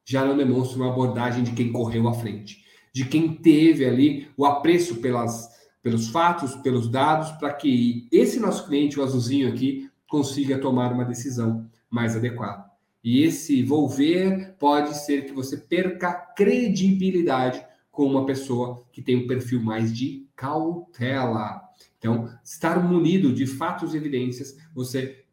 já 0.06 0.24
não 0.24 0.38
demonstra 0.38 0.78
uma 0.78 0.94
abordagem 0.94 1.44
de 1.44 1.52
quem 1.52 1.74
correu 1.74 2.08
à 2.08 2.14
frente, 2.14 2.64
de 2.94 3.04
quem 3.04 3.34
teve 3.34 3.84
ali 3.84 4.30
o 4.38 4.46
apreço 4.46 5.02
pelas, 5.02 5.50
pelos 5.84 6.08
fatos, 6.08 6.56
pelos 6.56 6.88
dados, 6.88 7.32
para 7.32 7.52
que 7.52 8.08
esse 8.14 8.40
nosso 8.40 8.66
cliente, 8.66 8.98
o 8.98 9.04
azulzinho 9.04 9.50
aqui, 9.50 9.92
consiga 10.08 10.58
tomar 10.58 10.94
uma 10.94 11.04
decisão 11.04 11.70
mais 11.92 12.16
adequada. 12.16 12.69
E 13.04 13.24
esse 13.24 13.64
volver 13.64 14.56
pode 14.60 14.98
ser 14.98 15.26
que 15.26 15.32
você 15.32 15.58
perca 15.58 16.14
credibilidade 16.14 17.64
com 17.92 18.06
uma 18.06 18.26
pessoa 18.26 18.86
que 18.92 19.02
tem 19.02 19.16
um 19.16 19.28
perfil 19.28 19.62
mais 19.62 19.96
de 19.96 20.28
cautela. 20.36 21.62
Então, 21.98 22.30
estar 22.44 22.82
munido 22.82 23.34
de 23.34 23.46
fatos 23.46 23.94
e 23.94 23.98
evidências, 23.98 24.56
você 24.74 25.26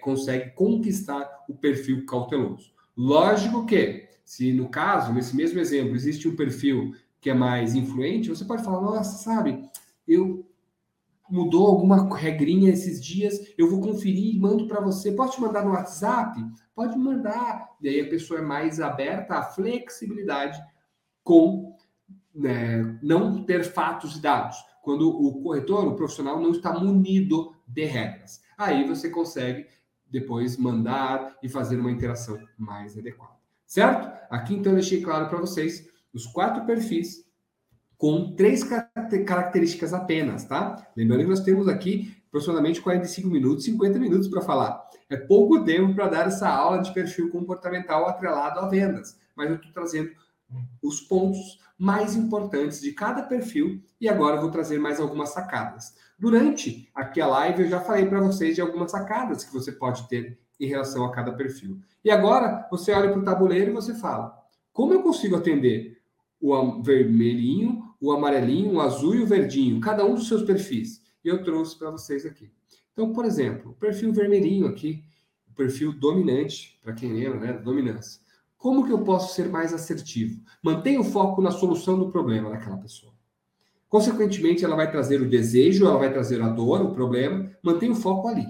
consegue 0.00 0.50
conquistar 0.50 1.28
o 1.48 1.54
perfil 1.54 2.06
cauteloso. 2.06 2.72
Lógico 2.96 3.66
que 3.66 4.08
se 4.24 4.52
no 4.52 4.68
caso, 4.68 5.12
nesse 5.12 5.36
mesmo 5.36 5.60
exemplo, 5.60 5.94
existe 5.94 6.26
um 6.26 6.36
perfil 6.36 6.94
que 7.20 7.30
é 7.30 7.34
mais 7.34 7.74
influente, 7.74 8.28
você 8.28 8.44
pode 8.44 8.64
falar, 8.64 8.80
nossa, 8.80 9.22
sabe, 9.22 9.62
eu 10.06 10.43
mudou 11.28 11.66
alguma 11.66 12.16
regrinha 12.16 12.70
esses 12.70 13.02
dias, 13.02 13.40
eu 13.56 13.68
vou 13.68 13.80
conferir 13.80 14.34
e 14.34 14.38
mando 14.38 14.66
para 14.66 14.80
você. 14.80 15.14
Te 15.14 15.40
mandar 15.40 15.64
no 15.64 15.72
WhatsApp? 15.72 16.38
Pode 16.74 16.96
mandar. 16.98 17.70
E 17.80 17.88
aí 17.88 18.00
a 18.00 18.08
pessoa 18.08 18.40
é 18.40 18.42
mais 18.42 18.80
aberta 18.80 19.34
à 19.34 19.42
flexibilidade 19.42 20.60
com 21.22 21.76
né, 22.34 22.98
não 23.02 23.44
ter 23.44 23.64
fatos 23.64 24.16
e 24.16 24.20
dados. 24.20 24.56
Quando 24.82 25.08
o 25.08 25.42
corretor, 25.42 25.86
o 25.86 25.96
profissional, 25.96 26.40
não 26.40 26.50
está 26.50 26.78
munido 26.78 27.54
de 27.66 27.84
regras. 27.84 28.42
Aí 28.58 28.86
você 28.86 29.08
consegue 29.08 29.66
depois 30.10 30.56
mandar 30.56 31.36
e 31.42 31.48
fazer 31.48 31.80
uma 31.80 31.90
interação 31.90 32.38
mais 32.58 32.96
adequada. 32.98 33.34
Certo? 33.66 34.08
Aqui 34.30 34.54
então 34.54 34.74
deixei 34.74 35.00
claro 35.00 35.28
para 35.28 35.40
vocês 35.40 35.88
os 36.12 36.26
quatro 36.26 36.64
perfis 36.66 37.24
com 38.04 38.36
três 38.36 38.62
características 38.62 39.94
apenas, 39.94 40.44
tá? 40.44 40.86
Lembrando 40.94 41.22
que 41.22 41.30
nós 41.30 41.40
temos 41.40 41.66
aqui 41.68 42.14
aproximadamente 42.28 42.82
45 42.82 43.28
minutos, 43.28 43.64
50 43.64 43.98
minutos 43.98 44.28
para 44.28 44.42
falar. 44.42 44.84
É 45.08 45.16
pouco 45.16 45.64
tempo 45.64 45.94
para 45.94 46.08
dar 46.08 46.26
essa 46.26 46.46
aula 46.46 46.82
de 46.82 46.92
perfil 46.92 47.30
comportamental 47.30 48.06
atrelado 48.06 48.60
a 48.60 48.68
vendas, 48.68 49.18
mas 49.34 49.48
eu 49.48 49.56
estou 49.56 49.72
trazendo 49.72 50.10
os 50.82 51.00
pontos 51.00 51.58
mais 51.78 52.14
importantes 52.14 52.82
de 52.82 52.92
cada 52.92 53.22
perfil 53.22 53.82
e 53.98 54.06
agora 54.06 54.36
eu 54.36 54.42
vou 54.42 54.50
trazer 54.50 54.78
mais 54.78 55.00
algumas 55.00 55.30
sacadas. 55.30 55.94
Durante 56.18 56.90
aqui 56.94 57.22
a 57.22 57.26
live 57.26 57.62
eu 57.62 57.70
já 57.70 57.80
falei 57.80 58.04
para 58.04 58.20
vocês 58.20 58.54
de 58.54 58.60
algumas 58.60 58.90
sacadas 58.90 59.44
que 59.44 59.52
você 59.54 59.72
pode 59.72 60.06
ter 60.10 60.38
em 60.60 60.66
relação 60.66 61.06
a 61.06 61.10
cada 61.10 61.32
perfil. 61.32 61.80
E 62.04 62.10
agora 62.10 62.68
você 62.70 62.92
olha 62.92 63.10
para 63.10 63.20
o 63.20 63.24
tabuleiro 63.24 63.70
e 63.70 63.74
você 63.74 63.94
fala: 63.94 64.38
como 64.74 64.92
eu 64.92 65.02
consigo 65.02 65.36
atender 65.36 66.02
o 66.38 66.82
vermelhinho, 66.82 67.83
o 68.04 68.12
amarelinho, 68.12 68.74
o 68.74 68.80
azul 68.80 69.14
e 69.14 69.22
o 69.22 69.26
verdinho, 69.26 69.80
cada 69.80 70.04
um 70.04 70.14
dos 70.14 70.28
seus 70.28 70.42
perfis? 70.42 71.02
E 71.24 71.28
eu 71.28 71.42
trouxe 71.42 71.78
para 71.78 71.90
vocês 71.90 72.26
aqui. 72.26 72.50
Então, 72.92 73.12
por 73.12 73.24
exemplo, 73.24 73.70
o 73.70 73.74
perfil 73.74 74.12
vermelhinho 74.12 74.66
aqui, 74.66 75.02
o 75.50 75.54
perfil 75.54 75.92
dominante, 75.92 76.78
para 76.82 76.92
quem 76.92 77.12
lembra, 77.12 77.40
né, 77.40 77.52
dominância. 77.54 78.20
Como 78.58 78.84
que 78.84 78.92
eu 78.92 79.02
posso 79.02 79.34
ser 79.34 79.48
mais 79.48 79.72
assertivo? 79.72 80.42
Mantenha 80.62 81.00
o 81.00 81.04
foco 81.04 81.40
na 81.40 81.50
solução 81.50 81.98
do 81.98 82.10
problema 82.10 82.50
daquela 82.50 82.76
pessoa. 82.76 83.12
Consequentemente, 83.88 84.64
ela 84.64 84.76
vai 84.76 84.90
trazer 84.90 85.22
o 85.22 85.28
desejo, 85.28 85.86
ela 85.86 85.98
vai 85.98 86.12
trazer 86.12 86.42
a 86.42 86.48
dor, 86.48 86.82
o 86.82 86.94
problema, 86.94 87.50
mantém 87.62 87.90
o 87.90 87.94
foco 87.94 88.28
ali. 88.28 88.46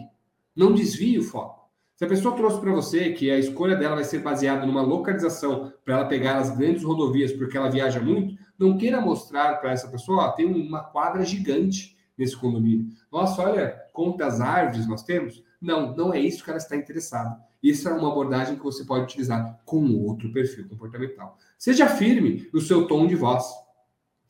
Não 0.55 0.73
desvie 0.73 1.19
o 1.19 1.23
foco. 1.23 1.65
Se 1.97 2.05
a 2.05 2.09
pessoa 2.09 2.35
trouxe 2.35 2.61
para 2.61 2.73
você 2.73 3.13
que 3.13 3.31
a 3.31 3.39
escolha 3.39 3.77
dela 3.77 3.95
vai 3.95 4.05
ser 4.05 4.19
baseada 4.19 4.67
numa 4.67 4.83
localização 4.83 5.73
para 5.85 5.95
ela 5.95 6.05
pegar 6.07 6.39
as 6.39 6.57
grandes 6.57 6.83
rodovias 6.83 7.33
porque 7.33 7.57
ela 7.57 7.71
viaja 7.71 8.01
muito, 8.01 8.37
não 8.59 8.77
queira 8.77 9.01
mostrar 9.01 9.57
para 9.61 9.73
essa 9.73 9.89
pessoa, 9.89 10.25
ó, 10.25 10.33
tem 10.33 10.47
uma 10.47 10.83
quadra 10.85 11.25
gigante 11.25 11.97
nesse 12.17 12.37
condomínio. 12.37 12.89
Nossa, 13.11 13.43
olha 13.43 13.69
quantas 13.93 14.41
árvores 14.41 14.87
nós 14.87 15.03
temos. 15.03 15.43
Não, 15.61 15.95
não 15.97 16.13
é 16.13 16.21
isso 16.21 16.45
que 16.45 16.51
ela 16.51 16.59
está 16.59 16.77
interessada. 16.77 17.37
Isso 17.63 17.89
é 17.89 17.93
uma 17.93 18.11
abordagem 18.11 18.57
que 18.57 18.63
você 18.63 18.85
pode 18.85 19.05
utilizar 19.05 19.59
com 19.65 19.91
outro 20.05 20.31
perfil 20.33 20.69
comportamental. 20.69 21.39
Seja 21.59 21.89
firme 21.89 22.49
no 22.53 22.61
seu 22.61 22.87
tom 22.87 23.07
de 23.07 23.17
voz. 23.17 23.45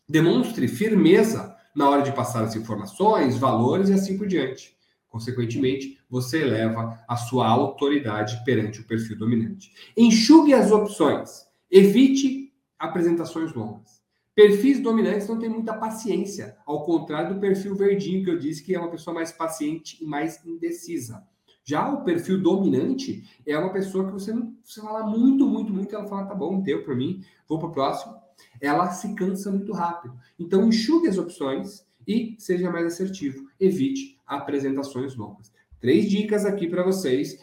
Demonstre 0.09 0.69
firmeza 0.69 1.57
na 1.75 1.89
hora 1.89 2.03
de 2.03 2.13
passar 2.13 2.45
as 2.45 2.55
informações, 2.55 3.37
valores 3.37 3.89
e 3.89 3.95
assim 3.95 4.17
por 4.17 4.29
diante. 4.29 4.77
Consequentemente, 5.09 5.99
você 6.09 6.43
eleva 6.43 7.01
a 7.09 7.17
sua 7.17 7.49
autoridade 7.49 8.43
perante 8.45 8.81
o 8.81 8.87
perfil 8.87 9.19
dominante. 9.19 9.73
Enxugue 9.97 10.55
as 10.55 10.71
opções. 10.71 11.47
Evite 11.71 12.53
apresentações 12.79 13.53
longas. 13.53 14.04
Perfis 14.35 14.81
dominantes 14.81 15.29
não 15.29 15.39
têm 15.39 15.49
muita 15.49 15.75
paciência, 15.75 16.57
ao 16.67 16.85
contrário 16.85 17.35
do 17.35 17.41
perfil 17.41 17.77
verdinho 17.77 18.25
que 18.25 18.31
eu 18.31 18.39
disse 18.39 18.65
que 18.65 18.75
é 18.75 18.79
uma 18.79 18.91
pessoa 18.91 19.15
mais 19.15 19.31
paciente 19.31 20.03
e 20.03 20.07
mais 20.07 20.45
indecisa. 20.45 21.25
Já 21.63 21.89
o 21.89 22.03
perfil 22.05 22.43
dominante 22.43 23.23
é 23.47 23.57
uma 23.57 23.73
pessoa 23.73 24.05
que 24.05 24.13
você 24.13 24.33
não 24.33 24.55
você 24.63 24.81
fala 24.81 25.07
muito, 25.07 25.47
muito, 25.47 25.73
muito, 25.73 25.95
ela 25.95 26.07
fala, 26.07 26.27
tá 26.27 26.35
bom, 26.35 26.61
deu 26.61 26.83
para 26.83 26.95
mim, 26.95 27.23
vou 27.49 27.59
para 27.59 27.69
o 27.69 27.73
próximo. 27.73 28.15
Ela 28.61 28.91
se 28.91 29.15
cansa 29.15 29.51
muito 29.51 29.73
rápido. 29.73 30.19
Então, 30.39 30.67
enxugue 30.67 31.09
as 31.09 31.17
opções 31.17 31.87
e 32.07 32.35
seja 32.39 32.71
mais 32.71 32.87
assertivo. 32.87 33.49
Evite 33.59 34.21
apresentações 34.27 35.15
longas. 35.15 35.53
Três 35.81 36.09
dicas 36.09 36.45
aqui 36.45 36.67
para 36.67 36.83
vocês 36.83 37.39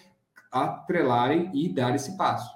atrelarem 0.51 1.49
e 1.53 1.73
dar 1.73 1.95
esse 1.95 2.17
passo 2.17 2.51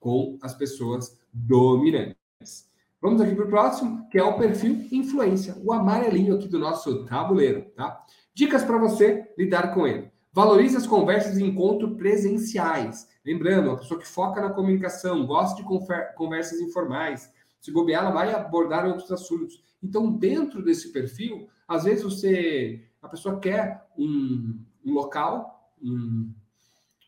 com 0.00 0.38
as 0.40 0.54
pessoas 0.54 1.18
dominantes. 1.32 2.72
Vamos 3.04 3.20
aqui 3.20 3.34
para 3.34 3.44
o 3.44 3.50
próximo, 3.50 4.08
que 4.08 4.16
é 4.16 4.24
o 4.24 4.38
perfil 4.38 4.88
influência, 4.90 5.54
o 5.62 5.74
amarelinho 5.74 6.36
aqui 6.36 6.48
do 6.48 6.58
nosso 6.58 7.04
tabuleiro, 7.04 7.66
tá? 7.76 8.02
Dicas 8.32 8.64
para 8.64 8.78
você 8.78 9.30
lidar 9.36 9.74
com 9.74 9.86
ele. 9.86 10.10
Valorize 10.32 10.74
as 10.74 10.86
conversas 10.86 11.36
em 11.36 11.48
encontro 11.48 11.96
presenciais. 11.96 13.06
Lembrando, 13.22 13.68
uma 13.68 13.76
pessoa 13.76 14.00
que 14.00 14.08
foca 14.08 14.40
na 14.40 14.48
comunicação, 14.48 15.26
gosta 15.26 15.62
de 15.62 15.68
conversas 16.16 16.58
informais. 16.62 17.30
Se 17.60 17.70
bobear, 17.70 18.04
ela 18.04 18.10
vai 18.10 18.32
abordar 18.32 18.86
outros 18.86 19.12
assuntos. 19.12 19.62
Então, 19.82 20.10
dentro 20.10 20.62
desse 20.64 20.90
perfil, 20.90 21.46
às 21.68 21.84
vezes 21.84 22.02
você, 22.02 22.86
a 23.02 23.08
pessoa 23.10 23.38
quer 23.38 23.86
um, 23.98 24.58
um 24.82 24.94
local, 24.94 25.70
um, 25.82 26.32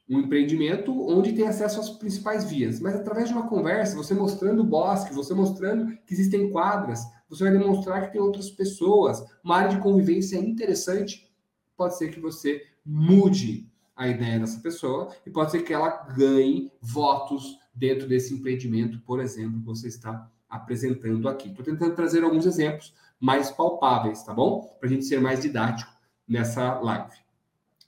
um 0.09 0.21
empreendimento 0.21 0.93
onde 1.09 1.33
tem 1.33 1.47
acesso 1.47 1.81
às 1.81 1.91
principais 1.91 2.49
vias, 2.49 2.79
mas 2.79 2.95
através 2.95 3.29
de 3.29 3.35
uma 3.35 3.49
conversa, 3.49 3.97
você 3.97 4.15
mostrando 4.15 4.61
o 4.61 4.67
bosque, 4.67 5.15
você 5.15 5.35
mostrando 5.35 5.97
que 6.07 6.15
existem 6.15 6.51
quadras, 6.51 7.05
você 7.29 7.45
vai 7.45 7.53
demonstrar 7.53 8.07
que 8.07 8.13
tem 8.13 8.21
outras 8.21 8.49
pessoas, 8.51 9.25
uma 9.43 9.57
área 9.57 9.71
de 9.71 9.81
convivência 9.81 10.39
interessante, 10.39 11.29
pode 11.77 11.99
ser 11.99 12.11
que 12.11 12.21
você 12.21 12.63
mude 12.85 13.69
a 13.97 14.07
ideia 14.07 14.39
dessa 14.39 14.61
pessoa 14.61 15.11
e 15.25 15.31
pode 15.31 15.51
ser 15.51 15.63
que 15.63 15.73
ela 15.73 15.89
ganhe 16.17 16.71
votos 16.81 17.59
dentro 17.75 18.07
desse 18.07 18.33
empreendimento, 18.33 19.01
por 19.01 19.21
exemplo, 19.21 19.59
que 19.59 19.67
você 19.67 19.89
está 19.89 20.31
apresentando 20.49 21.29
aqui. 21.29 21.49
Estou 21.49 21.65
tentando 21.65 21.95
trazer 21.95 22.23
alguns 22.23 22.47
exemplos 22.47 22.95
mais 23.19 23.51
palpáveis, 23.51 24.23
tá 24.23 24.33
bom? 24.33 24.77
Para 24.79 24.89
a 24.89 24.93
gente 24.93 25.05
ser 25.05 25.21
mais 25.21 25.41
didático 25.41 25.91
nessa 26.29 26.79
live. 26.81 27.26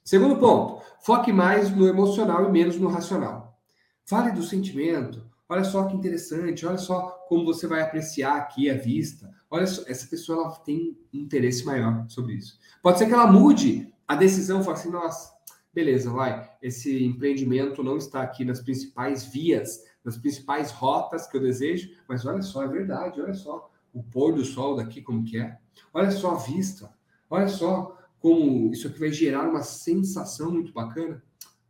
Segundo 0.09 0.39
ponto, 0.39 0.83
foque 1.01 1.31
mais 1.31 1.71
no 1.71 1.87
emocional 1.87 2.49
e 2.49 2.51
menos 2.51 2.79
no 2.79 2.89
racional. 2.89 3.61
Fale 4.07 4.33
do 4.33 4.43
sentimento. 4.43 5.23
Olha 5.47 5.63
só 5.65 5.85
que 5.85 5.95
interessante, 5.95 6.65
olha 6.65 6.79
só 6.79 7.11
como 7.29 7.45
você 7.45 7.67
vai 7.67 7.83
apreciar 7.83 8.39
aqui 8.39 8.71
a 8.71 8.75
vista. 8.75 9.31
Olha 9.51 9.67
só, 9.67 9.83
essa 9.87 10.07
pessoa 10.07 10.45
ela 10.45 10.55
tem 10.61 10.97
um 11.13 11.19
interesse 11.19 11.63
maior 11.63 12.07
sobre 12.09 12.37
isso. 12.37 12.59
Pode 12.83 12.97
ser 12.97 13.05
que 13.05 13.13
ela 13.13 13.31
mude 13.31 13.93
a 14.09 14.15
decisão, 14.15 14.65
fale 14.65 14.79
assim, 14.79 14.91
nossa, 14.91 15.31
beleza, 15.75 16.11
vai, 16.11 16.51
esse 16.63 17.05
empreendimento 17.05 17.83
não 17.83 17.99
está 17.99 18.23
aqui 18.23 18.47
nas 18.47 18.63
principais 18.63 19.27
vias, 19.27 19.85
nas 20.03 20.17
principais 20.17 20.71
rotas 20.71 21.27
que 21.27 21.37
eu 21.37 21.43
desejo, 21.43 21.91
mas 22.09 22.25
olha 22.25 22.41
só, 22.41 22.63
é 22.63 22.67
verdade, 22.69 23.21
olha 23.21 23.35
só 23.35 23.71
o 23.93 24.03
pôr 24.03 24.35
do 24.35 24.43
sol 24.43 24.75
daqui 24.75 25.03
como 25.03 25.23
que 25.23 25.39
é. 25.39 25.59
Olha 25.93 26.11
só 26.11 26.31
a 26.31 26.39
vista. 26.39 26.97
Olha 27.29 27.47
só 27.47 27.98
como 28.21 28.73
isso 28.73 28.89
aqui 28.89 28.99
vai 28.99 29.13
gerar 29.13 29.49
uma 29.49 29.63
sensação 29.63 30.53
muito 30.53 30.73
bacana. 30.73 31.23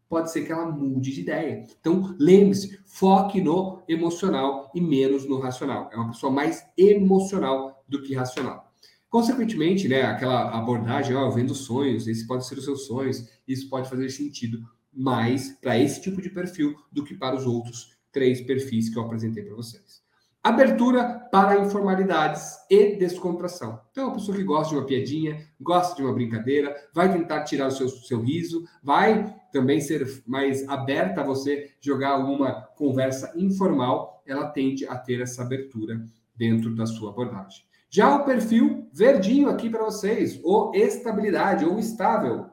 Pode 0.09 0.33
ser 0.33 0.47
que 0.47 0.53
ela 0.53 0.71
mude 0.71 1.13
de 1.13 1.21
ideia. 1.21 1.65
Então, 1.79 2.17
lembre-se, 2.19 2.79
foque 2.87 3.41
no 3.41 3.83
emocional 3.87 4.71
e 4.75 4.81
menos 4.81 5.29
no 5.29 5.39
racional. 5.39 5.91
É 5.93 5.97
uma 5.97 6.09
pessoa 6.09 6.33
mais 6.33 6.65
emocional 6.77 7.85
do 7.87 8.03
que 8.03 8.15
racional. 8.15 8.73
Consequentemente, 9.11 9.89
né, 9.89 10.03
aquela 10.03 10.51
abordagem, 10.51 11.15
ó, 11.15 11.31
vendo 11.31 11.55
sonhos, 11.55 12.07
esse 12.07 12.27
pode 12.27 12.47
ser 12.47 12.59
os 12.59 12.65
seus 12.65 12.87
sonhos, 12.87 13.27
isso 13.47 13.69
pode 13.69 13.89
fazer 13.89 14.09
sentido 14.11 14.61
mais 14.93 15.51
para 15.61 15.79
esse 15.79 16.01
tipo 16.01 16.21
de 16.21 16.29
perfil 16.29 16.75
do 16.91 17.05
que 17.05 17.15
para 17.15 17.37
os 17.37 17.47
outros 17.47 17.97
três 18.13 18.41
perfis 18.41 18.89
que 18.89 18.99
eu 18.99 19.03
apresentei 19.03 19.43
para 19.43 19.55
vocês. 19.55 20.03
Abertura 20.49 21.29
para 21.31 21.59
informalidades 21.59 22.57
e 22.71 22.97
descontração. 22.97 23.83
Então, 23.91 24.07
uma 24.07 24.15
pessoa 24.15 24.35
que 24.35 24.43
gosta 24.43 24.71
de 24.71 24.81
uma 24.81 24.87
piadinha, 24.87 25.47
gosta 25.61 25.95
de 25.95 26.03
uma 26.03 26.15
brincadeira, 26.15 26.75
vai 26.95 27.13
tentar 27.13 27.45
tirar 27.45 27.67
o 27.67 27.71
seu, 27.71 27.87
seu 27.87 28.23
riso, 28.23 28.65
vai 28.83 29.37
também 29.53 29.79
ser 29.79 30.23
mais 30.27 30.67
aberta 30.67 31.21
a 31.21 31.25
você 31.25 31.73
jogar 31.83 32.13
alguma 32.13 32.63
conversa 32.79 33.31
informal, 33.37 34.23
ela 34.25 34.47
tende 34.49 34.87
a 34.87 34.97
ter 34.97 35.21
essa 35.21 35.43
abertura 35.43 36.03
dentro 36.35 36.75
da 36.75 36.87
sua 36.87 37.11
abordagem. 37.11 37.63
Já 37.91 38.17
o 38.17 38.25
perfil 38.25 38.89
verdinho 38.91 39.51
aqui 39.51 39.69
para 39.69 39.85
vocês, 39.85 40.41
ou 40.43 40.75
estabilidade, 40.75 41.67
ou 41.67 41.79
estável. 41.79 42.47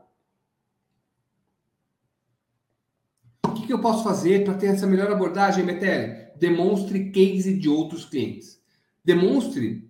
O 3.45 3.53
que, 3.53 3.65
que 3.65 3.71
eu 3.71 3.79
posso 3.79 4.03
fazer 4.03 4.43
para 4.43 4.55
ter 4.55 4.67
essa 4.67 4.85
melhor 4.85 5.09
abordagem, 5.09 5.63
Metelli? 5.63 6.24
Demonstre 6.39 7.11
case 7.11 7.57
de 7.57 7.69
outros 7.69 8.05
clientes. 8.05 8.61
Demonstre 9.03 9.89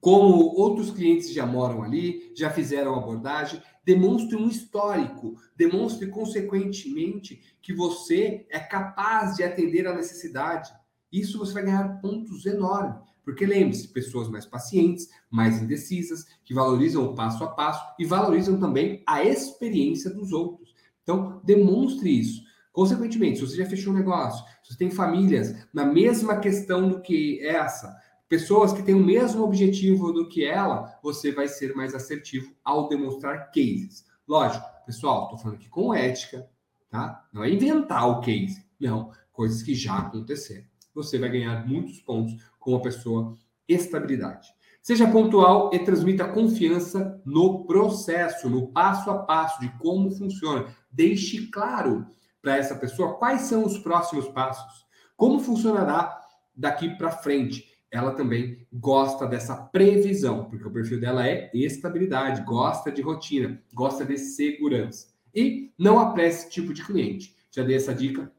como 0.00 0.54
outros 0.56 0.90
clientes 0.90 1.32
já 1.32 1.44
moram 1.44 1.82
ali, 1.82 2.32
já 2.34 2.50
fizeram 2.50 2.94
abordagem, 2.94 3.62
demonstre 3.84 4.36
um 4.36 4.48
histórico, 4.48 5.34
demonstre 5.56 6.08
consequentemente 6.08 7.42
que 7.60 7.74
você 7.74 8.46
é 8.50 8.58
capaz 8.58 9.36
de 9.36 9.42
atender 9.42 9.86
a 9.86 9.94
necessidade. 9.94 10.72
Isso 11.12 11.38
você 11.38 11.52
vai 11.52 11.64
ganhar 11.64 12.00
pontos 12.00 12.46
enormes. 12.46 13.10
Porque 13.22 13.44
lembre-se, 13.44 13.88
pessoas 13.88 14.28
mais 14.28 14.46
pacientes, 14.46 15.08
mais 15.30 15.60
indecisas, 15.62 16.24
que 16.44 16.54
valorizam 16.54 17.04
o 17.04 17.14
passo 17.14 17.44
a 17.44 17.48
passo 17.48 17.84
e 17.98 18.04
valorizam 18.04 18.58
também 18.58 19.02
a 19.06 19.22
experiência 19.22 20.10
dos 20.10 20.32
outros. 20.32 20.74
Então, 21.02 21.40
demonstre 21.44 22.10
isso. 22.10 22.42
Consequentemente, 22.72 23.38
se 23.38 23.46
você 23.46 23.56
já 23.56 23.66
fechou 23.66 23.92
um 23.92 23.96
negócio, 23.96 24.44
se 24.62 24.72
você 24.72 24.78
tem 24.78 24.90
famílias 24.90 25.66
na 25.72 25.84
mesma 25.84 26.38
questão 26.38 26.88
do 26.88 27.00
que 27.00 27.44
essa, 27.44 27.96
pessoas 28.28 28.72
que 28.72 28.82
têm 28.82 28.94
o 28.94 29.04
mesmo 29.04 29.42
objetivo 29.42 30.12
do 30.12 30.28
que 30.28 30.44
ela, 30.44 30.96
você 31.02 31.32
vai 31.32 31.48
ser 31.48 31.74
mais 31.74 31.94
assertivo 31.94 32.54
ao 32.64 32.88
demonstrar 32.88 33.50
cases. 33.50 34.04
Lógico, 34.26 34.64
pessoal, 34.86 35.24
estou 35.24 35.38
falando 35.38 35.56
aqui 35.56 35.68
com 35.68 35.92
ética, 35.92 36.48
tá? 36.88 37.26
Não 37.32 37.42
é 37.42 37.50
inventar 37.50 38.08
o 38.08 38.20
case, 38.20 38.64
não, 38.78 39.10
coisas 39.32 39.62
que 39.62 39.74
já 39.74 39.98
aconteceram. 39.98 40.64
Você 40.94 41.18
vai 41.18 41.28
ganhar 41.28 41.66
muitos 41.66 42.00
pontos 42.00 42.36
com 42.60 42.76
a 42.76 42.80
pessoa 42.80 43.36
estabilidade. 43.68 44.48
Seja 44.80 45.10
pontual 45.10 45.70
e 45.74 45.78
transmita 45.80 46.28
confiança 46.28 47.20
no 47.24 47.66
processo, 47.66 48.48
no 48.48 48.68
passo 48.68 49.10
a 49.10 49.18
passo 49.18 49.60
de 49.60 49.68
como 49.78 50.10
funciona. 50.10 50.74
Deixe 50.90 51.48
claro 51.48 52.06
para 52.42 52.56
essa 52.56 52.74
pessoa 52.74 53.18
quais 53.18 53.42
são 53.42 53.64
os 53.64 53.78
próximos 53.78 54.28
passos, 54.28 54.86
como 55.16 55.40
funcionará 55.40 56.20
daqui 56.54 56.90
para 56.96 57.10
frente. 57.10 57.68
Ela 57.90 58.12
também 58.12 58.66
gosta 58.72 59.26
dessa 59.26 59.56
previsão, 59.56 60.44
porque 60.44 60.66
o 60.66 60.70
perfil 60.70 61.00
dela 61.00 61.26
é 61.26 61.50
estabilidade, 61.52 62.42
gosta 62.42 62.92
de 62.92 63.02
rotina, 63.02 63.60
gosta 63.74 64.04
de 64.04 64.16
segurança. 64.16 65.08
E 65.34 65.72
não 65.78 65.98
apresse 65.98 66.42
esse 66.42 66.50
tipo 66.50 66.72
de 66.72 66.84
cliente. 66.84 67.34
Já 67.50 67.64
dei 67.64 67.76
essa 67.76 67.94
dica 67.94 68.30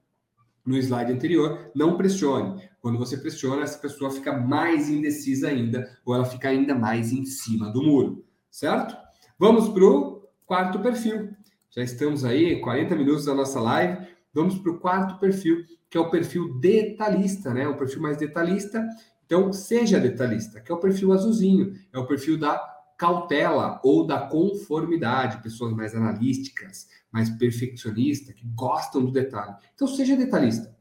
no 0.65 0.77
slide 0.77 1.11
anterior, 1.11 1.71
não 1.75 1.97
pressione. 1.97 2.69
Quando 2.79 2.97
você 2.97 3.17
pressiona, 3.17 3.63
essa 3.63 3.77
pessoa 3.77 4.11
fica 4.11 4.37
mais 4.37 4.89
indecisa 4.89 5.49
ainda, 5.49 5.99
ou 6.05 6.15
ela 6.15 6.25
fica 6.25 6.49
ainda 6.49 6.73
mais 6.73 7.11
em 7.11 7.25
cima 7.25 7.71
do 7.71 7.83
muro, 7.83 8.25
certo? 8.49 8.95
Vamos 9.37 9.69
para 9.69 9.83
o 9.83 10.29
quarto 10.45 10.79
perfil, 10.79 11.35
já 11.73 11.81
estamos 11.81 12.25
aí, 12.25 12.59
40 12.59 12.95
minutos 12.97 13.25
da 13.25 13.33
nossa 13.33 13.59
live. 13.61 14.05
Vamos 14.33 14.57
para 14.59 14.71
o 14.73 14.79
quarto 14.79 15.17
perfil, 15.19 15.63
que 15.89 15.97
é 15.97 16.01
o 16.01 16.09
perfil 16.09 16.59
detalhista, 16.59 17.53
né? 17.53 17.65
O 17.65 17.77
perfil 17.77 18.01
mais 18.01 18.17
detalhista. 18.17 18.85
Então, 19.25 19.53
seja 19.53 19.97
detalhista, 19.97 20.59
que 20.59 20.69
é 20.69 20.75
o 20.75 20.79
perfil 20.79 21.13
azulzinho, 21.13 21.73
é 21.93 21.97
o 21.97 22.05
perfil 22.05 22.37
da 22.37 22.57
cautela 22.97 23.79
ou 23.85 24.05
da 24.05 24.19
conformidade, 24.19 25.41
pessoas 25.41 25.73
mais 25.73 25.95
analíticas, 25.95 26.89
mais 27.09 27.29
perfeccionistas, 27.29 28.35
que 28.35 28.45
gostam 28.47 29.05
do 29.05 29.11
detalhe. 29.11 29.55
Então, 29.73 29.87
seja 29.87 30.17
detalhista. 30.17 30.75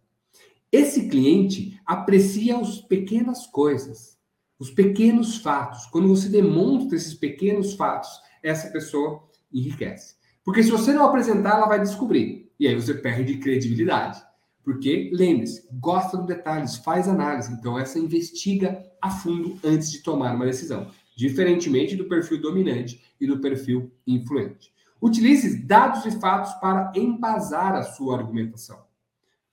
Esse 0.73 1.09
cliente 1.09 1.81
aprecia 1.87 2.59
as 2.59 2.81
pequenas 2.81 3.47
coisas, 3.47 4.19
os 4.59 4.71
pequenos 4.71 5.39
fatos. 5.39 5.87
Quando 5.87 6.09
você 6.09 6.29
demonstra 6.29 6.97
esses 6.97 7.15
pequenos 7.15 7.75
fatos, 7.75 8.11
essa 8.43 8.69
pessoa 8.71 9.23
enriquece. 9.53 10.20
Porque 10.45 10.63
se 10.63 10.71
você 10.71 10.93
não 10.93 11.05
apresentar, 11.05 11.57
ela 11.57 11.67
vai 11.67 11.81
descobrir. 11.81 12.51
E 12.59 12.67
aí 12.67 12.75
você 12.75 12.95
perde 12.95 13.39
credibilidade. 13.39 14.23
Porque, 14.63 15.11
lembre-se, 15.13 15.67
gosta 15.73 16.17
dos 16.17 16.27
detalhes, 16.27 16.77
faz 16.77 17.09
análise. 17.09 17.53
Então, 17.53 17.79
essa 17.79 17.99
investiga 17.99 18.85
a 19.01 19.11
fundo 19.11 19.59
antes 19.65 19.91
de 19.91 20.03
tomar 20.03 20.35
uma 20.35 20.47
decisão. 20.47 20.91
Diferentemente 21.17 21.97
do 21.97 22.05
perfil 22.05 22.41
dominante 22.41 23.03
e 23.21 23.27
do 23.27 23.41
perfil 23.41 23.91
influente. 24.07 24.73
Utilize 25.01 25.65
dados 25.65 26.05
e 26.05 26.21
fatos 26.21 26.53
para 26.55 26.93
embasar 26.95 27.75
a 27.75 27.83
sua 27.83 28.19
argumentação. 28.19 28.85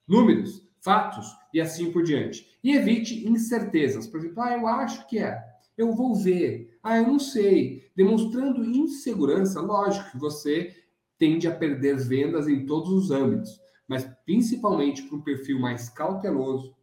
Números, 0.07 0.61
fatos 0.81 1.27
e 1.53 1.61
assim 1.61 1.91
por 1.91 2.03
diante. 2.03 2.45
E 2.63 2.75
evite 2.75 3.27
incertezas. 3.27 4.07
Por 4.07 4.19
exemplo, 4.19 4.43
ah, 4.43 4.53
eu 4.53 4.67
acho 4.67 5.07
que 5.07 5.19
é. 5.19 5.41
Eu 5.77 5.93
vou 5.93 6.15
ver. 6.15 6.77
Ah, 6.83 6.97
eu 6.97 7.07
não 7.07 7.19
sei. 7.19 7.86
Demonstrando 7.98 8.64
insegurança, 8.64 9.60
lógico 9.60 10.12
que 10.12 10.18
você 10.18 10.74
tende 11.18 11.50
a 11.50 11.54
perder 11.54 11.98
vendas 11.98 12.48
em 12.48 12.66
todos 12.66 12.89
os 12.91 13.12
âmbitos 13.12 13.60
mas 13.88 14.06
principalmente 14.26 15.04
para 15.04 15.18
um 15.18 15.22
perfil 15.22 15.60
mais 15.60 15.88
cauteloso. 15.89 16.76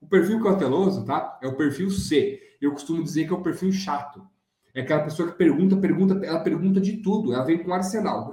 O 0.00 0.06
perfil 0.06 0.42
cauteloso, 0.42 1.04
tá? 1.04 1.38
É 1.42 1.48
o 1.48 1.56
perfil 1.56 1.90
C. 1.90 2.40
Eu 2.60 2.72
costumo 2.72 3.02
dizer 3.02 3.26
que 3.26 3.32
é 3.32 3.36
o 3.36 3.42
perfil 3.42 3.72
chato. 3.72 4.22
É 4.74 4.82
aquela 4.82 5.02
pessoa 5.02 5.30
que 5.30 5.38
pergunta, 5.38 5.76
pergunta, 5.76 6.24
ela 6.24 6.40
pergunta 6.40 6.78
de 6.80 6.98
tudo. 6.98 7.32
Ela 7.32 7.44
vem 7.44 7.62
com 7.62 7.70
um 7.70 7.74
arsenal. 7.74 8.30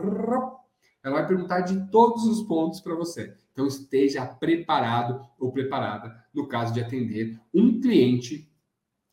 Ela 1.02 1.16
vai 1.16 1.28
perguntar 1.28 1.62
de 1.62 1.90
todos 1.90 2.26
os 2.26 2.44
pontos 2.44 2.82
para 2.82 2.96
você. 2.96 3.34
Então 3.54 3.66
esteja 3.66 4.26
preparado 4.26 5.26
ou 5.40 5.52
preparada 5.54 6.14
no 6.34 6.48
caso 6.48 6.74
de 6.74 6.82
atender 6.82 7.40
um 7.54 7.80
cliente 7.80 8.52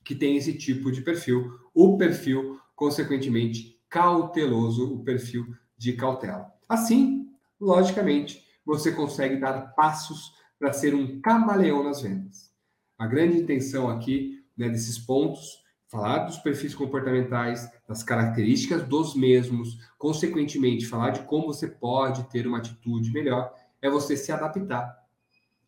que 0.03 0.15
tem 0.15 0.37
esse 0.37 0.57
tipo 0.57 0.91
de 0.91 1.03
perfil, 1.03 1.53
o 1.73 1.97
perfil, 1.97 2.59
consequentemente, 2.81 3.79
cauteloso, 3.91 4.95
o 4.95 5.05
perfil 5.05 5.55
de 5.77 5.93
cautela. 5.93 6.51
Assim, 6.67 7.29
logicamente, 7.61 8.43
você 8.65 8.91
consegue 8.91 9.37
dar 9.37 9.75
passos 9.75 10.33
para 10.59 10.73
ser 10.73 10.95
um 10.95 11.21
camaleão 11.21 11.85
nas 11.85 12.01
vendas. 12.01 12.51
A 12.99 13.07
grande 13.07 13.37
intenção 13.37 13.91
aqui 13.91 14.43
né, 14.57 14.71
desses 14.71 14.99
pontos, 14.99 15.63
falar 15.89 16.21
dos 16.21 16.39
perfis 16.39 16.75
comportamentais, 16.75 17.71
das 17.87 18.03
características 18.03 18.83
dos 18.89 19.15
mesmos, 19.15 19.79
consequentemente, 19.99 20.87
falar 20.87 21.11
de 21.11 21.21
como 21.25 21.49
você 21.49 21.69
pode 21.69 22.31
ter 22.31 22.47
uma 22.47 22.59
atitude 22.59 23.13
melhor, 23.13 23.53
é 23.83 23.91
você 23.91 24.17
se 24.17 24.33
adaptar 24.33 24.99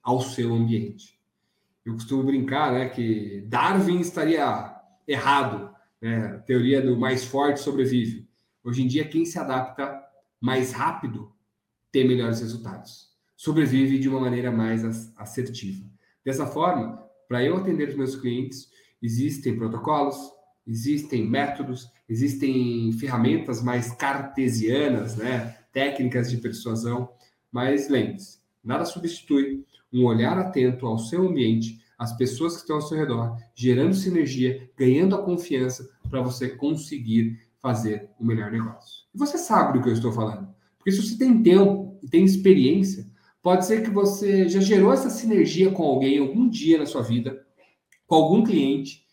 ao 0.03 0.23
seu 0.23 0.55
ambiente. 0.55 1.21
Eu 1.85 1.93
costumo 1.93 2.23
brincar 2.23 2.73
né, 2.73 2.89
que 2.89 3.45
Darwin 3.49 4.01
estaria 4.01 4.81
errado, 5.07 5.72
a 6.03 6.39
teoria 6.39 6.83
do 6.83 6.97
mais 6.97 7.25
forte 7.25 7.61
sobrevive. 7.61 8.29
Hoje 8.65 8.83
em 8.83 8.87
dia, 8.87 9.07
quem 9.07 9.25
se 9.25 9.39
adapta 9.39 10.03
mais 10.41 10.73
rápido 10.73 11.33
ter 11.93 12.05
melhores 12.05 12.41
resultados. 12.41 13.11
Sobrevive 13.37 13.99
de 13.99 14.09
uma 14.09 14.21
maneira 14.21 14.51
mais 14.51 14.83
assertiva. 15.17 15.85
Dessa 16.25 16.47
forma, 16.47 17.03
para 17.29 17.45
eu 17.45 17.57
atender 17.57 17.89
os 17.89 17.97
meus 17.97 18.17
clientes, 18.17 18.71
existem 19.01 19.57
protocolos, 19.57 20.17
existem 20.67 21.29
métodos, 21.29 21.91
existem 22.09 22.93
ferramentas 22.93 23.63
mais 23.63 23.93
cartesianas, 23.93 25.17
né? 25.17 25.57
técnicas 25.73 26.31
de 26.31 26.37
persuasão, 26.37 27.11
mas 27.51 27.89
lembre-se, 27.89 28.39
nada 28.63 28.85
substitui 28.85 29.65
um 29.93 30.05
olhar 30.05 30.39
atento 30.39 30.87
ao 30.87 30.99
seu 30.99 31.27
ambiente, 31.27 31.82
às 31.99 32.17
pessoas 32.17 32.55
que 32.55 32.61
estão 32.61 32.77
ao 32.77 32.83
seu 32.83 32.99
redor, 32.99 33.37
gerando 33.55 33.95
sinergia, 33.95 34.71
ganhando 34.77 35.15
a 35.15 35.23
confiança 35.23 35.89
para 36.09 36.21
você 36.21 36.49
conseguir 36.49 37.39
fazer 37.61 38.11
o 38.19 38.25
melhor 38.25 38.51
negócio. 38.51 39.05
E 39.15 39.19
você 39.19 39.39
sabe 39.39 39.79
do 39.79 39.83
que 39.83 39.89
eu 39.89 39.93
estou 39.93 40.13
falando. 40.13 40.53
Porque 40.77 40.91
se 40.91 41.01
você 41.01 41.17
tem 41.17 41.43
tempo 41.43 41.99
e 42.03 42.09
tem 42.09 42.25
experiência, 42.25 43.09
pode 43.41 43.65
ser 43.65 43.83
que 43.83 43.91
você 43.91 44.49
já 44.49 44.61
gerou 44.61 44.93
essa 44.93 45.09
sinergia 45.09 45.71
com 45.71 45.85
alguém 45.85 46.19
algum 46.19 46.49
dia 46.49 46.79
na 46.79 46.87
sua 46.87 47.03
vida, 47.03 47.47
com 48.07 48.17
algum 48.17 48.43
cliente. 48.43 49.07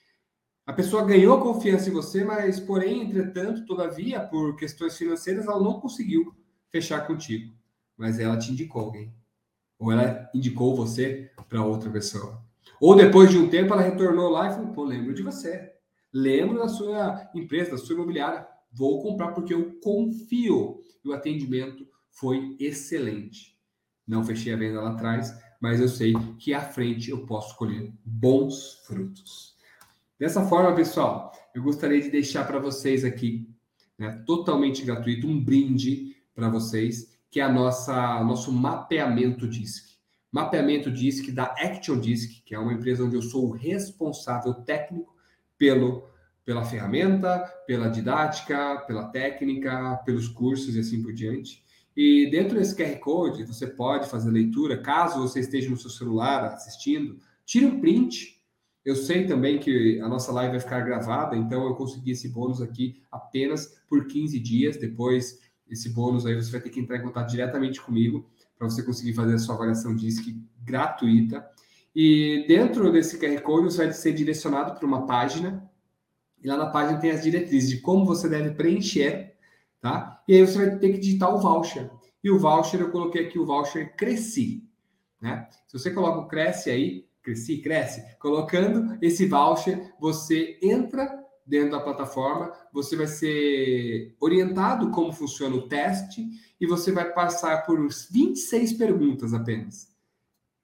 A 0.66 0.74
pessoa 0.74 1.06
ganhou 1.06 1.42
confiança 1.42 1.90
em 1.90 1.94
você, 1.94 2.24
mas, 2.24 2.60
porém, 2.60 3.04
entretanto, 3.04 3.66
todavia, 3.66 4.20
por 4.20 4.56
questões 4.56 4.98
financeiras, 4.98 5.46
ela 5.46 5.62
não 5.62 5.80
conseguiu 5.80 6.36
fechar 6.72 7.06
contigo. 7.08 7.54
Mas 7.98 8.20
ela 8.20 8.38
te 8.38 8.52
indicou 8.52 8.84
alguém. 8.84 9.14
Ou 9.78 9.92
ela 9.92 10.30
indicou 10.34 10.76
você 10.76 11.32
para 11.48 11.64
outra 11.64 11.90
pessoa. 11.90 12.44
Ou 12.82 12.96
depois 12.96 13.30
de 13.30 13.38
um 13.38 13.50
tempo 13.50 13.74
ela 13.74 13.82
retornou 13.82 14.30
lá 14.30 14.50
e 14.50 14.54
falou: 14.54 14.72
pô, 14.72 14.84
lembro 14.84 15.14
de 15.14 15.22
você. 15.22 15.74
Lembro 16.14 16.58
da 16.58 16.68
sua 16.68 17.30
empresa, 17.36 17.72
da 17.72 17.78
sua 17.78 17.96
imobiliária. 17.96 18.48
Vou 18.72 19.02
comprar 19.02 19.32
porque 19.32 19.54
eu 19.54 19.80
confio 19.82 20.82
e 21.04 21.10
o 21.10 21.14
atendimento 21.14 21.88
foi 22.12 22.56
excelente. 22.60 23.58
Não 24.08 24.24
fechei 24.24 24.54
a 24.54 24.58
venda 24.58 24.82
lá 24.82 24.92
atrás, 24.92 25.38
mas 25.62 25.80
eu 25.80 25.88
sei 25.88 26.14
que 26.40 26.54
à 26.54 26.62
frente 26.62 27.12
eu 27.12 27.26
posso 27.26 27.56
colher 27.56 27.92
bons 28.04 28.82
frutos. 28.86 29.56
Dessa 30.18 30.46
forma, 30.46 30.76
pessoal, 30.76 31.32
eu 31.54 31.64
gostaria 31.64 32.02
de 32.02 32.10
deixar 32.10 32.46
para 32.46 32.60
vocês 32.60 33.06
aqui, 33.06 33.48
né, 33.98 34.24
totalmente 34.26 34.84
gratuito, 34.84 35.28
um 35.28 35.42
brinde 35.42 36.16
para 36.34 36.50
vocês, 36.50 37.18
que 37.30 37.40
é 37.40 37.44
a 37.44 37.52
nossa 37.52 38.24
nosso 38.24 38.52
mapeamento 38.52 39.48
DISC. 39.48 39.89
Mapeamento 40.32 40.92
DISC 40.92 41.32
da 41.32 41.46
Action 41.58 42.00
DISC, 42.00 42.44
que 42.46 42.54
é 42.54 42.60
uma 42.60 42.74
empresa 42.74 43.04
onde 43.04 43.16
eu 43.16 43.22
sou 43.22 43.48
o 43.48 43.52
responsável 43.52 44.54
técnico 44.54 45.16
pelo 45.58 46.08
pela 46.50 46.66
ferramenta, 46.66 47.42
pela 47.68 47.90
didática, 47.90 48.78
pela 48.88 49.10
técnica, 49.10 49.98
pelos 50.04 50.28
cursos 50.28 50.76
e 50.76 50.80
assim 50.80 51.00
por 51.00 51.14
diante. 51.14 51.64
E 51.96 52.28
dentro 52.32 52.58
desse 52.58 52.76
QR 52.76 52.98
Code, 52.98 53.44
você 53.44 53.68
pode 53.68 54.10
fazer 54.10 54.32
leitura, 54.32 54.82
caso 54.82 55.20
você 55.20 55.42
esteja 55.42 55.70
no 55.70 55.78
seu 55.78 55.92
celular 55.92 56.44
assistindo, 56.46 57.20
tire 57.46 57.68
um 57.68 57.80
print. 57.80 58.42
Eu 58.84 58.96
sei 58.96 59.28
também 59.28 59.60
que 59.60 60.00
a 60.00 60.10
nossa 60.10 60.32
live 60.32 60.54
vai 60.54 60.60
ficar 60.60 60.82
gravada, 60.82 61.36
então 61.36 61.68
eu 61.68 61.76
consegui 61.76 62.14
esse 62.14 62.30
bônus 62.30 62.64
aqui 62.64 63.00
apenas 63.12 63.80
por 63.88 64.08
15 64.08 64.40
dias. 64.40 64.76
Depois, 64.76 65.40
esse 65.70 65.90
bônus 65.90 66.26
aí 66.26 66.34
você 66.34 66.50
vai 66.50 66.62
ter 66.62 66.72
que 66.72 66.80
entrar 66.80 66.98
em 66.98 67.04
contato 67.04 67.30
diretamente 67.30 67.80
comigo 67.80 68.28
para 68.60 68.70
você 68.70 68.84
conseguir 68.84 69.14
fazer 69.14 69.36
a 69.36 69.39
sua 69.39 69.55
avaliação 69.55 69.95
DISC 69.95 70.38
gratuita. 70.62 71.49
E 71.95 72.45
dentro 72.45 72.91
desse 72.91 73.18
QR 73.18 73.41
Code, 73.41 73.72
você 73.72 73.86
vai 73.86 73.93
ser 73.93 74.12
direcionado 74.12 74.78
para 74.78 74.86
uma 74.86 75.07
página 75.07 75.68
e 76.43 76.47
lá 76.47 76.57
na 76.57 76.68
página 76.68 76.99
tem 76.99 77.12
as 77.12 77.24
diretrizes 77.24 77.70
de 77.70 77.78
como 77.80 78.05
você 78.05 78.28
deve 78.28 78.51
preencher, 78.51 79.36
tá? 79.82 80.22
E 80.28 80.36
aí 80.36 80.45
você 80.45 80.57
vai 80.57 80.78
ter 80.78 80.91
que 80.91 80.99
digitar 80.99 81.34
o 81.34 81.39
voucher. 81.39 81.89
E 82.22 82.30
o 82.30 82.38
voucher, 82.38 82.82
eu 82.82 82.91
coloquei 82.91 83.26
aqui 83.28 83.39
o 83.39 83.45
voucher 83.45 83.95
Cresci, 83.95 84.68
né? 85.22 85.47
Se 85.66 85.80
você 85.80 85.91
coloca 85.91 86.20
o 86.20 86.28
Cresce 86.28 86.70
aí, 86.70 87.07
Cresci, 87.24 87.60
Cresce, 87.60 88.03
colocando 88.20 88.97
esse 89.01 89.26
voucher, 89.26 89.93
você 89.99 90.60
entra 90.62 91.24
dentro 91.50 91.72
da 91.72 91.80
plataforma, 91.80 92.54
você 92.72 92.95
vai 92.95 93.08
ser 93.08 94.16
orientado 94.20 94.91
como 94.91 95.12
funciona 95.12 95.56
o 95.56 95.68
teste 95.68 96.30
e 96.62 96.68
você 96.68 96.91
vai 96.91 97.12
passar 97.12 97.66
por 97.66 97.80
26 98.12 98.74
perguntas 98.74 99.34
apenas. 99.34 99.89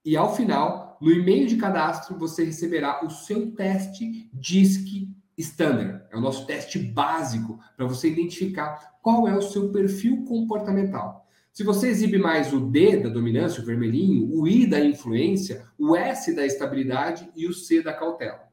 E 0.03 0.15
ao 0.15 0.36
final, 0.36 0.97
no 1.01 1.11
e-mail 1.11 1.47
de 1.47 1.57
cadastro, 1.57 2.17
você 2.17 2.43
receberá 2.43 3.03
o 3.03 3.09
seu 3.09 3.51
teste 3.55 4.29
DISC 4.31 5.09
Standard, 5.38 6.03
é 6.11 6.17
o 6.17 6.21
nosso 6.21 6.45
teste 6.45 6.77
básico 6.77 7.59
para 7.75 7.86
você 7.86 8.09
identificar 8.09 8.99
qual 9.01 9.27
é 9.27 9.36
o 9.36 9.41
seu 9.41 9.69
perfil 9.71 10.23
comportamental. 10.23 11.27
Se 11.51 11.63
você 11.63 11.89
exibe 11.89 12.17
mais 12.17 12.53
o 12.53 12.59
D 12.59 12.97
da 12.97 13.09
dominância, 13.09 13.61
o 13.61 13.65
vermelhinho, 13.65 14.29
o 14.33 14.47
I 14.47 14.67
da 14.67 14.79
influência, 14.79 15.65
o 15.77 15.95
S 15.95 16.36
da 16.36 16.45
estabilidade 16.45 17.29
e 17.36 17.47
o 17.47 17.53
C 17.53 17.81
da 17.81 17.93
cautela. 17.93 18.44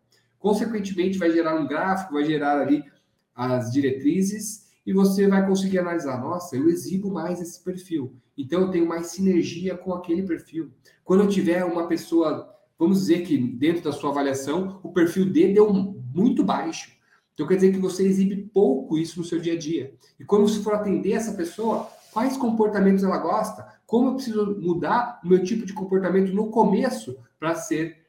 Consequentemente, 0.42 1.18
vai 1.18 1.30
gerar 1.30 1.54
um 1.54 1.68
gráfico, 1.68 2.14
vai 2.14 2.24
gerar 2.24 2.60
ali 2.60 2.84
as 3.32 3.70
diretrizes 3.70 4.66
e 4.84 4.92
você 4.92 5.28
vai 5.28 5.46
conseguir 5.46 5.78
analisar: 5.78 6.20
nossa, 6.20 6.56
eu 6.56 6.68
exibo 6.68 7.12
mais 7.12 7.40
esse 7.40 7.62
perfil, 7.62 8.16
então 8.36 8.62
eu 8.62 8.70
tenho 8.72 8.84
mais 8.84 9.06
sinergia 9.06 9.76
com 9.76 9.94
aquele 9.94 10.24
perfil. 10.24 10.72
Quando 11.04 11.22
eu 11.22 11.28
tiver 11.28 11.64
uma 11.64 11.86
pessoa, 11.86 12.52
vamos 12.76 12.98
dizer 12.98 13.22
que 13.22 13.38
dentro 13.38 13.84
da 13.84 13.92
sua 13.92 14.10
avaliação, 14.10 14.80
o 14.82 14.92
perfil 14.92 15.30
D 15.30 15.52
deu 15.52 15.72
muito 15.72 16.42
baixo. 16.42 16.90
Então 17.34 17.46
quer 17.46 17.54
dizer 17.54 17.70
que 17.70 17.78
você 17.78 18.04
exibe 18.04 18.50
pouco 18.52 18.98
isso 18.98 19.20
no 19.20 19.24
seu 19.24 19.38
dia 19.38 19.52
a 19.52 19.58
dia. 19.58 19.94
E 20.18 20.24
quando 20.24 20.48
você 20.48 20.60
for 20.60 20.74
atender 20.74 21.12
essa 21.12 21.34
pessoa, 21.34 21.88
quais 22.12 22.36
comportamentos 22.36 23.04
ela 23.04 23.18
gosta? 23.18 23.64
Como 23.86 24.08
eu 24.08 24.14
preciso 24.16 24.58
mudar 24.60 25.20
o 25.22 25.28
meu 25.28 25.44
tipo 25.44 25.64
de 25.64 25.72
comportamento 25.72 26.34
no 26.34 26.50
começo 26.50 27.16
para 27.38 27.54
ser 27.54 28.01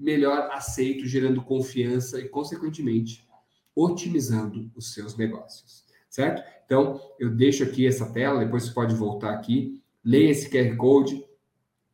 melhor 0.00 0.48
aceito, 0.50 1.06
gerando 1.06 1.42
confiança 1.42 2.18
e, 2.18 2.28
consequentemente, 2.28 3.28
otimizando 3.76 4.70
os 4.74 4.94
seus 4.94 5.16
negócios, 5.16 5.84
certo? 6.08 6.42
Então, 6.64 7.00
eu 7.18 7.30
deixo 7.30 7.62
aqui 7.62 7.86
essa 7.86 8.06
tela, 8.06 8.44
depois 8.44 8.64
você 8.64 8.72
pode 8.72 8.94
voltar 8.94 9.32
aqui, 9.34 9.82
leia 10.04 10.30
esse 10.30 10.48
QR 10.48 10.74
Code, 10.76 11.24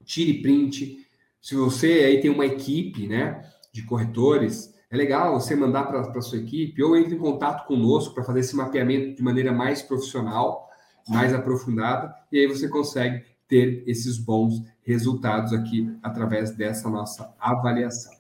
tire 0.05 0.41
print. 0.41 1.07
Se 1.41 1.55
você 1.55 2.05
aí 2.05 2.21
tem 2.21 2.31
uma 2.31 2.47
equipe, 2.47 3.07
né, 3.07 3.43
de 3.73 3.83
corretores, 3.83 4.75
é 4.91 4.97
legal 4.97 5.39
você 5.39 5.57
mandar 5.57 5.85
para 5.85 6.01
a 6.01 6.21
sua 6.23 6.39
equipe 6.39 6.83
ou 6.83 6.97
entre 6.97 7.15
em 7.15 7.19
contato 7.19 7.67
conosco 7.67 8.15
para 8.15 8.25
fazer 8.25 8.41
esse 8.41 8.55
mapeamento 8.55 9.17
de 9.17 9.23
maneira 9.23 9.53
mais 9.53 9.83
profissional, 9.83 10.69
mais 11.09 11.35
aprofundada, 11.35 12.15
e 12.31 12.39
aí 12.39 12.47
você 12.47 12.69
consegue 12.69 13.25
ter 13.49 13.83
esses 13.87 14.19
bons 14.19 14.63
resultados 14.83 15.53
aqui 15.53 15.95
através 16.03 16.51
dessa 16.53 16.89
nossa 16.89 17.33
avaliação, 17.39 18.13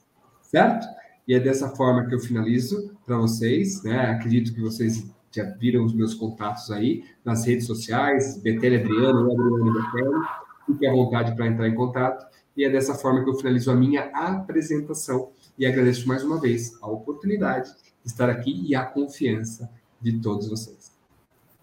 certo? 0.42 0.86
E 1.26 1.34
é 1.34 1.40
dessa 1.40 1.70
forma 1.70 2.06
que 2.06 2.14
eu 2.14 2.20
finalizo 2.20 2.92
para 3.04 3.16
vocês, 3.16 3.82
né? 3.82 4.10
Acredito 4.10 4.54
que 4.54 4.60
vocês 4.60 5.04
já 5.32 5.44
viram 5.58 5.84
os 5.84 5.92
meus 5.92 6.14
contatos 6.14 6.70
aí 6.70 7.04
nas 7.24 7.44
redes 7.44 7.66
sociais, 7.66 8.40
Betelli 8.40 8.76
Adriano, 8.76 9.30
Adriano 9.30 9.72
Betelli, 9.72 10.24
fique 10.66 10.86
à 10.86 10.92
vontade 10.92 11.34
para 11.34 11.46
entrar 11.46 11.68
em 11.68 11.74
contato. 11.74 12.26
E 12.56 12.64
é 12.64 12.70
dessa 12.70 12.94
forma 12.94 13.22
que 13.22 13.28
eu 13.28 13.34
finalizo 13.34 13.70
a 13.70 13.74
minha 13.74 14.04
apresentação 14.14 15.30
e 15.58 15.66
agradeço 15.66 16.08
mais 16.08 16.22
uma 16.22 16.40
vez 16.40 16.78
a 16.80 16.88
oportunidade 16.88 17.70
de 18.02 18.10
estar 18.10 18.30
aqui 18.30 18.64
e 18.66 18.74
a 18.74 18.84
confiança 18.84 19.68
de 20.00 20.18
todos 20.20 20.48
vocês. 20.48 20.92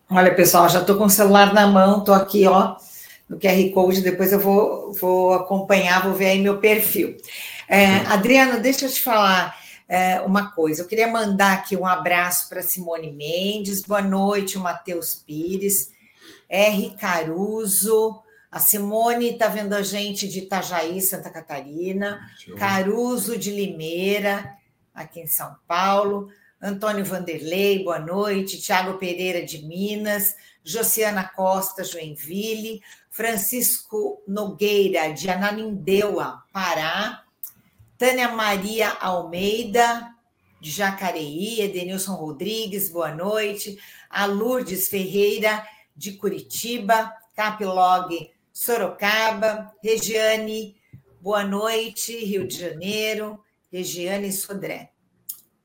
Olha, 0.09 0.35
pessoal, 0.35 0.69
já 0.69 0.81
estou 0.81 0.97
com 0.97 1.05
o 1.05 1.09
celular 1.09 1.53
na 1.53 1.65
mão, 1.65 1.99
estou 1.99 2.13
aqui, 2.13 2.45
ó, 2.45 2.75
no 3.27 3.39
QR 3.39 3.71
Code, 3.73 4.01
depois 4.01 4.31
eu 4.31 4.39
vou, 4.39 4.93
vou 4.93 5.33
acompanhar, 5.33 6.03
vou 6.03 6.13
ver 6.13 6.27
aí 6.27 6.39
meu 6.39 6.59
perfil. 6.59 7.17
É, 7.67 7.97
Adriano, 8.07 8.59
deixa 8.59 8.85
eu 8.85 8.91
te 8.91 9.01
falar 9.01 9.57
é, 9.87 10.21
uma 10.21 10.51
coisa. 10.51 10.81
Eu 10.81 10.87
queria 10.87 11.07
mandar 11.07 11.53
aqui 11.53 11.75
um 11.75 11.85
abraço 11.85 12.49
para 12.49 12.61
Simone 12.61 13.11
Mendes, 13.11 13.81
boa 13.81 14.01
noite, 14.01 14.57
o 14.57 14.61
Matheus 14.61 15.15
Pires, 15.15 15.91
R. 16.49 16.95
Caruso, 16.99 18.21
a 18.51 18.59
Simone 18.59 19.31
está 19.31 19.47
vendo 19.47 19.73
a 19.73 19.81
gente 19.81 20.27
de 20.27 20.39
Itajaí, 20.39 21.01
Santa 21.01 21.31
Catarina, 21.31 22.19
Caruso 22.57 23.35
de 23.35 23.49
Limeira, 23.49 24.57
aqui 24.93 25.21
em 25.21 25.27
São 25.27 25.55
Paulo, 25.67 26.29
Antônio 26.61 27.03
Vanderlei, 27.03 27.83
boa 27.83 27.97
noite, 27.97 28.61
Tiago 28.61 28.99
Pereira 28.99 29.43
de 29.43 29.65
Minas, 29.65 30.35
Josiana 30.63 31.23
Costa, 31.23 31.83
Joinville, 31.83 32.81
Francisco 33.13 34.23
Nogueira, 34.27 35.13
de 35.13 35.29
Ananindeua, 35.29 36.43
Pará, 36.51 37.23
Tânia 37.95 38.29
Maria 38.29 38.89
Almeida, 38.89 40.15
de 40.59 40.71
Jacareí, 40.71 41.61
Edenilson 41.61 42.15
Rodrigues, 42.15 42.89
boa 42.89 43.13
noite, 43.13 43.77
a 44.09 44.25
Lourdes 44.25 44.87
Ferreira, 44.87 45.63
de 45.95 46.13
Curitiba, 46.13 47.13
Capilog, 47.35 48.09
Sorocaba, 48.51 49.71
Regiane, 49.83 50.75
boa 51.21 51.43
noite, 51.43 52.17
Rio 52.17 52.47
de 52.47 52.57
Janeiro, 52.61 53.39
Regiane 53.71 54.31
Sodré. 54.31 54.89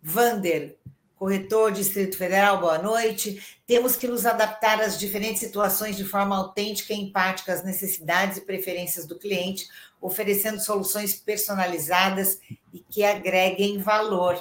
Vander, 0.03 0.79
Corretor 1.19 1.73
Distrito 1.73 2.17
Federal, 2.17 2.61
boa 2.61 2.79
noite. 2.79 3.59
Temos 3.67 3.97
que 3.97 4.07
nos 4.07 4.25
adaptar 4.25 4.81
às 4.81 4.99
diferentes 4.99 5.41
situações 5.41 5.97
de 5.97 6.05
forma 6.05 6.37
autêntica 6.37 6.95
e 6.95 7.01
empática 7.01 7.53
às 7.53 7.65
necessidades 7.65 8.39
e 8.39 8.43
preferências 8.43 9.05
do 9.05 9.19
cliente, 9.19 9.69
oferecendo 10.01 10.61
soluções 10.61 11.15
personalizadas 11.15 12.39
e 12.73 12.79
que 12.79 13.03
agreguem 13.03 13.79
valor. 13.79 14.39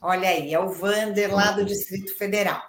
Olha 0.00 0.28
aí, 0.28 0.52
é 0.52 0.58
o 0.58 0.70
Vander 0.70 1.32
lá 1.32 1.52
do 1.52 1.64
Distrito 1.64 2.16
Federal. 2.18 2.62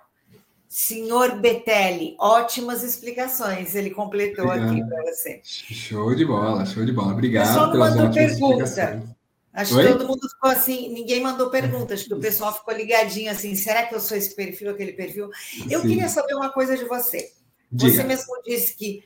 Senhor 0.68 1.40
Betelli, 1.40 2.16
ótimas 2.20 2.84
explicações. 2.84 3.74
Ele 3.74 3.90
completou 3.90 4.46
Obrigado. 4.46 4.72
aqui 4.72 4.88
para 4.88 5.02
você. 5.02 5.42
Show 5.44 6.14
de 6.14 6.24
bola, 6.24 6.64
show 6.68 6.86
de 6.86 6.92
bola. 6.92 7.14
Obrigado 7.14 7.72
pelas 7.72 7.98
ótimas 7.98 8.14
pergunta. 8.14 9.18
Acho 9.54 9.78
Oi? 9.78 9.86
que 9.86 9.94
todo 9.94 10.08
mundo 10.08 10.30
ficou 10.30 10.50
assim, 10.50 10.90
ninguém 10.90 11.22
mandou 11.22 11.50
perguntas, 11.50 12.04
que 12.04 12.14
o 12.14 12.20
pessoal 12.20 12.54
ficou 12.54 12.74
ligadinho 12.74 13.32
assim, 13.32 13.56
será 13.56 13.86
que 13.86 13.96
eu 13.96 14.00
sou 14.00 14.16
esse 14.16 14.36
perfil, 14.36 14.70
aquele 14.70 14.94
perfil? 14.94 15.30
Eu 15.70 15.82
Sim. 15.82 15.88
queria 15.88 16.08
saber 16.08 16.36
uma 16.36 16.50
coisa 16.50 16.78
de 16.78 16.86
você. 16.86 17.32
Diga. 17.72 17.92
Você 17.92 18.04
mesmo 18.04 18.42
disse 18.44 18.76
que, 18.76 19.04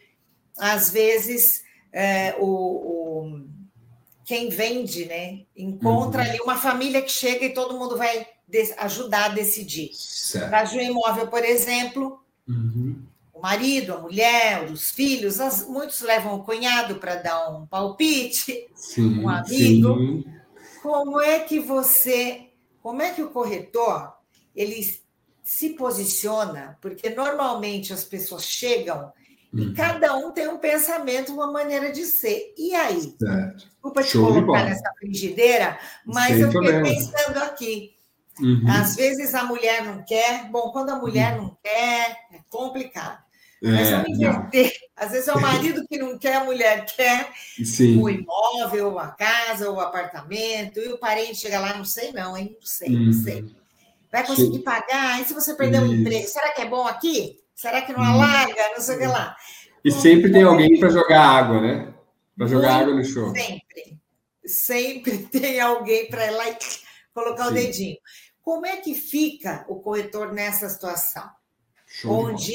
às 0.58 0.90
vezes, 0.90 1.64
é, 1.92 2.36
o, 2.40 2.46
o, 2.46 3.46
quem 4.26 4.50
vende, 4.50 5.06
né, 5.06 5.42
encontra 5.56 6.22
uhum. 6.22 6.30
ali 6.30 6.40
uma 6.42 6.58
família 6.58 7.02
que 7.02 7.12
chega 7.12 7.46
e 7.46 7.54
todo 7.54 7.78
mundo 7.78 7.98
vai 7.98 8.28
ajudar 8.78 9.26
a 9.26 9.30
decidir. 9.30 9.92
Para 10.34 10.62
a 10.62 10.84
Imóvel, 10.84 11.28
por 11.28 11.44
exemplo, 11.44 12.20
uhum. 12.48 13.02
o 13.34 13.42
marido, 13.42 13.94
a 13.94 14.00
mulher, 14.00 14.72
os 14.72 14.92
filhos, 14.92 15.40
as, 15.40 15.68
muitos 15.68 16.02
levam 16.02 16.36
o 16.36 16.44
cunhado 16.44 16.96
para 16.96 17.16
dar 17.16 17.50
um 17.50 17.66
palpite, 17.66 18.68
sim, 18.76 19.20
um 19.20 19.30
amigo. 19.30 19.98
Sim. 19.98 20.33
Como 20.84 21.22
é 21.22 21.40
que 21.40 21.62
você, 21.62 22.50
como 22.82 23.02
é 23.02 23.12
que 23.12 23.22
o 23.22 23.30
corretor 23.30 24.14
ele 24.54 24.86
se 25.42 25.70
posiciona? 25.70 26.78
Porque 26.82 27.10
normalmente 27.10 27.94
as 27.94 28.04
pessoas 28.04 28.44
chegam 28.44 29.14
e 29.54 29.62
uhum. 29.62 29.74
cada 29.74 30.14
um 30.18 30.32
tem 30.34 30.50
um 30.50 30.58
pensamento, 30.58 31.32
uma 31.32 31.50
maneira 31.50 31.90
de 31.90 32.04
ser. 32.04 32.54
E 32.58 32.76
aí? 32.76 33.16
Certo. 33.18 33.66
Desculpa 33.66 34.04
te 34.04 34.10
Show 34.10 34.28
colocar 34.28 34.66
nessa 34.66 34.92
frigideira, 35.00 35.80
mas 36.06 36.38
eu 36.38 36.52
fiquei 36.52 36.82
pensando 36.82 37.38
aqui. 37.38 37.96
Uhum. 38.42 38.66
Às 38.68 38.98
vezes 38.98 39.34
a 39.34 39.46
mulher 39.46 39.86
não 39.86 40.04
quer. 40.04 40.50
Bom, 40.52 40.70
quando 40.74 40.90
a 40.90 40.98
mulher 40.98 41.38
uhum. 41.38 41.44
não 41.44 41.58
quer, 41.64 42.28
é 42.34 42.40
complicado. 42.50 43.24
É, 43.64 43.92
vamos 43.92 44.10
inverter. 44.10 44.74
Às 44.96 45.12
vezes 45.12 45.28
é 45.30 45.34
o 45.34 45.42
marido 45.42 45.88
que 45.88 45.98
não 45.98 46.18
quer, 46.18 46.36
a 46.36 46.44
mulher 46.44 46.86
quer 46.86 47.32
Sim. 47.64 48.02
o 48.02 48.10
imóvel, 48.10 49.00
a 49.00 49.08
casa, 49.08 49.72
o 49.72 49.80
apartamento, 49.80 50.80
e 50.80 50.90
o 50.90 50.98
parente 50.98 51.38
chega 51.38 51.60
lá, 51.60 51.74
não 51.78 51.86
sei 51.86 52.12
não, 52.12 52.38
hein? 52.38 52.56
Não 52.60 52.66
sei, 52.66 52.90
uhum. 52.90 53.06
não 53.06 53.14
sei. 53.14 53.46
Vai 54.12 54.28
conseguir 54.28 54.58
Sim. 54.58 54.64
pagar? 54.64 55.22
E 55.22 55.26
se 55.26 55.34
você 55.34 55.56
perder 55.56 55.82
o 55.82 55.86
um 55.86 55.94
emprego, 55.94 56.28
será 56.28 56.52
que 56.52 56.62
é 56.62 56.66
bom 56.66 56.86
aqui? 56.86 57.40
Será 57.56 57.82
que 57.82 57.94
não 57.94 58.02
uhum. 58.02 58.14
alarga? 58.22 58.70
Não 58.76 58.82
sei 58.82 58.96
o 58.96 59.00
que 59.00 59.08
lá. 59.08 59.36
E 59.84 59.92
sempre 59.92 60.32
tem 60.32 60.44
alguém 60.44 60.78
para 60.78 60.90
jogar 60.90 61.22
água, 61.22 61.62
né? 61.62 61.94
Para 62.38 62.48
jogar 62.48 62.82
água 62.82 62.94
no 62.94 63.04
show. 63.04 63.34
Sempre. 63.34 63.98
Sempre 64.46 65.18
tem 65.32 65.62
alguém 65.62 66.10
para 66.10 66.28
ir 66.28 66.32
lá 66.32 66.50
e 66.50 66.58
colocar 67.14 67.46
Sim. 67.46 67.52
o 67.52 67.54
dedinho. 67.54 67.98
Como 68.42 68.66
é 68.66 68.76
que 68.76 68.94
fica 68.94 69.66
o 69.70 69.78
corretor 69.78 70.34
nessa 70.34 70.68
situação? 70.68 71.30
Show 71.88 72.12
onde, 72.12 72.54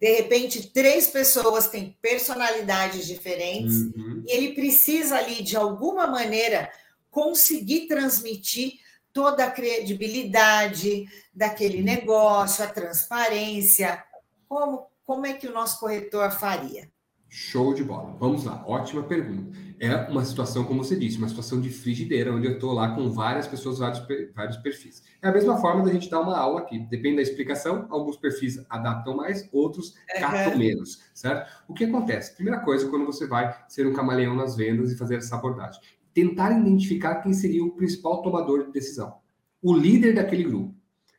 de 0.00 0.10
repente, 0.16 0.70
três 0.70 1.08
pessoas 1.08 1.68
têm 1.68 1.94
personalidades 2.00 3.06
diferentes 3.06 3.74
uhum. 3.74 4.24
e 4.26 4.32
ele 4.32 4.54
precisa 4.54 5.16
ali, 5.16 5.42
de 5.42 5.56
alguma 5.56 6.06
maneira, 6.06 6.72
conseguir 7.10 7.86
transmitir 7.86 8.80
toda 9.12 9.44
a 9.44 9.50
credibilidade 9.50 11.04
daquele 11.34 11.82
negócio, 11.82 12.64
a 12.64 12.68
transparência. 12.68 14.02
Como, 14.48 14.86
como 15.04 15.26
é 15.26 15.34
que 15.34 15.46
o 15.46 15.52
nosso 15.52 15.78
corretor 15.78 16.30
faria? 16.30 16.90
Show 17.32 17.72
de 17.72 17.84
bola. 17.84 18.16
Vamos 18.18 18.42
lá. 18.44 18.64
Ótima 18.66 19.04
pergunta. 19.04 19.56
É 19.78 19.94
uma 20.10 20.24
situação, 20.24 20.64
como 20.64 20.82
você 20.82 20.96
disse, 20.96 21.16
uma 21.16 21.28
situação 21.28 21.60
de 21.60 21.70
frigideira, 21.70 22.34
onde 22.34 22.48
eu 22.48 22.54
estou 22.54 22.72
lá 22.72 22.92
com 22.92 23.08
várias 23.08 23.46
pessoas, 23.46 23.78
vários, 23.78 24.04
vários 24.34 24.56
perfis. 24.56 25.00
É 25.22 25.28
a 25.28 25.32
mesma 25.32 25.56
forma 25.58 25.84
da 25.84 25.92
gente 25.92 26.10
dar 26.10 26.20
uma 26.22 26.36
aula 26.36 26.58
aqui. 26.58 26.80
Depende 26.90 27.16
da 27.16 27.22
explicação, 27.22 27.86
alguns 27.88 28.16
perfis 28.16 28.60
adaptam 28.68 29.16
mais, 29.16 29.48
outros 29.52 29.94
captam 30.18 30.58
menos, 30.58 31.04
certo? 31.14 31.48
O 31.68 31.72
que 31.72 31.84
acontece? 31.84 32.34
Primeira 32.34 32.58
coisa, 32.60 32.88
quando 32.88 33.06
você 33.06 33.28
vai 33.28 33.56
ser 33.68 33.86
um 33.86 33.92
camaleão 33.92 34.34
nas 34.34 34.56
vendas 34.56 34.90
e 34.90 34.98
fazer 34.98 35.14
essa 35.14 35.36
abordagem, 35.36 35.80
tentar 36.12 36.50
identificar 36.50 37.22
quem 37.22 37.32
seria 37.32 37.64
o 37.64 37.70
principal 37.70 38.22
tomador 38.22 38.66
de 38.66 38.72
decisão. 38.72 39.18
O 39.62 39.72
líder 39.72 40.16
daquele 40.16 40.42
grupo 40.42 40.74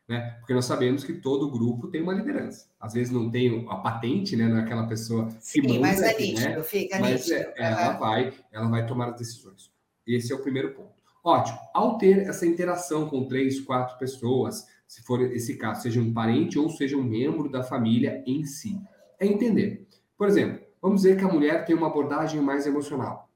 né? 0.08 0.36
Porque 0.40 0.54
nós 0.54 0.64
sabemos 0.64 1.04
que 1.04 1.14
todo 1.14 1.50
grupo 1.50 1.88
tem 1.88 2.02
uma 2.02 2.12
liderança. 2.12 2.68
Às 2.80 2.92
vezes 2.92 3.12
não 3.12 3.30
tem 3.30 3.66
a 3.68 3.76
patente, 3.76 4.36
né, 4.36 4.46
naquela 4.46 4.86
pessoa 4.86 5.26
que 5.26 5.36
Sim, 5.40 5.62
manda, 5.62 5.80
mas 5.80 6.02
é 6.02 6.18
nítido, 6.18 6.48
né? 6.48 6.62
fica 6.62 6.98
mas 6.98 7.28
nítido. 7.28 7.50
É, 7.56 7.72
ela 7.72 7.92
vai, 7.92 8.32
ela 8.50 8.68
vai 8.68 8.86
tomar 8.86 9.10
as 9.10 9.16
decisões. 9.16 9.70
Esse 10.06 10.32
é 10.32 10.34
o 10.34 10.42
primeiro 10.42 10.72
ponto. 10.74 11.02
Ótimo. 11.24 11.58
Ao 11.72 11.96
ter 11.98 12.18
essa 12.28 12.44
interação 12.44 13.08
com 13.08 13.26
três, 13.26 13.60
quatro 13.60 13.96
pessoas, 13.96 14.66
se 14.86 15.02
for 15.02 15.20
esse 15.22 15.56
caso, 15.56 15.82
seja 15.82 16.00
um 16.00 16.12
parente 16.12 16.58
ou 16.58 16.68
seja 16.68 16.96
um 16.96 17.02
membro 17.02 17.48
da 17.48 17.62
família 17.62 18.22
em 18.26 18.44
si, 18.44 18.80
é 19.20 19.26
entender. 19.26 19.86
Por 20.18 20.26
exemplo, 20.26 20.60
vamos 20.80 21.02
dizer 21.02 21.16
que 21.16 21.24
a 21.24 21.32
mulher 21.32 21.64
tem 21.64 21.76
uma 21.76 21.86
abordagem 21.86 22.40
mais 22.40 22.66
emocional 22.66 23.31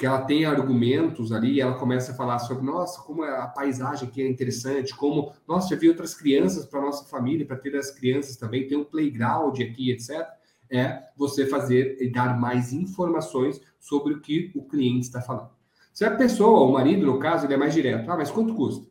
que 0.00 0.06
ela 0.06 0.22
tem 0.22 0.46
argumentos 0.46 1.30
ali, 1.30 1.60
ela 1.60 1.74
começa 1.74 2.12
a 2.12 2.14
falar 2.14 2.38
sobre, 2.38 2.64
nossa, 2.64 3.02
como 3.02 3.22
a 3.22 3.46
paisagem 3.48 4.08
aqui 4.08 4.22
é 4.22 4.26
interessante, 4.26 4.96
como, 4.96 5.30
nossa, 5.46 5.68
já 5.68 5.76
vi 5.76 5.90
outras 5.90 6.14
crianças 6.14 6.64
para 6.64 6.80
nossa 6.80 7.04
família, 7.04 7.44
para 7.44 7.58
ter 7.58 7.76
as 7.76 7.90
crianças 7.90 8.34
também, 8.38 8.66
tem 8.66 8.78
um 8.78 8.84
playground 8.84 9.60
aqui, 9.60 9.90
etc. 9.90 10.26
É 10.70 11.02
você 11.14 11.44
fazer 11.44 11.98
e 12.00 12.10
dar 12.10 12.40
mais 12.40 12.72
informações 12.72 13.60
sobre 13.78 14.14
o 14.14 14.22
que 14.22 14.50
o 14.54 14.62
cliente 14.62 15.00
está 15.00 15.20
falando. 15.20 15.50
Se 15.92 16.02
a 16.02 16.16
pessoa, 16.16 16.66
o 16.66 16.72
marido, 16.72 17.04
no 17.04 17.18
caso, 17.18 17.44
ele 17.44 17.52
é 17.52 17.58
mais 17.58 17.74
direto. 17.74 18.10
Ah, 18.10 18.16
mas 18.16 18.30
quanto 18.30 18.54
custa? 18.54 18.86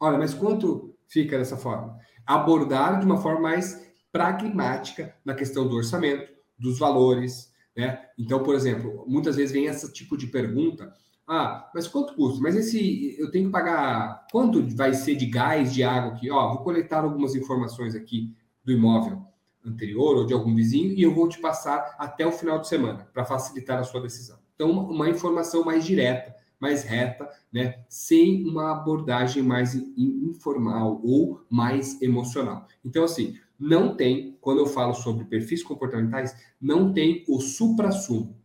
Olha, 0.00 0.18
mas 0.18 0.34
quanto 0.34 0.96
fica 1.06 1.38
dessa 1.38 1.56
forma? 1.56 1.96
Abordar 2.26 2.98
de 2.98 3.06
uma 3.06 3.18
forma 3.18 3.42
mais 3.42 3.88
pragmática 4.10 5.14
na 5.24 5.34
questão 5.34 5.68
do 5.68 5.76
orçamento, 5.76 6.28
dos 6.58 6.76
valores, 6.76 7.52
né? 7.78 8.00
Então, 8.18 8.42
por 8.42 8.56
exemplo, 8.56 9.04
muitas 9.06 9.36
vezes 9.36 9.52
vem 9.52 9.66
esse 9.66 9.92
tipo 9.92 10.16
de 10.16 10.26
pergunta. 10.26 10.92
Ah, 11.24 11.70
mas 11.72 11.86
quanto 11.86 12.12
custa? 12.14 12.40
Mas 12.42 12.56
esse 12.56 13.14
eu 13.20 13.30
tenho 13.30 13.46
que 13.46 13.52
pagar 13.52 14.26
quanto 14.32 14.60
vai 14.74 14.92
ser 14.92 15.14
de 15.14 15.26
gás, 15.26 15.72
de 15.72 15.84
água 15.84 16.12
aqui? 16.12 16.28
Ó, 16.28 16.48
vou 16.48 16.64
coletar 16.64 17.04
algumas 17.04 17.36
informações 17.36 17.94
aqui 17.94 18.34
do 18.64 18.72
imóvel 18.72 19.22
anterior 19.64 20.16
ou 20.16 20.26
de 20.26 20.34
algum 20.34 20.52
vizinho 20.56 20.92
e 20.92 21.02
eu 21.02 21.14
vou 21.14 21.28
te 21.28 21.38
passar 21.38 21.94
até 22.00 22.26
o 22.26 22.32
final 22.32 22.58
de 22.58 22.66
semana 22.66 23.08
para 23.12 23.24
facilitar 23.24 23.78
a 23.78 23.84
sua 23.84 24.00
decisão. 24.00 24.38
Então, 24.56 24.70
uma 24.70 25.08
informação 25.08 25.64
mais 25.64 25.84
direta, 25.84 26.34
mais 26.58 26.82
reta, 26.82 27.28
né, 27.52 27.84
sem 27.88 28.44
uma 28.44 28.72
abordagem 28.72 29.40
mais 29.40 29.74
informal 29.96 31.00
ou 31.04 31.44
mais 31.48 32.02
emocional. 32.02 32.66
Então, 32.84 33.04
assim, 33.04 33.36
não 33.58 33.96
tem, 33.96 34.36
quando 34.40 34.58
eu 34.58 34.66
falo 34.66 34.94
sobre 34.94 35.24
perfis 35.24 35.62
comportamentais, 35.62 36.34
não 36.60 36.92
tem 36.92 37.24
o 37.28 37.40
supra-sumo. 37.40 38.36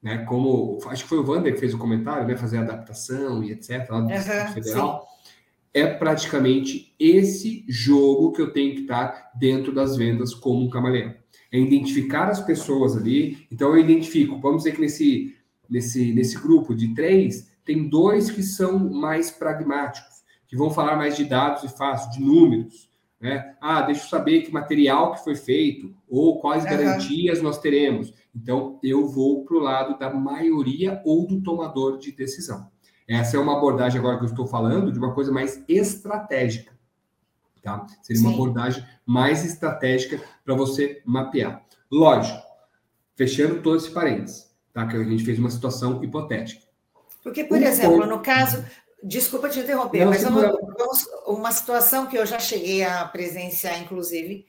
Né, 0.00 0.18
como 0.18 0.78
acho 0.86 1.02
que 1.02 1.08
foi 1.08 1.18
o 1.18 1.28
Wander 1.28 1.52
que 1.52 1.58
fez 1.58 1.74
o 1.74 1.78
comentário, 1.78 2.26
né, 2.28 2.36
fazer 2.36 2.58
adaptação 2.58 3.42
e 3.42 3.50
etc. 3.50 3.88
lá 3.90 4.00
do 4.00 4.12
uhum, 4.12 4.52
Federal. 4.52 5.02
Sim. 5.02 5.30
É 5.74 5.86
praticamente 5.86 6.94
esse 6.98 7.64
jogo 7.68 8.30
que 8.30 8.40
eu 8.40 8.52
tenho 8.52 8.76
que 8.76 8.82
estar 8.82 9.32
dentro 9.34 9.72
das 9.72 9.96
vendas 9.96 10.32
como 10.32 10.64
um 10.64 10.70
camaleão. 10.70 11.14
É 11.50 11.58
identificar 11.58 12.28
as 12.28 12.40
pessoas 12.40 12.96
ali. 12.96 13.46
Então 13.50 13.70
eu 13.70 13.78
identifico, 13.78 14.38
vamos 14.40 14.58
dizer 14.58 14.76
que 14.76 14.80
nesse 14.80 15.36
nesse, 15.68 16.12
nesse 16.12 16.38
grupo 16.38 16.74
de 16.74 16.94
três, 16.94 17.50
tem 17.64 17.88
dois 17.88 18.30
que 18.30 18.42
são 18.42 18.78
mais 18.78 19.30
pragmáticos, 19.30 20.22
que 20.46 20.56
vão 20.56 20.70
falar 20.70 20.96
mais 20.96 21.16
de 21.16 21.24
dados 21.24 21.62
e 21.64 21.68
fácil, 21.68 22.10
de 22.12 22.20
números. 22.20 22.87
Né? 23.20 23.56
Ah, 23.60 23.82
deixa 23.82 24.04
eu 24.04 24.08
saber 24.08 24.42
que 24.42 24.52
material 24.52 25.12
que 25.12 25.24
foi 25.24 25.34
feito, 25.34 25.94
ou 26.08 26.40
quais 26.40 26.64
uhum. 26.64 26.70
garantias 26.70 27.42
nós 27.42 27.58
teremos. 27.58 28.12
Então, 28.34 28.78
eu 28.82 29.08
vou 29.08 29.44
para 29.44 29.56
o 29.56 29.60
lado 29.60 29.98
da 29.98 30.12
maioria 30.12 31.02
ou 31.04 31.26
do 31.26 31.40
tomador 31.40 31.98
de 31.98 32.12
decisão. 32.12 32.70
Essa 33.08 33.36
é 33.36 33.40
uma 33.40 33.56
abordagem 33.56 33.98
agora 33.98 34.18
que 34.18 34.24
eu 34.24 34.28
estou 34.28 34.46
falando 34.46 34.92
de 34.92 34.98
uma 34.98 35.14
coisa 35.14 35.32
mais 35.32 35.64
estratégica. 35.68 36.72
Tá? 37.62 37.86
Seria 38.02 38.22
Sim. 38.22 38.28
uma 38.28 38.34
abordagem 38.34 38.84
mais 39.04 39.44
estratégica 39.44 40.22
para 40.44 40.54
você 40.54 41.02
mapear. 41.04 41.64
Lógico, 41.90 42.40
fechando 43.16 43.62
todo 43.62 43.76
esse 43.76 43.90
parênteses 43.90 44.48
tá? 44.78 44.86
Que 44.86 44.96
a 44.96 45.02
gente 45.02 45.24
fez 45.24 45.38
uma 45.38 45.50
situação 45.50 46.02
hipotética. 46.04 46.62
Porque, 47.22 47.44
por 47.44 47.58
um 47.58 47.62
exemplo, 47.62 47.98
ponto... 47.98 48.06
no 48.06 48.20
caso, 48.20 48.64
desculpa 49.02 49.48
te 49.48 49.60
interromper, 49.60 50.04
Não, 50.04 50.10
mas 50.10 50.22
vamos, 50.22 51.06
uma 51.26 51.52
situação 51.52 52.06
que 52.06 52.16
eu 52.16 52.26
já 52.26 52.38
cheguei 52.38 52.84
a 52.84 53.04
presenciar, 53.04 53.80
inclusive, 53.80 54.46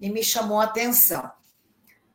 e 0.00 0.10
me 0.10 0.22
chamou 0.22 0.60
a 0.60 0.64
atenção. 0.64 1.30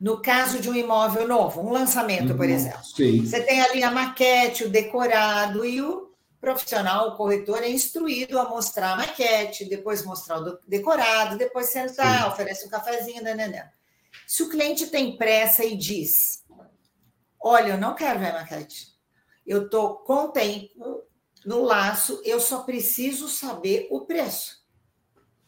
No 0.00 0.22
caso 0.22 0.60
de 0.60 0.70
um 0.70 0.74
imóvel 0.74 1.26
novo, 1.26 1.60
um 1.60 1.72
lançamento, 1.72 2.34
por 2.34 2.46
uhum, 2.46 2.52
exemplo. 2.52 2.84
Sim. 2.84 3.24
Você 3.24 3.40
tem 3.42 3.60
ali 3.60 3.82
a 3.82 3.90
maquete, 3.90 4.64
o 4.64 4.70
decorado, 4.70 5.64
e 5.64 5.82
o 5.82 6.12
profissional, 6.40 7.08
o 7.08 7.16
corretor, 7.16 7.62
é 7.62 7.68
instruído 7.68 8.38
a 8.38 8.48
mostrar 8.48 8.92
a 8.92 8.96
maquete, 8.96 9.64
depois 9.64 10.04
mostrar 10.04 10.38
o 10.38 10.58
decorado, 10.68 11.36
depois 11.36 11.66
sentar, 11.66 12.22
sim. 12.22 12.28
oferece 12.28 12.66
um 12.66 12.70
cafezinho, 12.70 13.22
né, 13.22 13.34
né, 13.34 13.48
né. 13.48 13.70
Se 14.26 14.42
o 14.44 14.48
cliente 14.48 14.86
tem 14.86 15.16
pressa 15.16 15.64
e 15.64 15.76
diz, 15.76 16.44
Olha, 17.40 17.72
eu 17.72 17.78
não 17.78 17.94
quero 17.94 18.18
ver 18.18 18.30
a 18.30 18.40
maquete. 18.40 18.88
Eu 19.46 19.64
estou 19.64 19.96
com 19.98 20.30
tempo 20.30 21.02
no 21.44 21.62
laço, 21.62 22.20
eu 22.24 22.40
só 22.40 22.62
preciso 22.62 23.28
saber 23.28 23.86
o 23.90 24.02
preço. 24.02 24.58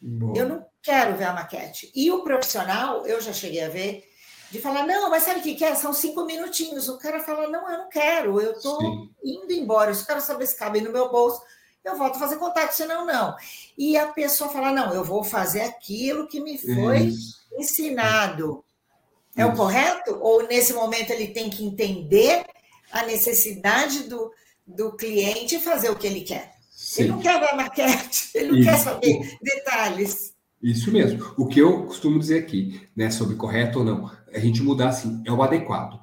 Bom. 0.01 0.33
Eu 0.35 0.49
não 0.49 0.65
quero 0.81 1.15
ver 1.15 1.25
a 1.25 1.33
maquete. 1.33 1.91
E 1.93 2.11
o 2.11 2.23
profissional, 2.23 3.05
eu 3.05 3.21
já 3.21 3.31
cheguei 3.31 3.63
a 3.63 3.69
ver, 3.69 4.03
de 4.49 4.59
falar, 4.59 4.85
não, 4.85 5.09
mas 5.09 5.23
sabe 5.23 5.39
o 5.39 5.43
que, 5.43 5.63
é? 5.63 5.75
São 5.75 5.93
cinco 5.93 6.25
minutinhos. 6.25 6.89
O 6.89 6.97
cara 6.97 7.23
fala, 7.23 7.47
não, 7.47 7.71
eu 7.71 7.77
não 7.77 7.89
quero, 7.89 8.41
eu 8.41 8.51
estou 8.53 9.07
indo 9.23 9.51
embora, 9.53 9.91
eu 9.91 10.05
quero 10.05 10.19
saber 10.21 10.45
se 10.45 10.57
cabe 10.57 10.81
no 10.81 10.91
meu 10.91 11.09
bolso, 11.09 11.41
eu 11.83 11.97
volto 11.97 12.17
a 12.17 12.19
fazer 12.19 12.37
contato, 12.37 12.71
senão 12.73 13.05
não. 13.05 13.35
E 13.77 13.97
a 13.97 14.07
pessoa 14.07 14.49
fala, 14.49 14.71
não, 14.71 14.93
eu 14.93 15.03
vou 15.03 15.23
fazer 15.23 15.61
aquilo 15.61 16.27
que 16.27 16.39
me 16.39 16.57
foi 16.57 17.03
Isso. 17.03 17.39
ensinado. 17.57 18.63
É 19.35 19.45
o 19.45 19.55
correto? 19.55 20.17
Ou 20.21 20.45
nesse 20.47 20.73
momento 20.73 21.11
ele 21.11 21.27
tem 21.27 21.49
que 21.49 21.63
entender 21.63 22.45
a 22.91 23.05
necessidade 23.05 24.03
do, 24.03 24.31
do 24.65 24.95
cliente 24.95 25.59
fazer 25.59 25.89
o 25.89 25.95
que 25.95 26.07
ele 26.07 26.21
quer? 26.21 26.53
Sim. 26.69 27.03
Ele 27.03 27.11
não 27.11 27.19
quer 27.19 27.51
a 27.51 27.55
maquete, 27.55 28.31
ele 28.33 28.47
não 28.47 28.57
Isso. 28.57 28.69
quer 28.69 28.77
saber 28.77 29.37
detalhes. 29.41 30.33
Isso 30.61 30.91
mesmo. 30.91 31.33
O 31.37 31.45
que 31.45 31.59
eu 31.59 31.85
costumo 31.85 32.17
dizer 32.17 32.39
aqui, 32.39 32.81
né, 32.95 33.09
sobre 33.11 33.35
correto 33.35 33.79
ou 33.79 33.85
não, 33.85 34.11
a 34.33 34.39
gente 34.39 34.63
mudar 34.63 34.89
assim, 34.89 35.21
é 35.25 35.31
o 35.31 35.41
adequado. 35.43 35.99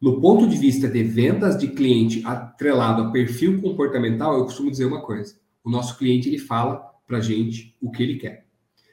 No 0.00 0.20
ponto 0.20 0.48
de 0.48 0.56
vista 0.56 0.88
de 0.88 1.02
vendas 1.02 1.56
de 1.56 1.68
cliente 1.68 2.22
atrelado 2.26 3.02
a 3.02 3.10
perfil 3.10 3.60
comportamental, 3.62 4.36
eu 4.36 4.44
costumo 4.44 4.70
dizer 4.70 4.84
uma 4.84 5.00
coisa: 5.00 5.36
o 5.62 5.70
nosso 5.70 5.96
cliente 5.96 6.28
ele 6.28 6.38
fala 6.38 6.92
para 7.06 7.20
gente 7.20 7.76
o 7.80 7.90
que 7.90 8.02
ele 8.02 8.16
quer. 8.16 8.44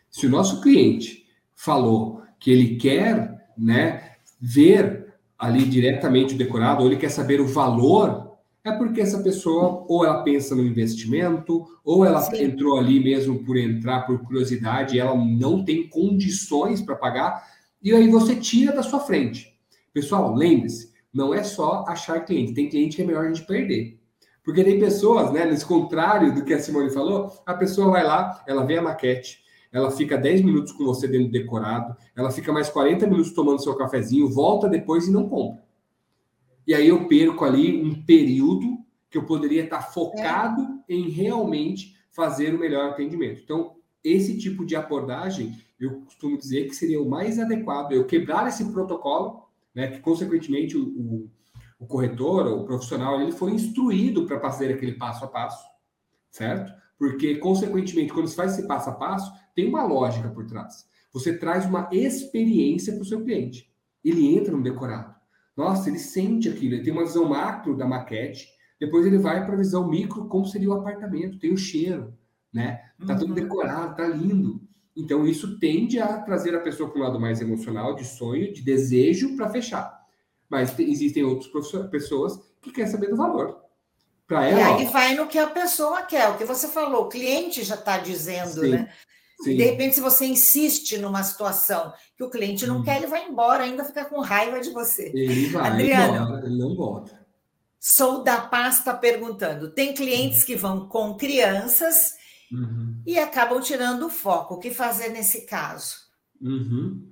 Se 0.09 0.27
o 0.27 0.29
nosso 0.29 0.61
cliente 0.61 1.25
falou 1.55 2.21
que 2.39 2.51
ele 2.51 2.75
quer 2.75 3.47
né, 3.57 4.13
ver 4.39 5.13
ali 5.37 5.65
diretamente 5.65 6.35
o 6.35 6.37
decorado, 6.37 6.81
ou 6.81 6.87
ele 6.87 6.99
quer 6.99 7.09
saber 7.09 7.41
o 7.41 7.47
valor, 7.47 8.28
é 8.63 8.71
porque 8.71 9.01
essa 9.01 9.21
pessoa 9.23 9.85
ou 9.87 10.05
ela 10.05 10.23
pensa 10.23 10.55
no 10.55 10.65
investimento, 10.65 11.65
ou 11.83 12.05
ela 12.05 12.21
Sim. 12.21 12.43
entrou 12.43 12.77
ali 12.77 13.01
mesmo 13.01 13.43
por 13.43 13.57
entrar 13.57 14.01
por 14.01 14.19
curiosidade, 14.19 14.95
e 14.95 14.99
ela 14.99 15.15
não 15.15 15.63
tem 15.63 15.87
condições 15.87 16.81
para 16.81 16.95
pagar, 16.95 17.43
e 17.81 17.93
aí 17.93 18.09
você 18.09 18.35
tira 18.35 18.73
da 18.73 18.83
sua 18.83 18.99
frente. 18.99 19.57
Pessoal, 19.93 20.33
lembre-se, 20.33 20.91
não 21.13 21.33
é 21.33 21.43
só 21.43 21.85
achar 21.87 22.25
cliente, 22.25 22.53
tem 22.53 22.69
cliente 22.69 22.95
que 22.95 23.01
é 23.01 23.05
melhor 23.05 23.25
a 23.25 23.27
gente 23.27 23.45
perder. 23.45 23.97
Porque 24.43 24.63
tem 24.63 24.79
pessoas, 24.79 25.31
né, 25.31 25.45
nesse 25.45 25.65
contrário 25.65 26.33
do 26.33 26.43
que 26.43 26.53
a 26.53 26.59
Simone 26.59 26.89
falou, 26.89 27.31
a 27.45 27.53
pessoa 27.53 27.91
vai 27.91 28.03
lá, 28.03 28.43
ela 28.47 28.65
vê 28.65 28.77
a 28.77 28.81
maquete, 28.81 29.39
ela 29.71 29.91
fica 29.91 30.17
10 30.17 30.41
minutos 30.41 30.71
com 30.71 30.83
você 30.83 31.07
dentro 31.07 31.27
do 31.27 31.31
decorado, 31.31 31.95
ela 32.15 32.31
fica 32.31 32.51
mais 32.51 32.69
40 32.69 33.05
minutos 33.07 33.33
tomando 33.33 33.61
seu 33.61 33.75
cafezinho, 33.75 34.29
volta 34.29 34.67
depois 34.67 35.07
e 35.07 35.11
não 35.11 35.29
compra. 35.29 35.63
E 36.69 36.73
aí 36.75 36.87
eu 36.87 37.07
perco 37.07 37.43
ali 37.45 37.81
um 37.81 38.03
período 38.03 38.77
que 39.09 39.17
eu 39.17 39.25
poderia 39.25 39.63
estar 39.63 39.81
focado 39.81 40.61
é. 40.87 40.93
em 40.93 41.09
realmente 41.09 41.97
fazer 42.11 42.53
o 42.53 42.59
melhor 42.59 42.91
atendimento. 42.91 43.41
Então, 43.43 43.77
esse 44.03 44.37
tipo 44.37 44.63
de 44.63 44.75
abordagem, 44.75 45.57
eu 45.79 46.01
costumo 46.01 46.37
dizer 46.37 46.67
que 46.67 46.75
seria 46.75 47.01
o 47.01 47.09
mais 47.09 47.39
adequado, 47.39 47.93
eu 47.93 48.05
quebrar 48.05 48.47
esse 48.47 48.71
protocolo, 48.71 49.49
né, 49.73 49.87
que 49.87 49.99
consequentemente 49.99 50.77
o, 50.77 50.83
o, 50.89 51.31
o 51.79 51.87
corretor, 51.87 52.45
o 52.45 52.65
profissional, 52.65 53.19
ele 53.19 53.31
foi 53.31 53.49
instruído 53.49 54.27
para 54.27 54.39
fazer 54.39 54.71
aquele 54.71 54.93
passo 54.93 55.25
a 55.25 55.27
passo, 55.27 55.65
certo? 56.29 56.71
Porque, 56.99 57.37
consequentemente, 57.37 58.13
quando 58.13 58.27
você 58.27 58.35
faz 58.35 58.53
esse 58.55 58.67
passo 58.67 58.91
a 58.91 58.93
passo, 58.93 59.33
tem 59.55 59.67
uma 59.67 59.83
lógica 59.83 60.29
por 60.29 60.45
trás. 60.45 60.85
Você 61.11 61.35
traz 61.35 61.65
uma 61.65 61.89
experiência 61.91 62.93
para 62.93 63.01
o 63.01 63.05
seu 63.05 63.23
cliente. 63.23 63.73
Ele 64.05 64.37
entra 64.37 64.55
no 64.55 64.61
decorado. 64.61 65.18
Nossa, 65.59 65.89
ele 65.89 65.99
sente 65.99 66.47
aquilo, 66.47 66.75
ele 66.75 66.83
tem 66.85 66.93
uma 66.93 67.03
visão 67.03 67.27
macro 67.27 67.75
da 67.75 67.85
maquete, 67.85 68.47
depois 68.79 69.05
ele 69.05 69.17
vai 69.17 69.45
para 69.45 69.55
a 69.55 69.57
visão 69.57 69.89
micro, 69.89 70.25
como 70.29 70.45
seria 70.45 70.69
o 70.69 70.73
apartamento, 70.73 71.37
tem 71.37 71.51
o 71.51 71.57
cheiro, 71.57 72.17
né? 72.53 72.79
Tá 73.05 73.13
tudo 73.13 73.31
uhum. 73.31 73.35
decorado, 73.35 73.93
tá 73.93 74.07
lindo. 74.07 74.61
Então, 74.95 75.27
isso 75.27 75.59
tende 75.59 75.99
a 75.99 76.21
trazer 76.21 76.55
a 76.55 76.61
pessoa 76.61 76.89
para 76.89 77.01
um 77.01 77.03
lado 77.03 77.19
mais 77.19 77.41
emocional, 77.41 77.93
de 77.93 78.05
sonho, 78.05 78.53
de 78.53 78.61
desejo 78.61 79.35
para 79.35 79.49
fechar. 79.49 79.99
Mas 80.49 80.79
existem 80.79 81.25
outras 81.25 81.51
pessoas 81.89 82.39
que 82.61 82.71
querem 82.71 82.89
saber 82.89 83.09
do 83.09 83.17
valor. 83.17 83.61
Ela. 84.29 84.49
E 84.49 84.63
aí 84.63 84.85
vai 84.85 85.13
no 85.13 85.27
que 85.27 85.39
a 85.39 85.47
pessoa 85.47 86.03
quer, 86.03 86.29
o 86.29 86.37
que 86.37 86.45
você 86.45 86.69
falou, 86.69 87.03
o 87.03 87.09
cliente 87.09 87.63
já 87.63 87.75
está 87.75 87.97
dizendo, 87.97 88.61
Sim. 88.61 88.69
né? 88.69 88.93
Sim. 89.41 89.55
De 89.55 89.63
repente, 89.63 89.95
se 89.95 90.01
você 90.01 90.25
insiste 90.25 90.97
numa 90.97 91.23
situação 91.23 91.93
que 92.17 92.23
o 92.23 92.29
cliente 92.29 92.67
não 92.67 92.79
hum. 92.79 92.83
quer, 92.83 92.97
ele 92.97 93.07
vai 93.07 93.27
embora, 93.27 93.63
ainda 93.63 93.85
fica 93.85 94.03
com 94.05 94.19
raiva 94.19 94.59
de 94.59 94.69
você. 94.71 95.11
Ele 95.15 95.47
vai, 95.47 95.71
Adriano, 95.71 96.45
ele 96.45 96.57
não 96.57 96.75
volta. 96.75 97.19
Sou 97.79 98.23
da 98.23 98.41
pasta 98.41 98.93
perguntando. 98.93 99.71
Tem 99.71 99.93
clientes 99.93 100.43
que 100.43 100.55
vão 100.55 100.89
com 100.89 101.15
crianças 101.15 102.15
uhum. 102.51 103.01
e 103.05 103.17
acabam 103.17 103.61
tirando 103.61 104.07
o 104.07 104.09
foco. 104.09 104.55
O 104.55 104.59
que 104.59 104.71
fazer 104.71 105.09
nesse 105.09 105.45
caso? 105.45 105.95
Uhum. 106.41 107.09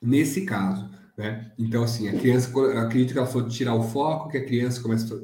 Nesse 0.00 0.46
caso, 0.46 0.90
né? 1.16 1.52
Então, 1.58 1.82
assim, 1.82 2.08
a 2.08 2.18
criança, 2.18 2.48
acredito 2.80 3.12
que 3.12 3.18
ela 3.18 3.26
for 3.26 3.46
tirar 3.46 3.74
o 3.74 3.82
foco, 3.82 4.30
que 4.30 4.38
a 4.38 4.44
criança 4.46 4.80
começa 4.80 5.22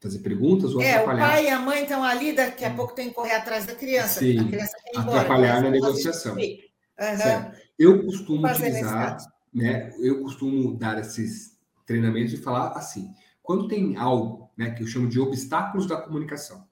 fazer 0.00 0.20
perguntas 0.20 0.74
ou 0.74 0.80
é, 0.80 0.94
atrapalhar. 0.94 1.22
É, 1.22 1.26
o 1.26 1.30
pai 1.30 1.44
e 1.44 1.48
a 1.48 1.58
mãe 1.60 1.82
estão 1.82 2.02
ali, 2.02 2.32
daqui 2.32 2.64
a 2.64 2.74
pouco 2.74 2.94
tem 2.94 3.08
que 3.08 3.14
correr 3.14 3.34
atrás 3.34 3.66
da 3.66 3.74
criança. 3.74 4.20
Sim, 4.20 4.38
a 4.38 4.44
criança 4.44 4.76
atrapalhar 4.96 5.62
na 5.62 5.70
negociação. 5.70 6.34
Uhum. 6.34 7.52
Eu 7.78 8.04
costumo 8.04 8.46
utilizar, 8.46 9.18
né? 9.52 9.90
Eu 9.98 10.22
costumo 10.22 10.76
dar 10.76 10.98
esses 10.98 11.56
treinamentos 11.86 12.32
e 12.32 12.36
falar 12.36 12.72
assim: 12.72 13.10
quando 13.42 13.68
tem 13.68 13.96
algo 13.96 14.50
né, 14.56 14.70
que 14.70 14.82
eu 14.82 14.86
chamo 14.86 15.08
de 15.08 15.20
obstáculos 15.20 15.86
da 15.86 15.96
comunicação. 15.96 16.66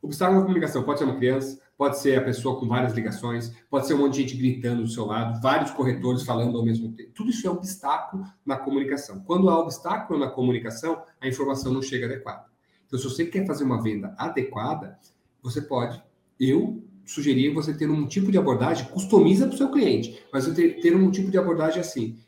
Obstáculo 0.00 0.40
da 0.40 0.46
comunicação 0.46 0.82
pode 0.82 0.98
ser 0.98 1.04
uma 1.04 1.16
criança, 1.16 1.60
pode 1.76 1.98
ser 1.98 2.18
a 2.18 2.24
pessoa 2.24 2.58
com 2.58 2.66
várias 2.66 2.94
ligações, 2.94 3.52
pode 3.68 3.86
ser 3.86 3.94
um 3.94 3.98
monte 3.98 4.14
de 4.14 4.22
gente 4.22 4.36
gritando 4.36 4.82
do 4.82 4.88
seu 4.88 5.04
lado, 5.04 5.40
vários 5.40 5.70
corretores 5.70 6.22
falando 6.22 6.56
ao 6.56 6.64
mesmo 6.64 6.92
tempo. 6.92 7.12
Tudo 7.14 7.30
isso 7.30 7.46
é 7.46 7.50
obstáculo 7.50 8.24
na 8.44 8.56
comunicação. 8.56 9.20
Quando 9.20 9.50
há 9.50 9.58
obstáculo 9.58 10.18
na 10.18 10.30
comunicação, 10.30 11.02
a 11.20 11.28
informação 11.28 11.72
não 11.72 11.82
chega 11.82 12.06
adequada. 12.06 12.46
Então, 12.86 12.98
se 12.98 13.04
você 13.04 13.26
quer 13.26 13.46
fazer 13.46 13.64
uma 13.64 13.82
venda 13.82 14.14
adequada, 14.16 14.98
você 15.42 15.60
pode, 15.60 16.00
eu 16.38 16.82
sugerir 17.04 17.54
você 17.54 17.72
ter 17.72 17.88
um 17.88 18.06
tipo 18.06 18.32
de 18.32 18.38
abordagem, 18.38 18.88
customiza 18.88 19.46
para 19.46 19.54
o 19.54 19.58
seu 19.58 19.70
cliente, 19.70 20.20
mas 20.32 20.46
ter, 20.48 20.96
um 20.96 21.10
tipo 21.10 21.30
de 21.30 21.38
abordagem 21.38 21.80
assim. 21.80 22.18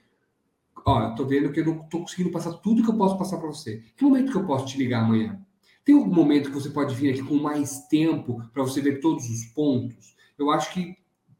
Ó, 0.87 1.09
eu 1.09 1.15
tô 1.15 1.27
vendo 1.27 1.51
que 1.53 1.61
eu 1.61 1.67
não 1.67 1.83
estou 1.83 2.01
conseguindo 2.03 2.31
passar 2.31 2.53
tudo 2.55 2.83
que 2.83 2.89
eu 2.89 2.97
posso 2.97 3.19
passar 3.19 3.39
para 3.39 3.49
você. 3.49 3.83
Que 3.97 4.05
momento 4.05 4.31
que 4.31 4.39
eu 4.39 4.47
posso 4.47 4.67
te 4.67 4.79
ligar 4.79 5.03
amanhã? 5.03 5.41
Tem 5.85 5.95
algum 5.95 6.15
momento 6.15 6.51
que 6.51 6.55
você 6.55 6.71
pode 6.71 6.95
vir 6.95 7.11
aqui 7.11 7.23
com 7.23 7.35
mais 7.35 7.87
tempo 7.89 8.43
para 8.53 8.63
você 8.63 8.81
ver 8.81 9.01
todos 9.01 9.29
os 9.29 9.45
pontos? 9.47 10.15
Eu 10.39 10.51
acho 10.51 10.73
que 10.73 10.97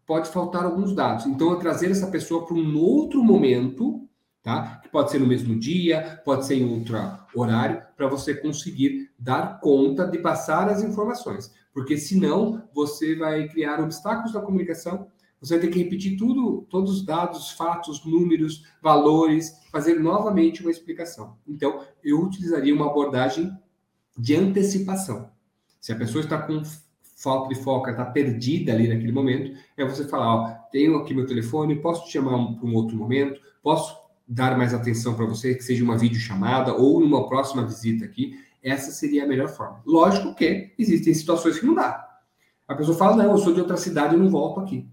pode 0.07 0.29
faltar 0.31 0.65
alguns 0.65 0.95
dados. 0.95 1.27
Então, 1.27 1.51
eu 1.51 1.59
trazer 1.59 1.91
essa 1.91 2.07
pessoa 2.09 2.47
para 2.47 2.57
um 2.57 2.79
outro 2.79 3.23
momento, 3.23 4.08
tá? 4.49 4.81
Que 4.83 4.89
pode 4.89 5.11
ser 5.11 5.19
no 5.19 5.27
mesmo 5.27 5.59
dia, 5.59 6.23
pode 6.25 6.47
ser 6.47 6.55
em 6.55 6.65
outro 6.65 6.97
horário, 7.35 7.83
para 7.97 8.09
você 8.09 8.35
conseguir 8.35 9.11
dar 9.19 9.61
conta 9.61 10.07
de 10.07 10.19
passar 10.19 10.69
as 10.69 10.83
informações. 10.83 11.53
Porque 11.75 11.99
senão 11.99 12.63
você 12.75 13.15
vai 13.15 13.47
criar 13.49 13.79
obstáculos 13.81 14.33
na 14.33 14.41
comunicação 14.41 15.07
você 15.41 15.55
vai 15.55 15.67
ter 15.67 15.73
que 15.73 15.79
repetir 15.79 16.17
tudo, 16.17 16.67
todos 16.69 16.91
os 16.91 17.05
dados, 17.05 17.53
fatos, 17.53 18.05
números, 18.05 18.65
valores, 18.83 19.53
fazer 19.71 20.01
novamente 20.01 20.63
uma 20.63 20.71
explicação. 20.71 21.37
Então, 21.47 21.85
eu 22.03 22.21
utilizaria 22.21 22.75
uma 22.75 22.87
abordagem 22.87 23.57
de 24.17 24.35
antecipação. 24.35 25.31
Se 25.81 25.93
a 25.93 25.97
pessoa 25.97 26.25
está 26.25 26.43
com 26.43 26.61
falta 27.17 27.55
de 27.55 27.61
foco, 27.61 27.89
está 27.89 28.05
perdida 28.05 28.73
ali 28.73 28.89
naquele 28.89 29.13
momento, 29.13 29.57
é 29.77 29.85
você 29.85 30.09
falar, 30.09 30.35
ó, 30.35 30.49
tenho 30.73 30.97
aqui 30.97 31.15
meu 31.15 31.27
telefone, 31.27 31.81
posso 31.81 32.05
te 32.07 32.13
chamar 32.13 32.55
para 32.55 32.67
um 32.67 32.75
outro 32.75 32.97
momento, 32.97 33.41
posso 33.63 33.97
dar 34.29 34.59
mais 34.59 34.75
atenção 34.75 35.15
para 35.15 35.25
você, 35.25 35.55
que 35.55 35.65
seja 35.65 35.83
uma 35.83 35.97
videochamada 35.97 36.75
ou 36.75 37.01
numa 37.01 37.27
próxima 37.29 37.65
visita 37.67 38.05
aqui. 38.05 38.39
Essa 38.63 38.91
seria 38.91 39.25
a 39.25 39.27
melhor 39.27 39.49
forma. 39.49 39.81
Lógico 39.87 40.35
que 40.35 40.73
existem 40.79 41.15
situações 41.15 41.59
que 41.59 41.65
não 41.65 41.75
dá. 41.75 42.07
A 42.67 42.75
pessoa 42.75 42.97
fala, 42.97 43.17
não, 43.17 43.33
eu 43.33 43.39
sou 43.39 43.55
de 43.55 43.61
outra 43.61 43.79
cidade, 43.79 44.15
eu 44.15 44.21
não 44.21 44.29
volto 44.29 44.61
aqui. 44.61 44.87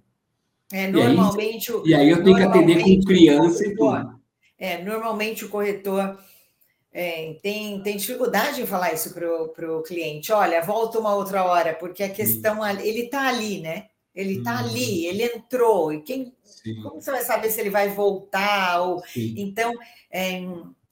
É, 0.71 0.87
normalmente. 0.87 1.71
E 1.71 1.75
aí, 1.75 1.89
e 1.89 1.95
aí 1.95 2.09
eu 2.09 2.23
tenho 2.23 2.37
que 2.37 2.43
atender 2.43 2.81
com 2.81 3.01
criança 3.01 3.67
e 3.67 3.75
tudo. 3.75 4.15
É, 4.57 4.81
normalmente 4.83 5.43
o 5.43 5.49
corretor 5.49 6.17
é, 6.93 7.37
tem, 7.43 7.81
tem 7.81 7.97
dificuldade 7.97 8.61
em 8.61 8.65
falar 8.65 8.93
isso 8.93 9.13
para 9.13 9.77
o 9.77 9.83
cliente. 9.83 10.31
Olha, 10.31 10.61
volta 10.61 10.97
uma 10.97 11.13
outra 11.13 11.43
hora, 11.43 11.73
porque 11.73 12.01
a 12.01 12.09
questão 12.09 12.65
ele 12.65 13.01
está 13.01 13.27
ali, 13.27 13.59
né? 13.59 13.87
Ele 14.15 14.37
está 14.37 14.53
uhum. 14.53 14.69
ali, 14.69 15.05
ele 15.05 15.23
entrou. 15.23 15.93
E 15.93 16.01
quem, 16.01 16.33
como 16.81 17.01
você 17.01 17.11
vai 17.11 17.23
saber 17.23 17.49
se 17.49 17.59
ele 17.59 17.69
vai 17.69 17.89
voltar? 17.89 18.81
Ou, 18.81 19.03
então, 19.15 19.73
é, 20.09 20.41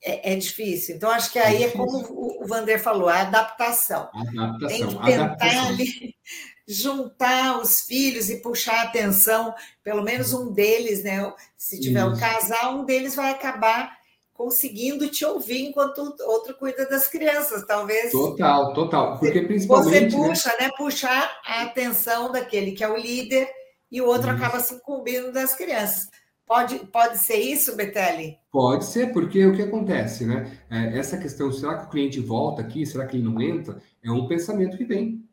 é, 0.04 0.34
é, 0.34 0.36
difícil. 0.36 0.96
Então, 0.96 1.10
acho 1.10 1.32
que 1.32 1.40
aí 1.40 1.64
é, 1.64 1.68
é 1.68 1.72
como 1.72 2.44
o 2.44 2.46
Vander 2.46 2.82
falou, 2.82 3.08
a 3.08 3.22
adaptação. 3.22 4.10
adaptação. 4.14 4.68
Tem 4.68 4.88
que 4.88 5.06
tentar 5.06 5.68
ali 5.68 6.16
juntar 6.68 7.60
os 7.60 7.82
filhos 7.82 8.30
e 8.30 8.42
puxar 8.42 8.80
a 8.80 8.84
atenção, 8.84 9.56
pelo 9.84 10.04
menos 10.04 10.34
um 10.34 10.52
deles, 10.52 11.04
né? 11.04 11.34
Se 11.58 11.80
tiver 11.80 12.04
um 12.04 12.18
casal, 12.18 12.80
um 12.80 12.86
deles 12.86 13.16
vai 13.16 13.32
acabar 13.32 14.03
conseguindo 14.34 15.08
te 15.10 15.24
ouvir 15.24 15.68
enquanto 15.68 16.00
o 16.00 16.30
outro 16.30 16.56
cuida 16.56 16.88
das 16.88 17.08
crianças, 17.08 17.66
talvez. 17.66 18.12
Total, 18.12 18.74
total. 18.74 19.20
Porque 19.20 19.42
principalmente. 19.42 20.12
Você 20.12 20.18
né? 20.18 20.28
puxa, 20.28 20.50
né? 20.50 20.68
né? 20.68 20.72
Puxar 20.78 21.42
a 21.46 21.62
atenção 21.64 22.32
daquele 22.32 22.72
que 22.72 22.84
é 22.84 22.90
o 22.90 22.98
líder 22.98 23.48
e 23.92 24.02
o 24.02 24.08
outro 24.08 24.28
isso. 24.28 24.38
acaba 24.38 24.60
se 24.60 24.76
incumbindo 24.76 25.32
das 25.32 25.56
crianças. 25.56 26.10
Pode, 26.46 26.78
pode 26.92 27.20
ser 27.20 27.38
isso, 27.38 27.76
Betelli? 27.76 28.38
Pode 28.52 28.86
ser, 28.86 29.14
porque 29.14 29.46
o 29.46 29.56
que 29.56 29.62
acontece, 29.62 30.26
né? 30.26 30.60
É, 30.70 30.98
essa 30.98 31.18
questão, 31.18 31.52
será 31.52 31.78
que 31.78 31.86
o 31.86 31.90
cliente 31.90 32.20
volta 32.20 32.62
aqui? 32.62 32.86
Será 32.86 33.06
que 33.06 33.16
ele 33.16 33.24
não 33.24 33.42
entra? 33.42 33.82
É 34.04 34.12
um 34.12 34.28
pensamento 34.28 34.78
que 34.78 34.84
vem 34.84 35.24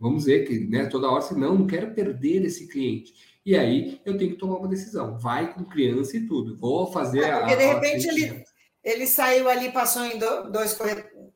vamos 0.00 0.24
dizer 0.24 0.46
que 0.46 0.58
né, 0.66 0.86
toda 0.86 1.10
hora, 1.10 1.20
se 1.20 1.38
não, 1.38 1.54
não 1.58 1.66
quero 1.66 1.92
perder 1.92 2.44
esse 2.44 2.66
cliente. 2.66 3.12
E 3.44 3.54
aí 3.54 4.00
eu 4.04 4.16
tenho 4.16 4.32
que 4.32 4.38
tomar 4.38 4.56
uma 4.56 4.68
decisão. 4.68 5.18
Vai 5.18 5.52
com 5.52 5.64
criança 5.64 6.16
e 6.16 6.26
tudo. 6.26 6.56
Vou 6.56 6.90
fazer 6.90 7.20
é, 7.20 7.32
porque 7.32 7.34
a. 7.34 7.40
Porque 7.40 7.56
de 7.56 7.66
repente 7.66 8.08
ele, 8.08 8.44
ele 8.82 9.06
saiu 9.06 9.48
ali, 9.48 9.70
passou 9.70 10.04
em 10.04 10.18
dois, 10.18 10.78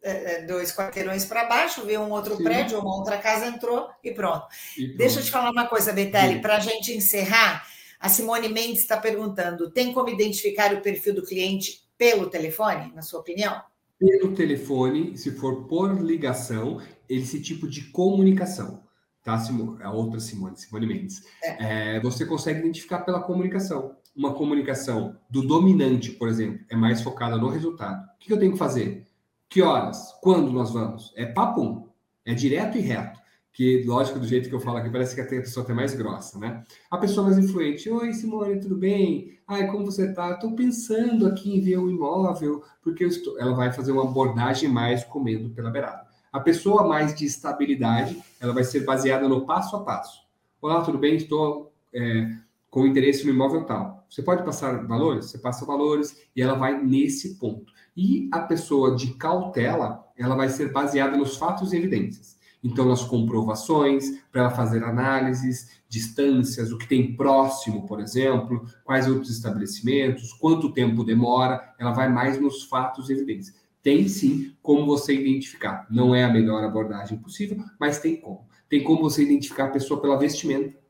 é, 0.02 0.40
é, 0.40 0.42
dois 0.46 0.74
quarteirões 0.74 1.24
para 1.24 1.44
baixo, 1.44 1.84
viu 1.84 2.00
um 2.00 2.10
outro 2.10 2.36
Sim. 2.36 2.44
prédio, 2.44 2.78
uma 2.78 2.96
outra 2.96 3.18
casa, 3.18 3.46
entrou 3.46 3.88
e 4.02 4.12
pronto. 4.12 4.46
e 4.76 4.86
pronto. 4.86 4.96
Deixa 4.96 5.20
eu 5.20 5.24
te 5.24 5.30
falar 5.30 5.50
uma 5.50 5.66
coisa, 5.66 5.92
Betelli, 5.92 6.40
para 6.40 6.56
a 6.56 6.60
gente 6.60 6.92
encerrar. 6.92 7.66
A 8.00 8.08
Simone 8.08 8.48
Mendes 8.48 8.80
está 8.80 8.98
perguntando: 8.98 9.70
tem 9.70 9.92
como 9.92 10.08
identificar 10.10 10.74
o 10.74 10.82
perfil 10.82 11.14
do 11.14 11.24
cliente 11.24 11.84
pelo 11.96 12.28
telefone, 12.28 12.92
na 12.94 13.02
sua 13.02 13.20
opinião? 13.20 13.62
Pelo 13.98 14.34
telefone, 14.34 15.16
se 15.16 15.30
for 15.30 15.66
por 15.66 16.02
ligação, 16.02 16.82
esse 17.08 17.40
tipo 17.40 17.68
de 17.68 17.84
comunicação, 17.84 18.82
tá? 19.22 19.42
A 19.82 19.90
outra 19.90 20.20
Simone, 20.20 20.56
Simone 20.56 20.86
Mendes. 20.86 21.22
É. 21.42 21.96
É, 21.96 22.00
você 22.00 22.26
consegue 22.26 22.60
identificar 22.60 23.00
pela 23.00 23.22
comunicação. 23.22 23.96
Uma 24.14 24.34
comunicação 24.34 25.16
do 25.28 25.42
dominante, 25.42 26.10
por 26.12 26.28
exemplo, 26.28 26.60
é 26.68 26.76
mais 26.76 27.02
focada 27.02 27.36
no 27.36 27.48
resultado. 27.48 28.04
O 28.04 28.18
que 28.18 28.32
eu 28.32 28.38
tenho 28.38 28.52
que 28.52 28.58
fazer? 28.58 29.06
Que 29.48 29.62
horas? 29.62 30.12
Quando 30.20 30.52
nós 30.52 30.72
vamos? 30.72 31.12
É 31.16 31.26
papo, 31.26 31.88
é 32.24 32.34
direto 32.34 32.78
e 32.78 32.80
reto 32.80 33.24
que, 33.54 33.84
lógico, 33.86 34.18
do 34.18 34.26
jeito 34.26 34.48
que 34.48 34.54
eu 34.54 34.60
falo 34.60 34.78
aqui, 34.78 34.90
parece 34.90 35.14
que 35.14 35.20
a 35.20 35.26
pessoa 35.26 35.62
até 35.62 35.72
mais 35.72 35.94
grossa, 35.94 36.36
né? 36.40 36.64
A 36.90 36.98
pessoa 36.98 37.26
mais 37.26 37.38
influente, 37.38 37.88
oi 37.88 38.12
Simone, 38.12 38.58
tudo 38.60 38.76
bem? 38.76 39.38
Ai, 39.46 39.68
como 39.68 39.86
você 39.86 40.12
tá? 40.12 40.32
Estou 40.32 40.56
pensando 40.56 41.24
aqui 41.24 41.56
em 41.56 41.60
ver 41.60 41.78
um 41.78 41.88
imóvel, 41.88 42.64
porque 42.82 43.04
estou... 43.04 43.38
ela 43.38 43.54
vai 43.54 43.72
fazer 43.72 43.92
uma 43.92 44.02
abordagem 44.02 44.68
mais 44.68 45.04
comendo 45.04 45.50
pela 45.50 45.70
beirada. 45.70 46.04
A 46.32 46.40
pessoa 46.40 46.88
mais 46.88 47.14
de 47.14 47.26
estabilidade, 47.26 48.20
ela 48.40 48.52
vai 48.52 48.64
ser 48.64 48.80
baseada 48.80 49.28
no 49.28 49.46
passo 49.46 49.76
a 49.76 49.84
passo. 49.84 50.24
Olá, 50.60 50.82
tudo 50.82 50.98
bem? 50.98 51.14
Estou 51.14 51.72
é, 51.92 52.28
com 52.68 52.84
interesse 52.84 53.24
no 53.24 53.30
imóvel 53.30 53.62
tal. 53.64 54.03
Você 54.14 54.22
pode 54.22 54.44
passar 54.44 54.86
valores? 54.86 55.24
Você 55.24 55.38
passa 55.38 55.66
valores 55.66 56.16
e 56.36 56.40
ela 56.40 56.54
vai 56.54 56.80
nesse 56.80 57.34
ponto. 57.34 57.72
E 57.96 58.28
a 58.30 58.38
pessoa 58.38 58.94
de 58.94 59.14
cautela, 59.14 60.04
ela 60.16 60.36
vai 60.36 60.48
ser 60.48 60.70
baseada 60.70 61.16
nos 61.16 61.36
fatos 61.36 61.72
e 61.72 61.78
evidências. 61.78 62.38
Então, 62.62 62.86
nas 62.86 63.02
comprovações, 63.02 64.20
para 64.30 64.42
ela 64.42 64.50
fazer 64.50 64.84
análises, 64.84 65.80
distâncias, 65.88 66.70
o 66.70 66.78
que 66.78 66.86
tem 66.86 67.16
próximo, 67.16 67.88
por 67.88 67.98
exemplo, 67.98 68.64
quais 68.84 69.08
outros 69.08 69.30
estabelecimentos, 69.30 70.32
quanto 70.34 70.72
tempo 70.72 71.02
demora, 71.02 71.74
ela 71.76 71.90
vai 71.90 72.08
mais 72.08 72.40
nos 72.40 72.62
fatos 72.62 73.10
e 73.10 73.14
evidências. 73.14 73.56
Tem 73.82 74.06
sim 74.06 74.54
como 74.62 74.86
você 74.86 75.12
identificar. 75.12 75.88
Não 75.90 76.14
é 76.14 76.22
a 76.22 76.32
melhor 76.32 76.62
abordagem 76.62 77.18
possível, 77.18 77.58
mas 77.80 77.98
tem 77.98 78.20
como. 78.20 78.46
Tem 78.68 78.84
como 78.84 79.02
você 79.02 79.24
identificar 79.24 79.64
a 79.64 79.70
pessoa 79.70 80.00
pela 80.00 80.16
vestimenta. 80.16 80.83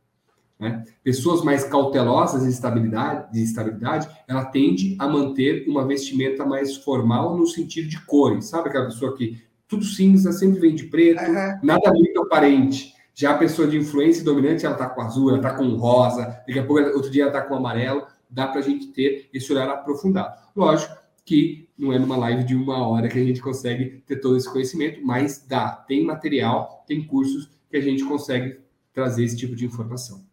Né? 0.65 0.83
Pessoas 1.03 1.45
mais 1.45 1.63
cautelosas 1.65 2.43
de 2.43 2.49
estabilidade, 2.49 3.31
de 3.31 3.43
estabilidade, 3.43 4.09
ela 4.27 4.47
tende 4.47 4.97
a 4.99 5.07
manter 5.07 5.67
uma 5.69 5.87
vestimenta 5.87 6.47
mais 6.47 6.77
formal 6.79 7.37
no 7.37 7.47
sentido 7.47 7.87
de 7.87 8.01
cores. 8.07 8.47
Sabe 8.47 8.71
aquela 8.71 8.87
pessoa 8.87 9.15
que 9.15 9.43
tudo 9.69 9.85
cinza, 9.85 10.33
sempre 10.33 10.61
vem 10.61 10.75
de 10.75 10.85
preto, 10.85 11.23
uhum. 11.23 11.59
nada 11.63 11.93
muito 11.93 12.23
aparente. 12.23 12.95
Já 13.15 13.33
a 13.33 13.39
pessoa 13.39 13.69
de 13.69 13.77
influência 13.77 14.25
dominante, 14.25 14.65
ela 14.65 14.75
está 14.75 14.89
com 14.89 15.03
azul, 15.03 15.29
ela 15.29 15.39
está 15.39 15.55
com 15.55 15.69
rosa, 15.75 16.43
daqui 16.47 16.59
a 16.59 16.65
pouco, 16.65 16.83
outro 16.95 17.11
dia, 17.11 17.25
ela 17.25 17.31
está 17.31 17.43
com 17.43 17.55
amarelo. 17.55 18.07
Dá 18.31 18.47
para 18.47 18.61
a 18.61 18.63
gente 18.63 18.87
ter 18.89 19.29
esse 19.35 19.53
olhar 19.53 19.69
aprofundado. 19.69 20.35
Lógico 20.57 20.97
que 21.27 21.69
não 21.79 21.93
é 21.93 21.99
numa 21.99 22.17
live 22.17 22.43
de 22.45 22.55
uma 22.55 22.89
hora 22.89 23.09
que 23.09 23.19
a 23.19 23.25
gente 23.25 23.41
consegue 23.41 24.03
ter 24.07 24.17
todo 24.17 24.37
esse 24.37 24.51
conhecimento, 24.51 25.01
mas 25.05 25.45
dá. 25.47 25.71
Tem 25.71 26.05
material, 26.05 26.85
tem 26.87 27.05
cursos 27.05 27.51
que 27.71 27.77
a 27.77 27.81
gente 27.81 28.03
consegue 28.05 28.59
trazer 28.95 29.25
esse 29.25 29.37
tipo 29.37 29.55
de 29.55 29.67
informação. 29.67 30.25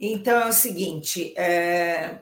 Então 0.00 0.40
é 0.40 0.48
o 0.48 0.52
seguinte: 0.52 1.34
é... 1.36 2.18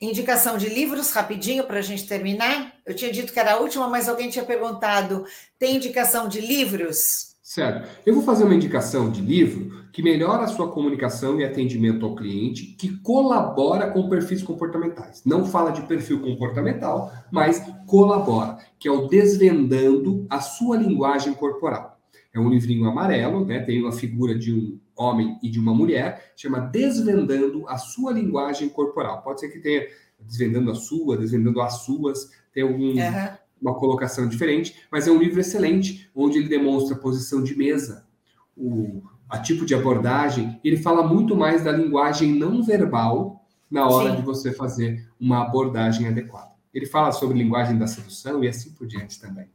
Indicação 0.00 0.58
de 0.58 0.68
livros, 0.68 1.12
rapidinho, 1.12 1.64
para 1.64 1.78
a 1.78 1.82
gente 1.82 2.06
terminar. 2.06 2.74
Eu 2.84 2.94
tinha 2.94 3.10
dito 3.10 3.32
que 3.32 3.40
era 3.40 3.54
a 3.54 3.58
última, 3.58 3.88
mas 3.88 4.08
alguém 4.08 4.28
tinha 4.28 4.44
perguntado: 4.44 5.24
tem 5.58 5.76
indicação 5.76 6.28
de 6.28 6.40
livros? 6.40 7.34
Certo. 7.42 7.88
Eu 8.04 8.14
vou 8.14 8.24
fazer 8.24 8.44
uma 8.44 8.54
indicação 8.54 9.10
de 9.10 9.20
livro 9.20 9.84
que 9.92 10.02
melhora 10.02 10.42
a 10.42 10.48
sua 10.48 10.72
comunicação 10.72 11.38
e 11.38 11.44
atendimento 11.44 12.04
ao 12.04 12.16
cliente, 12.16 12.74
que 12.76 12.96
colabora 12.98 13.90
com 13.90 14.08
perfis 14.08 14.42
comportamentais. 14.42 15.22
Não 15.24 15.46
fala 15.46 15.70
de 15.70 15.82
perfil 15.82 16.20
comportamental, 16.20 17.12
mas 17.30 17.62
colabora, 17.86 18.58
que 18.76 18.88
é 18.88 18.90
o 18.90 19.06
Desvendando 19.06 20.26
a 20.28 20.40
Sua 20.40 20.76
Linguagem 20.76 21.32
Corporal. 21.32 21.96
É 22.34 22.40
um 22.40 22.50
livrinho 22.50 22.86
amarelo, 22.86 23.44
né? 23.44 23.60
tem 23.60 23.80
uma 23.80 23.92
figura 23.92 24.36
de 24.36 24.52
um 24.52 24.78
homem 24.96 25.38
e 25.42 25.48
de 25.48 25.60
uma 25.60 25.72
mulher, 25.72 26.32
chama 26.36 26.58
Desvendando 26.60 27.66
a 27.68 27.78
Sua 27.78 28.12
Linguagem 28.12 28.68
Corporal. 28.68 29.22
Pode 29.22 29.40
ser 29.40 29.48
que 29.48 29.60
tenha 29.60 29.86
Desvendando 30.18 30.70
a 30.70 30.74
Sua, 30.74 31.16
Desvendando 31.16 31.60
as 31.60 31.84
Suas, 31.84 32.30
tem 32.52 32.64
algum, 32.64 32.90
uhum. 32.90 33.36
uma 33.62 33.74
colocação 33.74 34.28
diferente, 34.28 34.74
mas 34.90 35.06
é 35.06 35.12
um 35.12 35.18
livro 35.18 35.40
excelente, 35.40 36.10
onde 36.14 36.38
ele 36.38 36.48
demonstra 36.48 36.96
a 36.96 36.98
posição 36.98 37.42
de 37.42 37.56
mesa, 37.56 38.06
o 38.56 39.02
a 39.28 39.38
tipo 39.38 39.64
de 39.64 39.74
abordagem, 39.74 40.60
ele 40.62 40.76
fala 40.76 41.06
muito 41.06 41.36
mais 41.36 41.64
da 41.64 41.72
linguagem 41.72 42.32
não 42.32 42.62
verbal 42.62 43.44
na 43.70 43.88
hora 43.88 44.10
Sim. 44.10 44.16
de 44.16 44.22
você 44.22 44.52
fazer 44.52 45.08
uma 45.18 45.42
abordagem 45.42 46.06
adequada. 46.06 46.52
Ele 46.72 46.86
fala 46.86 47.10
sobre 47.10 47.38
linguagem 47.38 47.78
da 47.78 47.86
sedução 47.86 48.44
e 48.44 48.48
assim 48.48 48.72
por 48.72 48.86
diante 48.86 49.20
também. 49.20 49.48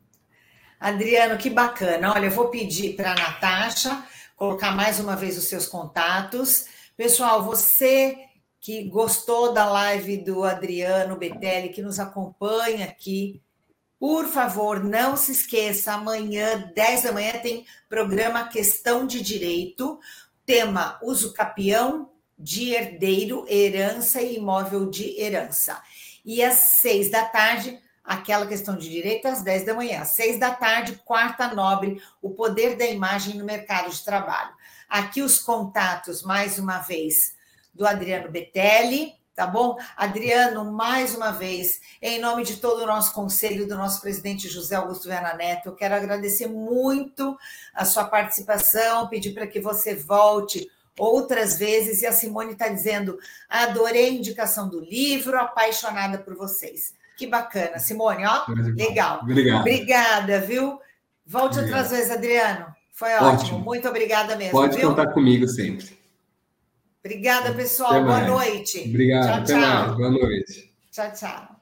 Adriano, 0.80 1.38
que 1.38 1.50
bacana. 1.50 2.14
Olha, 2.14 2.28
eu 2.28 2.32
vou 2.32 2.48
pedir 2.48 2.96
para 2.96 3.12
a 3.12 3.16
Natasha 3.16 4.04
colocar 4.36 4.72
mais 4.72 5.00
uma 5.00 5.16
vez 5.16 5.38
os 5.38 5.46
seus 5.46 5.68
contatos. 5.68 6.66
Pessoal, 6.96 7.44
você 7.44 8.18
que 8.62 8.84
gostou 8.84 9.54
da 9.54 9.70
live 9.70 10.18
do 10.18 10.44
Adriano 10.44 11.18
Betelli, 11.18 11.70
que 11.70 11.82
nos 11.82 12.00
acompanha 12.00 12.86
aqui, 12.86 13.42
por 14.00 14.28
favor, 14.28 14.82
não 14.82 15.18
se 15.18 15.34
esqueça, 15.34 15.92
amanhã, 15.92 16.72
10 16.74 17.04
da 17.04 17.12
manhã, 17.12 17.34
tem 17.42 17.66
programa 17.90 18.48
Questão 18.48 19.06
de 19.06 19.22
Direito, 19.22 20.00
tema 20.46 20.98
uso 21.04 21.34
capião 21.34 22.10
de 22.38 22.74
herdeiro, 22.74 23.46
herança 23.50 24.22
e 24.22 24.38
imóvel 24.38 24.90
de 24.90 25.20
herança. 25.20 25.82
E 26.24 26.42
às 26.42 26.80
seis 26.80 27.12
da 27.12 27.26
tarde, 27.26 27.78
aquela 28.10 28.48
questão 28.48 28.76
de 28.76 28.90
direito 28.90 29.28
às 29.28 29.44
10 29.44 29.68
da 29.68 29.76
manhã. 29.76 30.02
Às 30.02 30.10
6 30.10 30.40
da 30.40 30.50
tarde, 30.50 31.00
quarta 31.06 31.54
nobre, 31.54 32.02
o 32.20 32.32
poder 32.32 32.76
da 32.76 32.88
imagem 32.88 33.38
no 33.38 33.46
mercado 33.46 33.92
de 33.92 34.04
trabalho. 34.04 34.50
Aqui 34.90 35.22
os 35.22 35.38
contatos, 35.38 36.24
mais 36.24 36.58
uma 36.58 36.80
vez, 36.80 37.36
do 37.72 37.86
Adriano 37.86 38.32
Betelli, 38.32 39.14
tá 39.36 39.46
bom? 39.46 39.78
Adriano, 39.96 40.72
mais 40.72 41.14
uma 41.14 41.30
vez, 41.30 41.80
em 42.02 42.20
nome 42.20 42.44
de 42.44 42.58
todo 42.58 42.82
o 42.82 42.88
nosso 42.88 43.14
conselho, 43.14 43.68
do 43.68 43.78
nosso 43.78 44.02
presidente 44.02 44.50
José 44.50 44.76
Augusto 44.76 45.08
Viana 45.08 45.36
Neto, 45.36 45.70
eu 45.70 45.76
quero 45.76 45.94
agradecer 45.94 46.48
muito 46.48 47.38
a 47.76 47.86
sua 47.86 48.06
participação, 48.06 49.08
pedir 49.08 49.36
para 49.36 49.46
que 49.46 49.60
você 49.60 49.94
volte 49.94 50.68
outras 50.98 51.60
vezes, 51.60 52.02
e 52.02 52.08
a 52.08 52.12
Simone 52.12 52.54
está 52.54 52.70
dizendo: 52.70 53.20
adorei 53.48 54.08
a 54.08 54.14
indicação 54.14 54.68
do 54.68 54.80
livro, 54.80 55.38
apaixonada 55.38 56.18
por 56.18 56.36
vocês. 56.36 56.98
Que 57.20 57.28
bacana, 57.28 57.78
Simone, 57.80 58.26
ó, 58.26 58.46
legal. 58.78 59.20
Obrigado. 59.24 59.60
Obrigada, 59.60 60.40
viu? 60.40 60.80
Volte 61.26 61.60
Obrigado. 61.60 61.82
outras 61.82 61.92
vezes, 61.92 62.12
Adriano. 62.12 62.68
Foi 62.94 63.14
ótimo. 63.14 63.28
ótimo. 63.28 63.60
Muito 63.60 63.90
obrigada 63.90 64.38
mesmo. 64.38 64.54
Pode 64.54 64.78
viu? 64.78 64.88
contar 64.88 65.08
comigo 65.12 65.46
sempre. 65.46 66.00
Obrigada, 67.04 67.54
pessoal. 67.54 68.02
Boa 68.06 68.22
noite. 68.22 68.86
Obrigado. 68.88 69.26
Tchau, 69.26 69.36
Até 69.36 69.46
tchau. 69.46 69.60
mais. 69.60 69.98
Boa 69.98 70.12
noite. 70.12 70.74
Tchau, 70.94 71.12
tchau. 71.12 71.60